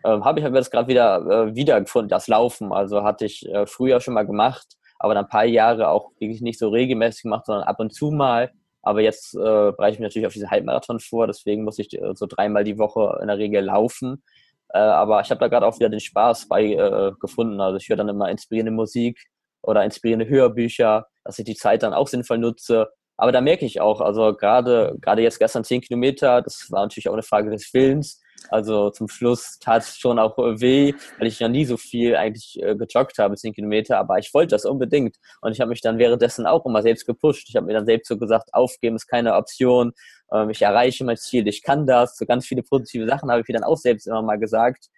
Ähm, 0.04 0.24
habe 0.24 0.40
ich 0.40 0.46
aber 0.46 0.56
jetzt 0.56 0.70
gerade 0.70 0.88
wieder 0.88 1.48
äh, 1.48 1.54
wiedergefunden, 1.54 2.08
das 2.08 2.28
Laufen. 2.28 2.72
Also 2.72 3.02
hatte 3.02 3.24
ich 3.24 3.48
äh, 3.48 3.66
früher 3.66 4.00
schon 4.00 4.14
mal 4.14 4.26
gemacht, 4.26 4.76
aber 4.98 5.14
dann 5.14 5.24
ein 5.24 5.30
paar 5.30 5.44
Jahre 5.44 5.88
auch 5.88 6.12
wirklich 6.18 6.40
nicht 6.40 6.58
so 6.58 6.68
regelmäßig 6.68 7.24
gemacht, 7.24 7.46
sondern 7.46 7.64
ab 7.64 7.80
und 7.80 7.92
zu 7.92 8.10
mal. 8.10 8.52
Aber 8.82 9.00
jetzt 9.00 9.34
äh, 9.34 9.38
bereite 9.38 9.94
ich 9.94 9.98
mich 9.98 10.06
natürlich 10.06 10.26
auf 10.28 10.32
diesen 10.32 10.50
Halbmarathon 10.50 11.00
vor, 11.00 11.26
deswegen 11.26 11.64
muss 11.64 11.80
ich 11.80 11.92
äh, 12.00 12.14
so 12.14 12.26
dreimal 12.26 12.62
die 12.62 12.78
Woche 12.78 13.18
in 13.20 13.26
der 13.26 13.36
Regel 13.36 13.64
laufen. 13.64 14.22
Äh, 14.70 14.78
aber 14.78 15.20
ich 15.20 15.30
habe 15.30 15.40
da 15.40 15.48
gerade 15.48 15.66
auch 15.66 15.78
wieder 15.78 15.88
den 15.88 16.00
Spaß 16.00 16.48
bei 16.48 16.64
äh, 16.64 17.12
gefunden. 17.20 17.60
Also 17.60 17.76
ich 17.78 17.88
höre 17.88 17.96
dann 17.96 18.08
immer 18.08 18.30
inspirierende 18.30 18.72
Musik 18.72 19.22
oder 19.62 19.84
inspirierende 19.84 20.28
Hörbücher, 20.28 21.06
dass 21.24 21.38
ich 21.38 21.44
die 21.44 21.54
Zeit 21.54 21.82
dann 21.82 21.94
auch 21.94 22.08
sinnvoll 22.08 22.38
nutze. 22.38 22.88
Aber 23.16 23.32
da 23.32 23.40
merke 23.40 23.64
ich 23.64 23.80
auch, 23.80 24.00
also 24.00 24.34
gerade 24.36 24.96
gerade 25.00 25.22
jetzt 25.22 25.38
gestern 25.38 25.64
zehn 25.64 25.80
Kilometer, 25.80 26.42
das 26.42 26.66
war 26.70 26.82
natürlich 26.82 27.08
auch 27.08 27.14
eine 27.14 27.22
Frage 27.22 27.50
des 27.50 27.72
Willens. 27.72 28.20
Also 28.48 28.90
zum 28.90 29.08
Schluss 29.08 29.58
tat 29.58 29.82
es 29.82 29.98
schon 29.98 30.18
auch 30.18 30.36
weh, 30.38 30.94
weil 31.18 31.26
ich 31.26 31.40
ja 31.40 31.48
nie 31.48 31.64
so 31.64 31.76
viel 31.76 32.14
eigentlich 32.16 32.62
äh, 32.62 32.76
gejoggt 32.76 33.18
habe, 33.18 33.34
zehn 33.36 33.52
Kilometer, 33.52 33.98
aber 33.98 34.18
ich 34.18 34.32
wollte 34.32 34.54
das 34.54 34.64
unbedingt. 34.64 35.16
Und 35.40 35.52
ich 35.52 35.60
habe 35.60 35.70
mich 35.70 35.80
dann 35.80 35.98
währenddessen 35.98 36.46
auch 36.46 36.64
immer 36.64 36.82
selbst 36.82 37.06
gepusht. 37.06 37.48
Ich 37.48 37.56
habe 37.56 37.66
mir 37.66 37.72
dann 37.72 37.86
selbst 37.86 38.08
so 38.08 38.16
gesagt, 38.16 38.54
aufgeben 38.54 38.96
ist 38.96 39.06
keine 39.06 39.34
Option 39.34 39.92
ähm, 40.32 40.50
ich 40.50 40.62
erreiche 40.62 41.04
mein 41.04 41.16
Ziel, 41.16 41.46
ich 41.48 41.62
kann 41.62 41.86
das. 41.86 42.16
So 42.16 42.26
ganz 42.26 42.46
viele 42.46 42.62
positive 42.62 43.06
Sachen 43.06 43.30
habe 43.30 43.40
ich 43.40 43.48
mir 43.48 43.54
dann 43.54 43.64
auch 43.64 43.76
selbst 43.76 44.06
immer 44.06 44.22
mal 44.22 44.38
gesagt. 44.38 44.88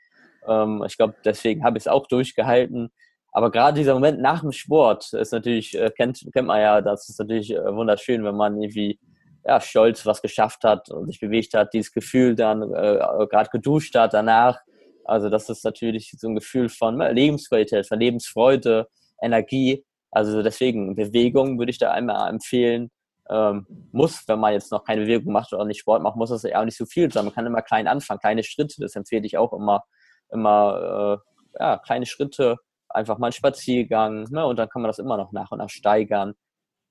Ähm, 0.47 0.85
ich 0.87 0.97
glaube, 0.97 1.15
deswegen 1.25 1.65
habe 1.65 1.79
ich 1.79 1.85
es 1.85 1.89
auch 1.89 2.07
durchgehalten. 2.07 2.91
Aber 3.33 3.51
gerade 3.51 3.79
dieser 3.79 3.95
Moment 3.95 4.21
nach 4.21 4.41
dem 4.41 4.53
Sport 4.53 5.13
ist 5.13 5.33
natürlich, 5.33 5.79
äh, 5.79 5.91
kennt, 5.91 6.27
kennt 6.33 6.49
man 6.49 6.61
ja, 6.61 6.81
das 6.81 7.09
ist 7.09 7.19
natürlich 7.19 7.55
äh, 7.55 7.75
wunderschön, 7.75 8.25
wenn 8.25 8.37
man 8.37 8.61
irgendwie 8.61 8.99
ja, 9.45 9.61
stolz 9.61 10.05
was 10.07 10.23
geschafft 10.23 10.65
hat 10.65 10.91
und 10.91 11.07
sich 11.07 11.21
bewegt 11.21 11.55
hat, 11.55 11.73
dieses 11.73 11.93
Gefühl 11.93 12.35
dann 12.35 12.63
äh, 12.63 12.99
gerade 13.31 13.51
geduscht 13.51 13.95
hat 13.95 14.15
danach. 14.15 14.59
Also 15.05 15.31
das 15.31 15.49
ist 15.49 15.65
natürlich 15.65 16.13
so 16.19 16.29
ein 16.29 16.35
Gefühl 16.35 16.69
von 16.69 16.97
ne, 16.99 17.13
Lebensqualität, 17.13 17.87
von 17.87 17.99
Lebensfreude, 17.99 18.89
Energie. 19.23 19.85
Also 20.11 20.43
deswegen 20.43 20.95
Bewegung 20.95 21.59
würde 21.59 21.71
ich 21.71 21.79
da 21.79 21.93
einmal 21.93 22.29
empfehlen 22.31 22.91
ähm, 23.31 23.67
muss, 23.93 24.27
wenn 24.27 24.41
man 24.41 24.53
jetzt 24.53 24.73
noch 24.73 24.85
keine 24.85 25.03
Bewegung 25.03 25.33
macht 25.33 25.53
oder 25.53 25.65
nicht 25.65 25.81
Sport 25.81 26.03
macht, 26.03 26.17
muss 26.17 26.31
das 26.31 26.43
ja 26.43 26.61
auch 26.61 26.65
nicht 26.65 26.77
so 26.77 26.87
viel 26.87 27.13
sein. 27.13 27.25
Man 27.25 27.35
kann 27.35 27.47
immer 27.47 27.63
klein 27.63 27.87
anfangen, 27.87 28.21
kleine 28.21 28.43
Schritte, 28.43 28.77
das 28.81 28.97
empfehle 28.97 29.27
ich 29.27 29.37
auch 29.37 29.53
immer, 29.53 29.85
immer 30.33 31.21
äh, 31.57 31.61
ja, 31.61 31.79
kleine 31.79 32.07
Schritte, 32.07 32.57
einfach 32.89 33.19
mal 33.19 33.27
einen 33.27 33.33
Spaziergang, 33.33 34.25
ne, 34.31 34.47
und 34.47 34.59
dann 34.59 34.69
kann 34.69 34.83
man 34.83 34.89
das 34.89 34.99
immer 34.99 35.17
noch 35.17 35.33
nach 35.33 35.51
und 35.51 35.59
nach 35.59 35.69
steigern. 35.69 36.35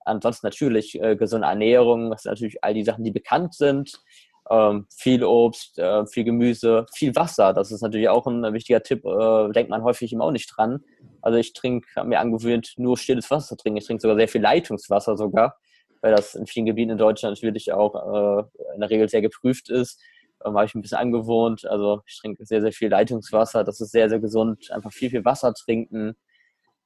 Ansonsten 0.07 0.47
natürlich 0.47 1.01
äh, 1.01 1.15
gesunde 1.15 1.47
Ernährung, 1.47 2.11
das 2.11 2.23
sind 2.23 2.31
natürlich 2.31 2.63
all 2.63 2.73
die 2.73 2.83
Sachen, 2.83 3.03
die 3.03 3.11
bekannt 3.11 3.53
sind. 3.53 4.01
Ähm, 4.49 4.87
viel 4.95 5.23
Obst, 5.25 5.77
äh, 5.77 6.05
viel 6.07 6.23
Gemüse, 6.23 6.85
viel 6.93 7.15
Wasser. 7.15 7.53
Das 7.53 7.71
ist 7.71 7.81
natürlich 7.81 8.09
auch 8.09 8.27
ein 8.27 8.53
wichtiger 8.53 8.81
Tipp. 8.81 9.03
Äh, 9.05 9.49
denkt 9.51 9.69
man 9.69 9.83
häufig 9.83 10.13
immer 10.13 10.25
auch 10.25 10.31
nicht 10.31 10.51
dran. 10.55 10.79
Also 11.21 11.37
ich 11.37 11.53
trinke, 11.53 11.87
habe 11.95 12.07
mir 12.09 12.19
angewöhnt, 12.19 12.73
nur 12.77 12.97
stilles 12.97 13.29
Wasser 13.29 13.49
zu 13.49 13.57
trinken. 13.57 13.77
Ich 13.77 13.85
trinke 13.85 14.01
sogar 14.01 14.17
sehr 14.17 14.29
viel 14.29 14.41
Leitungswasser 14.41 15.17
sogar 15.17 15.57
weil 16.01 16.15
das 16.15 16.35
in 16.35 16.47
vielen 16.47 16.65
Gebieten 16.65 16.91
in 16.91 16.97
Deutschland 16.97 17.35
natürlich 17.35 17.71
auch 17.71 17.95
äh, 17.95 18.43
in 18.75 18.81
der 18.81 18.89
Regel 18.89 19.09
sehr 19.09 19.21
geprüft 19.21 19.69
ist. 19.69 20.01
Ähm, 20.45 20.55
habe 20.55 20.65
ich 20.65 20.75
ein 20.75 20.81
bisschen 20.81 20.97
angewohnt. 20.97 21.65
Also 21.65 22.01
ich 22.05 22.19
trinke 22.19 22.45
sehr, 22.45 22.61
sehr 22.61 22.71
viel 22.71 22.89
Leitungswasser. 22.89 23.63
Das 23.63 23.81
ist 23.81 23.91
sehr, 23.91 24.09
sehr 24.09 24.19
gesund. 24.19 24.71
Einfach 24.71 24.91
viel, 24.91 25.09
viel 25.09 25.25
Wasser 25.25 25.53
trinken. 25.53 26.15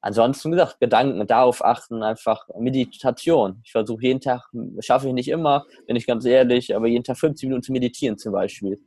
Ansonsten, 0.01 0.51
gesagt, 0.51 0.79
Gedanken, 0.79 1.25
darauf 1.27 1.63
achten, 1.63 2.01
einfach 2.01 2.47
Meditation. 2.57 3.61
Ich 3.63 3.71
versuche 3.71 4.01
jeden 4.01 4.19
Tag, 4.19 4.49
schaffe 4.79 5.07
ich 5.07 5.13
nicht 5.13 5.29
immer, 5.29 5.65
bin 5.85 5.95
ich 5.95 6.07
ganz 6.07 6.25
ehrlich, 6.25 6.75
aber 6.75 6.87
jeden 6.87 7.03
Tag 7.03 7.17
15 7.17 7.47
Minuten 7.47 7.63
zu 7.63 7.71
meditieren 7.71 8.17
zum 8.17 8.33
Beispiel. 8.33 8.79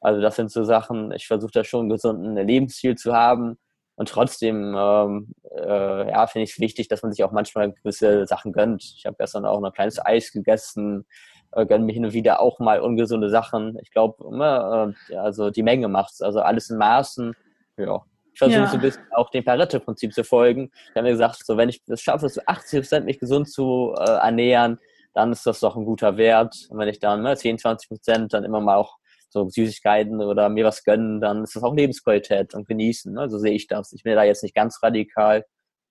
Also 0.00 0.20
das 0.20 0.36
sind 0.36 0.52
so 0.52 0.62
Sachen, 0.62 1.10
ich 1.12 1.26
versuche 1.26 1.50
da 1.52 1.64
schon 1.64 1.80
einen 1.80 1.88
gesunden 1.88 2.36
Lebensstil 2.36 2.94
zu 2.94 3.12
haben 3.12 3.58
und 3.96 4.08
trotzdem, 4.08 4.76
ähm, 4.78 5.32
äh, 5.56 6.10
ja, 6.10 6.26
finde 6.26 6.44
ich 6.44 6.52
es 6.52 6.60
wichtig, 6.60 6.86
dass 6.88 7.02
man 7.02 7.12
sich 7.12 7.24
auch 7.24 7.32
manchmal 7.32 7.72
gewisse 7.72 8.26
Sachen 8.26 8.52
gönnt. 8.52 8.84
Ich 8.96 9.06
habe 9.06 9.16
gestern 9.18 9.46
auch 9.46 9.58
noch 9.60 9.70
ein 9.70 9.74
kleines 9.74 10.04
Eis 10.04 10.30
gegessen, 10.32 11.06
äh, 11.52 11.64
gönne 11.66 11.84
mir 11.84 11.92
hin 11.92 12.04
und 12.04 12.12
wieder 12.12 12.40
auch 12.40 12.60
mal 12.60 12.80
ungesunde 12.80 13.30
Sachen. 13.30 13.78
Ich 13.82 13.90
glaube, 13.90 14.94
äh, 15.10 15.16
also 15.16 15.50
die 15.50 15.62
Menge 15.62 15.88
macht's. 15.88 16.20
Also 16.20 16.40
alles 16.40 16.68
in 16.70 16.76
Maßen. 16.76 17.34
Ja. 17.78 18.04
Ich 18.36 18.38
versuche 18.38 18.58
ja. 18.58 18.66
so 18.66 18.74
ein 18.74 18.82
bisschen 18.82 19.02
auch 19.12 19.30
dem 19.30 19.42
Pareto-Prinzip 19.46 20.12
zu 20.12 20.22
folgen. 20.22 20.70
Ich 20.90 20.94
habe 20.94 21.04
mir 21.04 21.12
gesagt, 21.12 21.46
so 21.46 21.56
wenn 21.56 21.70
ich 21.70 21.80
es 21.86 22.02
schaffe, 22.02 22.28
so 22.28 22.42
80 22.44 22.80
Prozent 22.80 23.06
mich 23.06 23.18
gesund 23.18 23.50
zu 23.50 23.94
äh, 23.98 24.10
ernähren, 24.10 24.78
dann 25.14 25.32
ist 25.32 25.46
das 25.46 25.60
doch 25.60 25.74
ein 25.74 25.86
guter 25.86 26.18
Wert. 26.18 26.54
Und 26.68 26.78
wenn 26.78 26.88
ich 26.88 26.98
dann 26.98 27.22
ne, 27.22 27.34
10, 27.34 27.56
20 27.56 27.88
Prozent 27.88 28.34
dann 28.34 28.44
immer 28.44 28.60
mal 28.60 28.76
auch 28.76 28.98
so 29.30 29.48
Süßigkeiten 29.48 30.20
oder 30.20 30.50
mir 30.50 30.66
was 30.66 30.84
gönnen, 30.84 31.18
dann 31.18 31.44
ist 31.44 31.56
das 31.56 31.62
auch 31.62 31.74
Lebensqualität 31.74 32.52
und 32.52 32.68
genießen. 32.68 33.10
Ne? 33.10 33.30
So 33.30 33.38
sehe 33.38 33.54
ich 33.54 33.68
das. 33.68 33.94
Ich 33.94 34.02
bin 34.02 34.14
da 34.14 34.24
jetzt 34.24 34.42
nicht 34.42 34.54
ganz 34.54 34.82
radikal. 34.82 35.46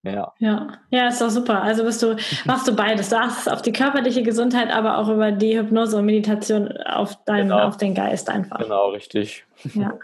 Ja. 0.05 0.33
ja, 0.37 0.67
ja, 0.91 1.07
ist 1.07 1.19
doch 1.19 1.31
super. 1.31 1.63
Also 1.63 1.83
bist 1.83 2.03
du, 2.03 2.15
machst 2.45 2.67
du 2.67 2.75
beides. 2.75 3.09
Du 3.09 3.17
achtest 3.17 3.51
auf 3.51 3.61
die 3.63 3.71
körperliche 3.71 4.21
Gesundheit, 4.21 4.71
aber 4.71 4.99
auch 4.99 5.09
über 5.09 5.31
die 5.31 5.57
Hypnose 5.57 5.97
und 5.97 6.05
Meditation 6.05 6.71
auf 6.85 7.17
deinen, 7.25 7.49
genau. 7.49 7.63
auf 7.63 7.77
den 7.77 7.95
Geist 7.95 8.29
einfach. 8.29 8.59
Genau, 8.59 8.89
richtig. 8.89 9.45
Ja. 9.73 9.97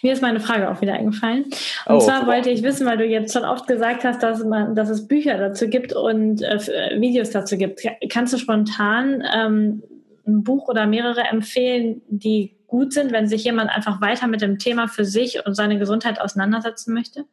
Mir 0.00 0.12
ist 0.14 0.22
meine 0.22 0.40
Frage 0.40 0.70
auch 0.70 0.80
wieder 0.80 0.94
eingefallen. 0.94 1.44
Und 1.44 1.96
oh, 1.96 1.98
zwar 1.98 2.20
super. 2.20 2.32
wollte 2.32 2.50
ich 2.50 2.62
wissen, 2.62 2.86
weil 2.86 2.96
du 2.96 3.04
jetzt 3.04 3.34
schon 3.34 3.44
oft 3.44 3.66
gesagt 3.66 4.04
hast, 4.04 4.22
dass 4.22 4.42
man, 4.42 4.74
dass 4.74 4.88
es 4.88 5.06
Bücher 5.06 5.36
dazu 5.36 5.68
gibt 5.68 5.92
und 5.92 6.40
äh, 6.40 6.98
Videos 6.98 7.30
dazu 7.30 7.58
gibt. 7.58 7.82
Kannst 8.08 8.32
du 8.32 8.38
spontan 8.38 9.22
ähm, 9.34 9.82
ein 10.26 10.44
Buch 10.44 10.68
oder 10.68 10.86
mehrere 10.86 11.22
empfehlen, 11.24 12.00
die 12.08 12.54
gut 12.68 12.94
sind, 12.94 13.12
wenn 13.12 13.28
sich 13.28 13.44
jemand 13.44 13.70
einfach 13.70 14.00
weiter 14.00 14.28
mit 14.28 14.40
dem 14.40 14.58
Thema 14.58 14.88
für 14.88 15.04
sich 15.04 15.44
und 15.44 15.54
seine 15.54 15.78
Gesundheit 15.78 16.20
auseinandersetzen 16.20 16.94
möchte? 16.94 17.26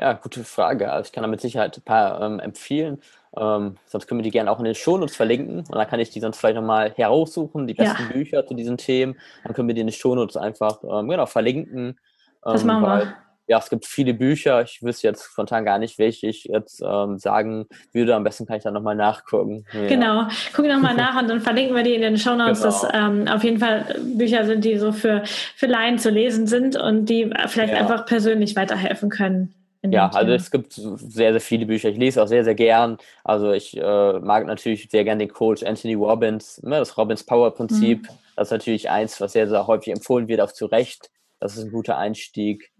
Ja, 0.00 0.12
gute 0.12 0.44
Frage. 0.44 0.92
Also 0.92 1.08
ich 1.08 1.12
kann 1.12 1.22
da 1.22 1.28
mit 1.28 1.40
Sicherheit 1.40 1.76
ein 1.76 1.82
paar 1.82 2.20
ähm, 2.20 2.38
empfehlen. 2.38 3.00
Ähm, 3.36 3.76
sonst 3.86 4.06
können 4.06 4.20
wir 4.20 4.24
die 4.24 4.30
gerne 4.30 4.50
auch 4.50 4.58
in 4.58 4.64
den 4.64 4.74
Shownotes 4.74 5.16
verlinken 5.16 5.58
und 5.58 5.74
dann 5.74 5.86
kann 5.86 6.00
ich 6.00 6.10
die 6.10 6.20
sonst 6.20 6.38
vielleicht 6.38 6.56
nochmal 6.56 6.92
heraussuchen, 6.92 7.66
die 7.66 7.74
besten 7.74 8.04
ja. 8.04 8.12
Bücher 8.12 8.46
zu 8.46 8.54
diesen 8.54 8.78
Themen. 8.78 9.16
Dann 9.44 9.54
können 9.54 9.68
wir 9.68 9.74
die 9.74 9.82
in 9.82 9.88
den 9.88 9.92
Shownotes 9.92 10.36
einfach 10.36 10.82
ähm, 10.82 11.08
genau, 11.08 11.26
verlinken. 11.26 11.98
das 12.42 12.62
ähm, 12.62 12.68
machen 12.68 12.82
weil, 12.84 13.00
wir. 13.00 13.14
ja, 13.48 13.58
es 13.58 13.68
gibt 13.68 13.86
viele 13.86 14.14
Bücher. 14.14 14.62
Ich 14.62 14.82
wüsste 14.82 15.08
jetzt 15.08 15.24
spontan 15.24 15.64
gar 15.64 15.78
nicht, 15.78 15.98
welche 15.98 16.28
ich 16.28 16.44
jetzt 16.44 16.80
ähm, 16.80 17.18
sagen 17.18 17.66
würde. 17.92 18.14
Am 18.14 18.24
besten 18.24 18.46
kann 18.46 18.56
ich 18.56 18.62
dann 18.62 18.74
nochmal 18.74 18.96
nachgucken. 18.96 19.66
Ja. 19.72 19.88
Genau, 19.88 20.28
guck 20.54 20.66
nochmal 20.66 20.94
nach 20.96 21.20
und 21.20 21.28
dann 21.28 21.40
verlinken 21.40 21.76
wir 21.76 21.82
die 21.82 21.94
in 21.94 22.02
den 22.02 22.18
Show 22.18 22.34
Notes, 22.34 22.62
genau. 22.62 22.70
dass 22.70 22.88
ähm, 22.94 23.28
auf 23.28 23.44
jeden 23.44 23.58
Fall 23.58 23.96
Bücher 24.16 24.46
sind, 24.46 24.64
die 24.64 24.78
so 24.78 24.92
für, 24.92 25.22
für 25.56 25.66
Laien 25.66 25.98
zu 25.98 26.08
lesen 26.08 26.46
sind 26.46 26.76
und 26.76 27.06
die 27.06 27.30
vielleicht 27.48 27.74
ja. 27.74 27.80
einfach 27.80 28.06
persönlich 28.06 28.56
weiterhelfen 28.56 29.10
können. 29.10 29.54
Ja, 29.82 30.08
also 30.08 30.32
es 30.32 30.50
gibt 30.50 30.72
sehr, 30.72 31.32
sehr 31.32 31.40
viele 31.40 31.64
Bücher. 31.64 31.88
Ich 31.88 31.96
lese 31.96 32.22
auch 32.22 32.26
sehr, 32.26 32.42
sehr 32.42 32.56
gern. 32.56 32.98
Also 33.22 33.52
ich 33.52 33.76
äh, 33.76 34.18
mag 34.18 34.44
natürlich 34.46 34.88
sehr 34.90 35.04
gern 35.04 35.20
den 35.20 35.28
Coach 35.28 35.62
Anthony 35.62 35.94
Robbins, 35.94 36.60
ne, 36.62 36.78
das 36.78 36.96
Robbins 36.98 37.24
Power 37.24 37.54
Prinzip. 37.54 38.02
Mhm. 38.02 38.08
Das 38.34 38.48
ist 38.48 38.52
natürlich 38.52 38.90
eins, 38.90 39.20
was 39.20 39.32
sehr, 39.32 39.48
sehr 39.48 39.66
häufig 39.66 39.92
empfohlen 39.92 40.26
wird, 40.26 40.40
auch 40.40 40.52
zu 40.52 40.66
Recht. 40.66 41.10
Das 41.38 41.56
ist 41.56 41.64
ein 41.64 41.70
guter 41.70 41.96
Einstieg. 41.96 42.72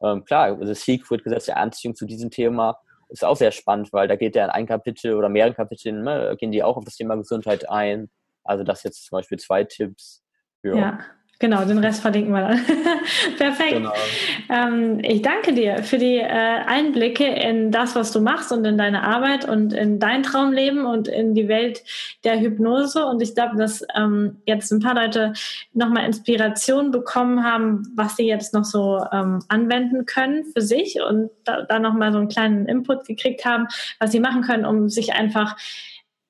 Ähm, 0.00 0.24
klar, 0.24 0.56
The 0.64 0.74
Secret, 0.74 1.24
Gesetz 1.24 1.46
der 1.46 1.56
Anziehung 1.56 1.96
zu 1.96 2.06
diesem 2.06 2.30
Thema 2.30 2.78
ist 3.08 3.24
auch 3.24 3.36
sehr 3.36 3.52
spannend, 3.52 3.92
weil 3.92 4.08
da 4.08 4.16
geht 4.16 4.36
ja 4.36 4.44
in 4.44 4.50
ein 4.50 4.66
Kapitel 4.66 5.14
oder 5.14 5.28
mehreren 5.28 5.54
Kapiteln, 5.54 6.02
ne, 6.02 6.36
gehen 6.38 6.52
die 6.52 6.62
auch 6.62 6.76
auf 6.76 6.84
das 6.84 6.96
Thema 6.96 7.16
Gesundheit 7.16 7.68
ein. 7.68 8.10
Also 8.44 8.62
das 8.62 8.82
jetzt 8.82 9.06
zum 9.06 9.16
Beispiel 9.16 9.38
zwei 9.38 9.64
Tipps. 9.64 10.22
Ja. 10.62 10.74
ja. 10.74 10.98
Genau, 11.44 11.62
den 11.66 11.76
Rest 11.76 12.00
verlinken 12.00 12.32
wir 12.32 12.40
dann. 12.40 12.60
Perfekt. 13.36 13.74
Genau. 13.74 13.92
Ähm, 14.48 15.00
ich 15.02 15.20
danke 15.20 15.52
dir 15.52 15.82
für 15.82 15.98
die 15.98 16.16
äh, 16.16 16.24
Einblicke 16.26 17.26
in 17.26 17.70
das, 17.70 17.94
was 17.94 18.12
du 18.12 18.22
machst 18.22 18.50
und 18.50 18.64
in 18.64 18.78
deine 18.78 19.02
Arbeit 19.02 19.46
und 19.46 19.74
in 19.74 19.98
dein 19.98 20.22
Traumleben 20.22 20.86
und 20.86 21.06
in 21.06 21.34
die 21.34 21.46
Welt 21.46 21.82
der 22.24 22.40
Hypnose. 22.40 23.04
Und 23.04 23.20
ich 23.20 23.34
glaube, 23.34 23.58
dass 23.58 23.84
ähm, 23.94 24.38
jetzt 24.46 24.72
ein 24.72 24.80
paar 24.80 24.94
Leute 24.94 25.34
nochmal 25.74 26.06
Inspiration 26.06 26.90
bekommen 26.90 27.44
haben, 27.44 27.92
was 27.94 28.16
sie 28.16 28.26
jetzt 28.26 28.54
noch 28.54 28.64
so 28.64 29.04
ähm, 29.12 29.40
anwenden 29.48 30.06
können 30.06 30.46
für 30.46 30.62
sich 30.62 30.96
und 31.06 31.28
da, 31.44 31.60
da 31.60 31.78
nochmal 31.78 32.10
so 32.12 32.20
einen 32.20 32.28
kleinen 32.28 32.64
Input 32.64 33.06
gekriegt 33.06 33.44
haben, 33.44 33.68
was 33.98 34.12
sie 34.12 34.20
machen 34.20 34.40
können, 34.40 34.64
um 34.64 34.88
sich 34.88 35.12
einfach 35.12 35.58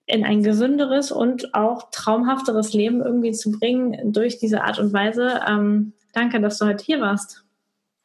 in 0.06 0.24
ein 0.24 0.42
gesünderes 0.42 1.10
und 1.10 1.54
auch 1.54 1.90
traumhafteres 1.90 2.72
Leben 2.74 3.00
irgendwie 3.00 3.32
zu 3.32 3.52
bringen 3.52 4.12
durch 4.12 4.38
diese 4.38 4.62
Art 4.62 4.78
und 4.78 4.92
Weise. 4.92 5.40
Ähm, 5.48 5.94
danke, 6.12 6.40
dass 6.40 6.58
du 6.58 6.66
heute 6.66 6.84
hier 6.84 7.00
warst. 7.00 7.44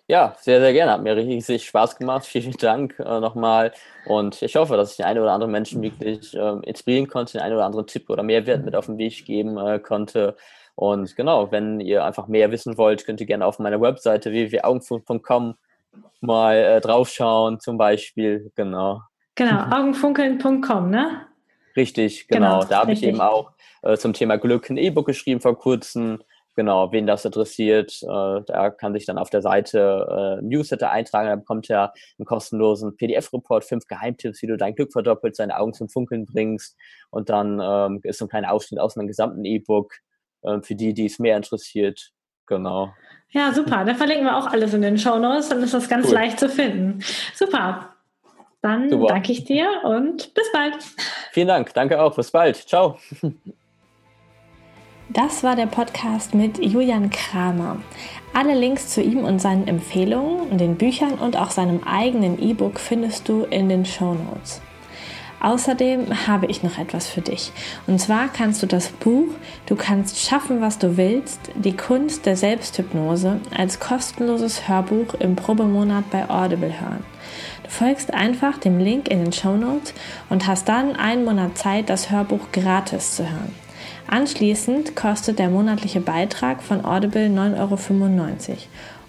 Ja, 0.07 0.35
sehr, 0.39 0.59
sehr 0.59 0.73
gerne. 0.73 0.93
Hat 0.93 1.03
mir 1.03 1.15
richtig 1.15 1.65
Spaß 1.65 1.97
gemacht. 1.97 2.25
Vielen 2.27 2.53
Dank 2.53 2.97
äh, 2.99 3.19
nochmal. 3.19 3.73
Und 4.05 4.41
ich 4.41 4.55
hoffe, 4.55 4.75
dass 4.75 4.91
ich 4.91 4.97
den 4.97 5.05
einen 5.05 5.19
oder 5.19 5.33
anderen 5.33 5.51
Menschen 5.51 5.81
wirklich 5.81 6.35
äh, 6.35 6.57
inspirieren 6.63 7.07
konnte, 7.07 7.33
den 7.33 7.41
einen 7.41 7.53
oder 7.53 7.65
anderen 7.65 7.85
Tipp 7.85 8.09
oder 8.09 8.23
Mehrwert 8.23 8.65
mit 8.65 8.75
auf 8.75 8.87
den 8.87 8.97
Weg 8.97 9.25
geben 9.25 9.57
äh, 9.57 9.79
konnte. 9.79 10.35
Und 10.75 11.15
genau, 11.15 11.51
wenn 11.51 11.79
ihr 11.79 12.05
einfach 12.05 12.27
mehr 12.27 12.51
wissen 12.51 12.77
wollt, 12.77 13.05
könnt 13.05 13.19
ihr 13.19 13.27
gerne 13.27 13.45
auf 13.45 13.59
meiner 13.59 13.81
Webseite 13.81 14.31
www.augenfunkeln.com 14.31 15.55
mal 16.21 16.55
äh, 16.55 16.81
draufschauen, 16.81 17.59
zum 17.59 17.77
Beispiel. 17.77 18.51
Genau. 18.55 19.01
Genau, 19.35 19.63
augenfunkeln.com, 19.69 20.89
ne? 20.89 21.28
Richtig, 21.75 22.27
genau. 22.27 22.59
genau 22.59 22.69
da 22.69 22.79
habe 22.79 22.93
ich 22.93 23.03
eben 23.03 23.21
auch 23.21 23.51
äh, 23.81 23.97
zum 23.97 24.13
Thema 24.13 24.37
Glück 24.37 24.69
ein 24.69 24.77
E-Book 24.77 25.07
geschrieben 25.07 25.41
vor 25.41 25.57
kurzem. 25.57 26.19
Genau, 26.55 26.91
wen 26.91 27.07
das 27.07 27.23
interessiert, 27.23 28.01
äh, 28.03 28.41
der 28.41 28.71
kann 28.71 28.93
sich 28.93 29.05
dann 29.05 29.17
auf 29.17 29.29
der 29.29 29.41
Seite 29.41 30.39
äh, 30.41 30.45
Newsletter 30.45 30.89
eintragen. 30.91 31.29
Dann 31.29 31.39
bekommt 31.39 31.69
er 31.69 31.93
einen 32.17 32.25
kostenlosen 32.25 32.97
PDF-Report, 32.97 33.63
fünf 33.63 33.85
Geheimtipps, 33.87 34.41
wie 34.41 34.47
du 34.47 34.57
dein 34.57 34.75
Glück 34.75 34.91
verdoppelt, 34.91 35.37
seine 35.37 35.57
Augen 35.57 35.73
zum 35.73 35.87
Funkeln 35.87 36.25
bringst. 36.25 36.75
Und 37.11 37.29
dann 37.29 37.61
ähm, 37.63 38.01
ist 38.03 38.17
so 38.17 38.25
ein 38.25 38.29
kleiner 38.29 38.51
Ausschnitt 38.51 38.81
aus 38.81 38.97
meinem 38.97 39.07
gesamten 39.07 39.45
E-Book 39.45 39.93
äh, 40.41 40.61
für 40.61 40.75
die, 40.75 40.93
die 40.93 41.05
es 41.05 41.19
mehr 41.19 41.37
interessiert. 41.37 42.11
Genau. 42.45 42.91
Ja, 43.29 43.53
super. 43.53 43.85
Da 43.85 43.93
verlinken 43.93 44.25
wir 44.25 44.35
auch 44.35 44.47
alles 44.47 44.73
in 44.73 44.81
den 44.81 44.97
Show 44.97 45.17
Notes, 45.17 45.49
dann 45.49 45.63
ist 45.63 45.73
das 45.73 45.87
ganz 45.87 46.07
cool. 46.07 46.13
leicht 46.13 46.39
zu 46.39 46.49
finden. 46.49 46.99
Super. 47.35 47.95
Dann 48.61 48.89
Super. 48.89 49.07
danke 49.07 49.31
ich 49.31 49.45
dir 49.45 49.69
und 49.83 50.33
bis 50.33 50.51
bald. 50.51 50.75
Vielen 51.31 51.47
Dank. 51.47 51.73
Danke 51.73 52.01
auch. 52.01 52.15
Bis 52.15 52.31
bald. 52.31 52.57
Ciao. 52.57 52.97
Das 55.11 55.43
war 55.43 55.55
der 55.55 55.65
Podcast 55.65 56.35
mit 56.35 56.63
Julian 56.63 57.09
Kramer. 57.09 57.77
Alle 58.33 58.53
Links 58.53 58.89
zu 58.89 59.01
ihm 59.01 59.23
und 59.23 59.39
seinen 59.39 59.67
Empfehlungen, 59.67 60.57
den 60.59 60.75
Büchern 60.75 61.13
und 61.13 61.35
auch 61.35 61.49
seinem 61.49 61.83
eigenen 61.83 62.39
E-Book 62.39 62.79
findest 62.79 63.27
du 63.27 63.45
in 63.45 63.69
den 63.69 63.85
Show 63.85 64.13
Notes. 64.13 64.61
Außerdem 65.39 66.27
habe 66.27 66.47
ich 66.47 66.63
noch 66.63 66.77
etwas 66.77 67.07
für 67.07 67.21
dich. 67.21 67.51
Und 67.87 67.99
zwar 67.99 68.27
kannst 68.27 68.61
du 68.61 68.67
das 68.67 68.89
Buch 68.89 69.29
Du 69.65 69.75
kannst 69.75 70.19
schaffen, 70.19 70.61
was 70.61 70.77
du 70.77 70.97
willst, 70.97 71.39
die 71.55 71.75
Kunst 71.75 72.25
der 72.25 72.35
Selbsthypnose 72.35 73.39
als 73.55 73.79
kostenloses 73.79 74.67
Hörbuch 74.67 75.13
im 75.15 75.35
Probemonat 75.35 76.09
bei 76.11 76.29
Audible 76.29 76.79
hören. 76.79 77.05
Du 77.63 77.69
folgst 77.69 78.13
einfach 78.13 78.57
dem 78.57 78.79
Link 78.79 79.07
in 79.07 79.23
den 79.23 79.33
Show 79.33 79.55
Notes 79.55 79.93
und 80.29 80.47
hast 80.47 80.67
dann 80.67 80.95
einen 80.95 81.25
Monat 81.25 81.57
Zeit, 81.57 81.89
das 81.89 82.11
Hörbuch 82.11 82.51
gratis 82.51 83.15
zu 83.15 83.29
hören. 83.29 83.53
Anschließend 84.07 84.95
kostet 84.95 85.37
der 85.37 85.49
monatliche 85.49 86.01
Beitrag 86.01 86.63
von 86.63 86.83
Audible 86.83 87.27
9,95 87.27 87.57
Euro 87.59 88.57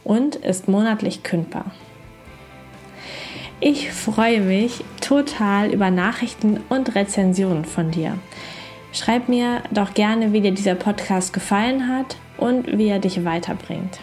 und 0.04 0.36
ist 0.36 0.68
monatlich 0.68 1.22
kündbar. 1.22 1.66
Ich 3.60 3.92
freue 3.92 4.40
mich 4.40 4.84
total 5.00 5.70
über 5.70 5.90
Nachrichten 5.90 6.60
und 6.68 6.94
Rezensionen 6.94 7.64
von 7.64 7.90
dir. 7.90 8.16
Schreib 8.92 9.28
mir 9.28 9.62
doch 9.70 9.94
gerne, 9.94 10.32
wie 10.32 10.40
dir 10.40 10.52
dieser 10.52 10.74
Podcast 10.74 11.32
gefallen 11.32 11.88
hat 11.88 12.16
und 12.38 12.78
wie 12.78 12.88
er 12.88 12.98
dich 12.98 13.24
weiterbringt. 13.24 14.00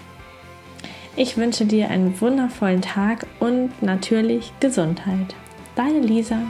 Ich 1.19 1.35
wünsche 1.35 1.65
dir 1.65 1.89
einen 1.89 2.21
wundervollen 2.21 2.83
Tag 2.83 3.25
und 3.39 3.81
natürlich 3.81 4.53
Gesundheit. 4.59 5.33
Deine 5.75 5.99
Lisa. 5.99 6.43